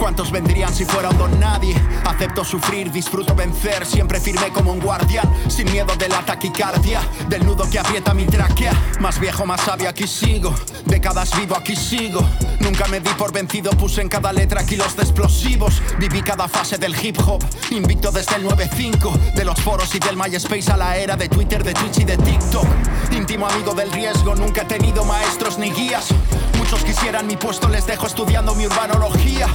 [0.00, 1.74] ¿Cuántos vendrían si fuera un don nadie?
[2.06, 7.44] Acepto sufrir, disfruto vencer, siempre firme como un guardián, sin miedo de la taquicardia, del
[7.44, 8.72] nudo que aprieta mi tráquea.
[8.98, 10.54] Más viejo, más sabio, aquí sigo.
[10.86, 12.26] Décadas vivo, aquí sigo.
[12.60, 15.82] Nunca me di por vencido, puse en cada letra kilos de explosivos.
[15.98, 19.34] Viví cada fase del hip hop, invicto desde el 9-5.
[19.34, 22.16] De los foros y del MySpace a la era de Twitter, de Twitch y de
[22.16, 22.66] TikTok.
[23.12, 26.06] Íntimo amigo del riesgo, nunca he tenido maestros ni guías.
[26.56, 29.46] Muchos quisieran mi puesto, les dejo estudiando mi urbanología.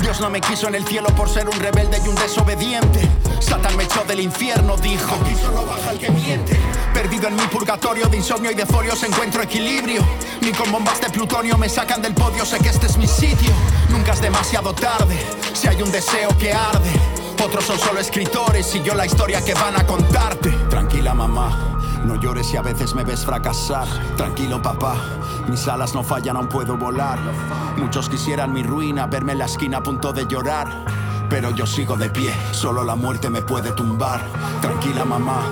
[0.00, 3.00] Dios no me quiso en el cielo por ser un rebelde y un desobediente.
[3.40, 5.14] Satán me echó del infierno, dijo.
[5.22, 6.58] Aquí solo baja el que miente.
[6.94, 10.02] Perdido en mi purgatorio de insomnio y de folios encuentro equilibrio.
[10.40, 13.52] Ni con bombas de plutonio me sacan del podio, sé que este es mi sitio.
[13.90, 15.16] Nunca es demasiado tarde,
[15.52, 16.90] si hay un deseo que arde.
[17.44, 20.50] Otros son solo escritores y yo la historia que van a contarte.
[20.68, 23.86] Tranquila mamá, no llores si a veces me ves fracasar.
[24.16, 24.96] Tranquilo papá,
[25.48, 27.18] mis alas no fallan, aún puedo volar.
[27.76, 30.68] Muchos quisieran mi ruina, verme en la esquina a punto de llorar.
[31.28, 34.20] Pero yo sigo de pie, solo la muerte me puede tumbar.
[34.60, 35.42] Tranquila mamá,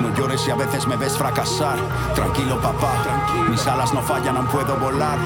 [0.00, 1.78] no llores si a veces me ves fracasar.
[2.14, 2.92] Tranquilo papá,
[3.50, 5.18] mis alas no fallan, aún puedo volar.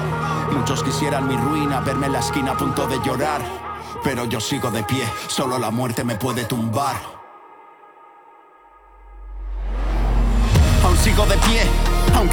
[0.51, 3.41] Muchos quisieran mi ruina, verme en la esquina a punto de llorar.
[4.03, 7.20] Pero yo sigo de pie, solo la muerte me puede tumbar.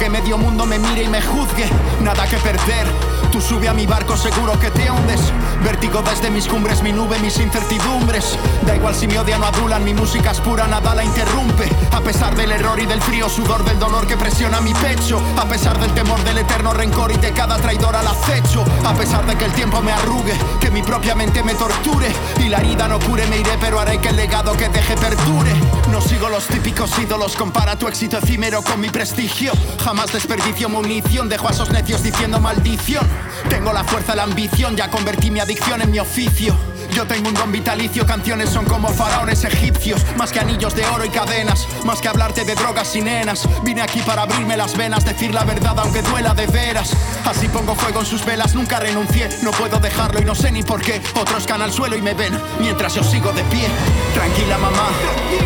[0.09, 1.69] Medio mundo me mire y me juzgue,
[2.01, 2.87] nada que perder.
[3.31, 5.21] Tú sube a mi barco, seguro que te hundes.
[5.63, 8.37] Vértigo desde mis cumbres, mi nube, mis incertidumbres.
[8.65, 11.69] Da igual si me odian o adulan, mi música es pura, nada la interrumpe.
[11.91, 15.21] A pesar del error y del frío sudor del dolor que presiona mi pecho.
[15.37, 18.63] A pesar del temor del eterno rencor y de cada traidor al acecho.
[18.85, 22.11] A pesar de que el tiempo me arrugue, que mi propia mente me torture.
[22.39, 25.53] Y la herida no cure, me iré, pero haré que el legado que deje perdure.
[25.91, 29.51] No sigo los típicos ídolos, compara tu éxito efímero con mi prestigio.
[29.83, 33.05] Jamás desperdicio munición, dejo a esos necios diciendo maldición.
[33.49, 36.55] Tengo la fuerza, la ambición, ya convertí mi adicción en mi oficio.
[36.93, 41.05] Yo tengo un don vitalicio, canciones son como faraones egipcios, más que anillos de oro
[41.05, 43.47] y cadenas, más que hablarte de drogas y nenas.
[43.63, 46.91] Vine aquí para abrirme las venas, decir la verdad aunque duela de veras.
[47.25, 50.63] Así pongo fuego en sus velas, nunca renuncié, no puedo dejarlo y no sé ni
[50.63, 51.01] por qué.
[51.15, 53.67] Otros caen al suelo y me ven, mientras yo sigo de pie.
[54.13, 54.89] Tranquila mamá,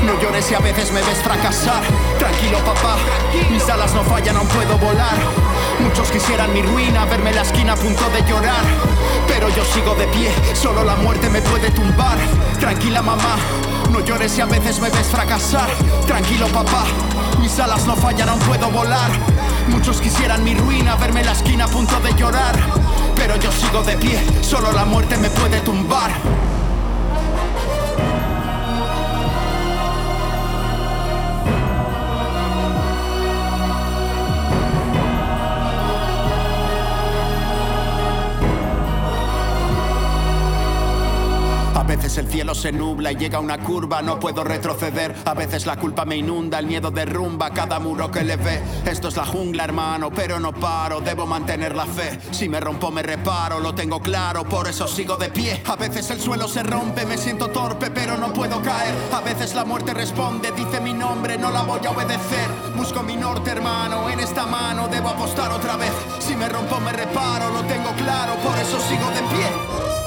[0.06, 1.84] no llores si a veces me ves fracasar.
[2.18, 2.98] Tranquilo papá,
[3.52, 5.53] mis alas no fallan, aún puedo volar.
[5.84, 8.64] Muchos quisieran mi ruina, verme en la esquina a punto de llorar.
[9.28, 12.18] Pero yo sigo de pie, solo la muerte me puede tumbar.
[12.60, 13.36] Tranquila mamá,
[13.92, 15.70] no llores si a veces me ves fracasar.
[16.08, 16.86] Tranquilo papá,
[17.40, 19.12] mis alas no fallan, aún puedo volar.
[19.68, 22.56] Muchos quisieran mi ruina, verme en la esquina a punto de llorar.
[23.16, 26.12] Pero yo sigo de pie, solo la muerte me puede tumbar.
[42.18, 45.16] El cielo se nubla y llega una curva, no puedo retroceder.
[45.26, 48.62] A veces la culpa me inunda, el miedo derrumba cada muro que le ve.
[48.86, 52.20] Esto es la jungla, hermano, pero no paro, debo mantener la fe.
[52.32, 55.64] Si me rompo, me reparo, lo tengo claro, por eso sigo de pie.
[55.66, 58.94] A veces el suelo se rompe, me siento torpe, pero no puedo caer.
[59.12, 62.48] A veces la muerte responde, dice mi nombre, no la voy a obedecer.
[62.76, 65.92] Busco mi norte, hermano, en esta mano debo apostar otra vez.
[66.20, 70.03] Si me rompo, me reparo, lo tengo claro, por eso sigo de pie.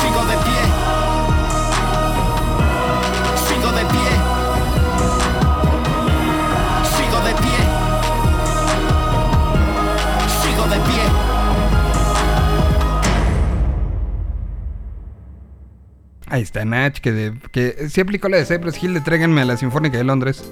[0.00, 0.62] Sigo de pie.
[3.46, 4.10] Sigo de pie.
[6.96, 7.58] Sigo de pie.
[10.42, 11.02] Sigo de pie.
[16.28, 19.44] Ahí está Nach, que, de, que sí aplicó la de Cypress Hill de Tráiganme a
[19.44, 20.44] la Sinfónica de Londres.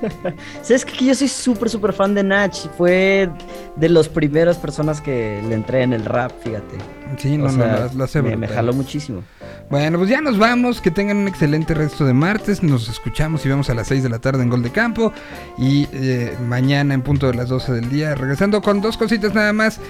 [0.62, 2.54] ¿Sabes que yo soy súper, súper fan de Nach?
[2.76, 3.28] Fue
[3.76, 6.76] de las primeras personas que le entré en el rap, fíjate.
[7.18, 9.22] Sí, no, O no, sea, lo- lo hace me, jaló muchísimo.
[9.70, 10.80] Bueno, pues ya nos vamos.
[10.80, 12.62] Que tengan un excelente resto de martes.
[12.62, 15.12] Nos escuchamos y vemos a las 6 de la tarde en Gol de Campo.
[15.58, 18.14] Y eh, mañana en punto de las 12 del día.
[18.14, 19.80] Regresando con dos cositas nada más.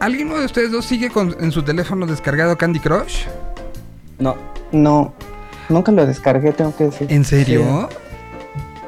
[0.00, 3.26] ¿Alguno de ustedes dos sigue con, en su teléfono descargado Candy Crush?
[4.18, 4.36] No.
[4.72, 5.12] No,
[5.68, 7.06] nunca lo descargué, tengo que decir.
[7.12, 7.88] ¿En serio?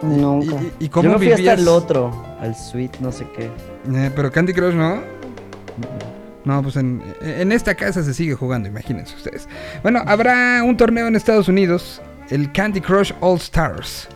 [0.05, 0.56] Nunca.
[0.78, 3.51] ¿Y cómo Yo me fui hasta el otro, al suite, no sé qué.
[3.93, 5.02] Eh, pero Candy Crush no.
[6.44, 9.48] No, pues en, en esta casa se sigue jugando, imagínense ustedes.
[9.82, 14.09] Bueno, habrá un torneo en Estados Unidos, el Candy Crush All Stars.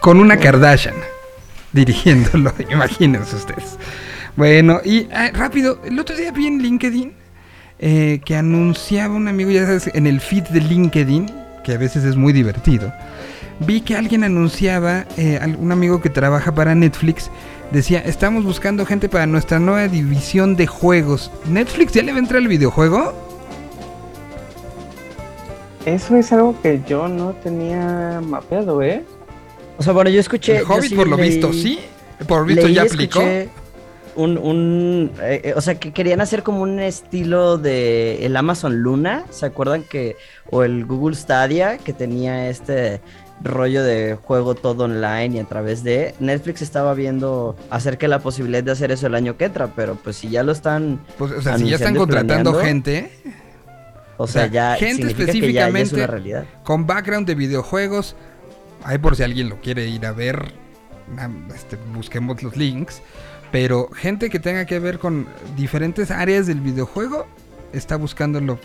[0.00, 0.96] Con una Kardashian
[1.72, 3.78] dirigiéndolo, imagínense ustedes.
[4.36, 7.12] Bueno, y ah, rápido, el otro día vi en LinkedIn
[7.78, 11.30] eh, que anunciaba un amigo, ya sabes, en el feed de LinkedIn,
[11.64, 12.92] que a veces es muy divertido,
[13.60, 17.30] vi que alguien anunciaba, eh, un amigo que trabaja para Netflix,
[17.70, 21.30] decía, estamos buscando gente para nuestra nueva división de juegos.
[21.46, 23.12] ¿Netflix ya le va a entrar al videojuego?
[25.86, 29.04] Eso es algo que yo no tenía mapeado, ¿eh?
[29.78, 30.58] O sea, bueno, yo escuché.
[30.58, 31.78] El Hobbit sí por lo leí- visto, sí.
[32.28, 33.20] Por lo visto leí, ya aplicó.
[33.20, 33.48] escuché
[34.16, 38.80] Un, un eh, eh, o sea, que querían hacer como un estilo de el Amazon
[38.82, 40.16] Luna, ¿se acuerdan que?
[40.50, 43.00] O el Google Stadia, que tenía este
[43.42, 48.18] rollo de juego todo online y a través de Netflix estaba viendo acerca de la
[48.20, 51.32] posibilidad de hacer eso el año que entra, pero pues si ya lo están Pues,
[51.32, 53.10] o sea, si ya están contratando gente,
[54.16, 56.44] o sea, ya gente significa que ya- ya, es específicamente una realidad.
[56.64, 58.16] con background de videojuegos.
[58.84, 60.52] Ahí por si alguien lo quiere ir a ver,
[61.54, 63.02] este, busquemos los links.
[63.52, 65.26] Pero gente que tenga que ver con
[65.56, 67.26] diferentes áreas del videojuego
[67.72, 68.58] está buscándolo.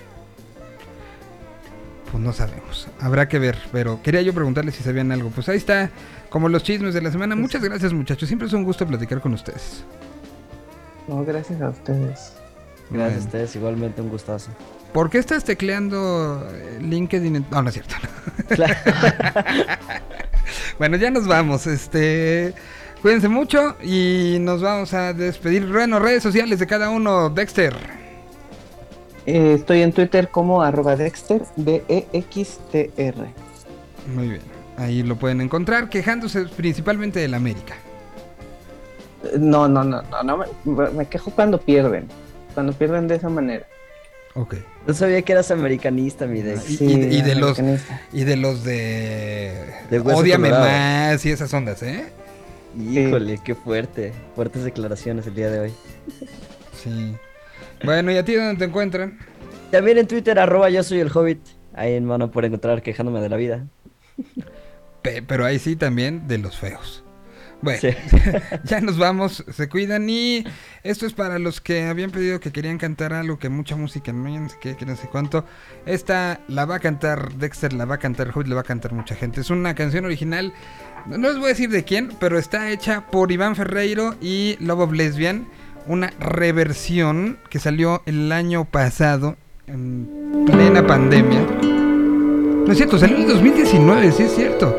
[2.15, 2.87] Pues no sabemos.
[3.01, 3.57] Habrá que ver.
[3.73, 5.31] Pero quería yo preguntarles si sabían algo.
[5.31, 5.89] Pues ahí está,
[6.29, 7.35] como los chismes de la semana.
[7.35, 8.27] Muchas gracias, muchachos.
[8.29, 9.83] Siempre es un gusto platicar con ustedes.
[11.09, 12.31] No, gracias a ustedes.
[12.89, 13.03] Gracias Bueno.
[13.15, 14.51] a ustedes, igualmente un gustazo.
[14.93, 17.35] ¿Por qué estás tecleando eh, LinkedIn?
[17.35, 17.95] en- No, no es cierto.
[20.79, 21.67] bueno, ya nos vamos.
[21.67, 22.53] Este,
[23.01, 25.65] cuídense mucho y nos vamos a despedir.
[25.65, 27.29] Bueno, redes sociales de cada uno.
[27.29, 27.75] Dexter.
[29.25, 33.15] Eh, estoy en Twitter como arroba Dexter, D-E-X-T-R.
[34.13, 34.41] Muy bien.
[34.77, 37.75] Ahí lo pueden encontrar quejándose principalmente del América.
[39.23, 42.07] Eh, No, no, no, no, no me, me quejo cuando pierden.
[42.53, 43.65] Cuando pierden de esa manera.
[44.35, 44.55] Ok.
[44.85, 46.69] No sabía que eras americanista, mi Dex.
[46.69, 47.57] Y, Sí, y de, y de los
[48.13, 49.53] y de los de,
[49.89, 49.97] De
[50.47, 50.59] colorado.
[50.65, 52.05] más y esas ondas, ¿eh?
[52.77, 54.13] Híjole, qué fuerte.
[54.35, 55.73] Fuertes declaraciones el día de hoy.
[56.83, 57.15] Sí.
[57.83, 59.17] Bueno, ¿y a ti dónde te encuentran?
[59.71, 61.39] También en Twitter, arroba yo soy el Hobbit.
[61.73, 63.65] Ahí van a poder encontrar quejándome de la vida.
[65.01, 67.03] Pe- pero ahí sí también de los feos.
[67.61, 67.89] Bueno, Sí.
[68.65, 70.43] ya nos vamos, se cuidan y
[70.83, 74.49] esto es para los que habían pedido que querían cantar algo, que mucha música, no,
[74.49, 75.45] sé qué, que no sé cuánto.
[75.85, 78.93] Esta la va a cantar Dexter, la va a cantar Hobbit, la va a cantar
[78.93, 79.41] mucha gente.
[79.41, 80.53] Es una canción original,
[81.07, 84.57] no no les voy a decir de quién, pero está hecha por Iván Ferreiro y
[84.59, 85.47] Love of Lesbian.
[85.87, 89.35] Una reversión que salió el año pasado,
[89.67, 91.45] en plena pandemia.
[91.61, 94.75] No es cierto, salió en el 2019, sí es cierto.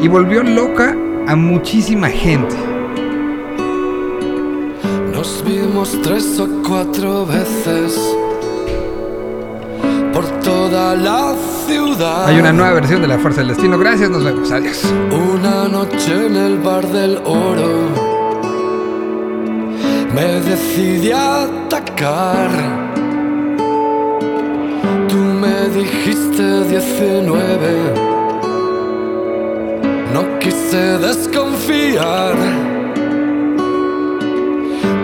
[0.00, 2.56] Y volvió loca a muchísima gente.
[5.12, 8.00] Nos vimos tres o cuatro veces
[10.14, 11.34] por toda la
[11.66, 12.26] ciudad.
[12.28, 13.78] Hay una nueva versión de La Fuerza del Destino.
[13.78, 14.50] Gracias, nos vemos.
[14.50, 14.82] Adiós.
[15.34, 18.15] Una noche en el bar del oro
[20.16, 22.48] me decidí a atacar.
[25.08, 27.68] Tú me dijiste 19.
[30.14, 32.34] No quise desconfiar.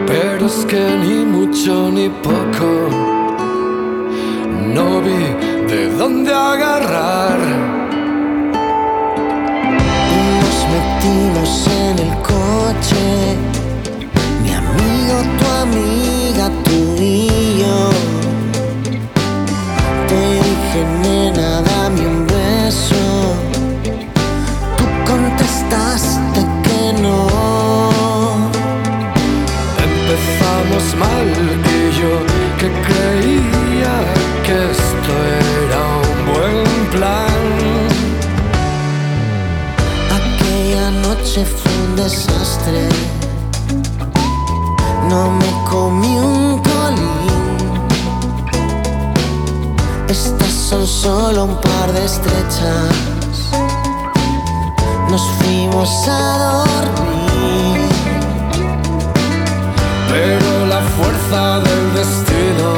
[0.06, 2.70] Pero es que ni mucho ni poco.
[4.76, 5.24] No vi
[5.72, 7.38] de dónde agarrar.
[10.40, 11.50] Nos metimos
[11.82, 13.02] en el coche,
[15.38, 17.90] tu amiga, tú y yo.
[20.08, 23.02] Te dije, nena, dame un beso.
[24.76, 27.18] Tú contestaste que no.
[29.88, 31.28] Empezamos mal
[31.76, 32.12] y yo
[32.58, 33.94] que creía
[34.44, 35.12] que esto
[35.64, 37.42] era un buen plan.
[40.18, 41.71] Aquella noche fue
[52.12, 52.94] estrechas.
[55.10, 57.88] Nos fuimos a dormir.
[60.10, 62.68] Pero la fuerza del destino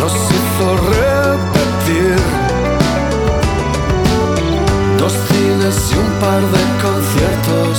[0.00, 0.66] nos hizo
[1.00, 2.16] repetir
[5.00, 7.78] dos cines y un par de conciertos.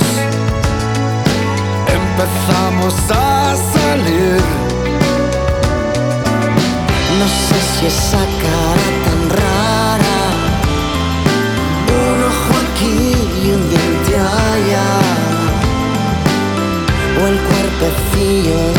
[2.01, 4.41] Empezamos a salir.
[7.19, 9.12] No sé si esa cara
[18.23, 18.72] cuerpecillo de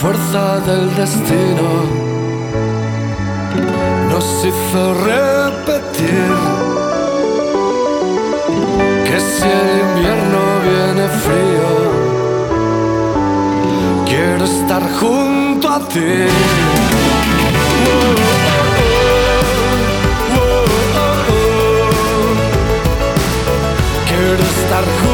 [0.00, 1.68] fuerza del destino
[4.10, 6.30] nos hizo repetir
[9.06, 11.70] que si el invierno viene frío,
[14.06, 16.14] quiero estar junto a ti.
[24.08, 25.05] Quiero estar junto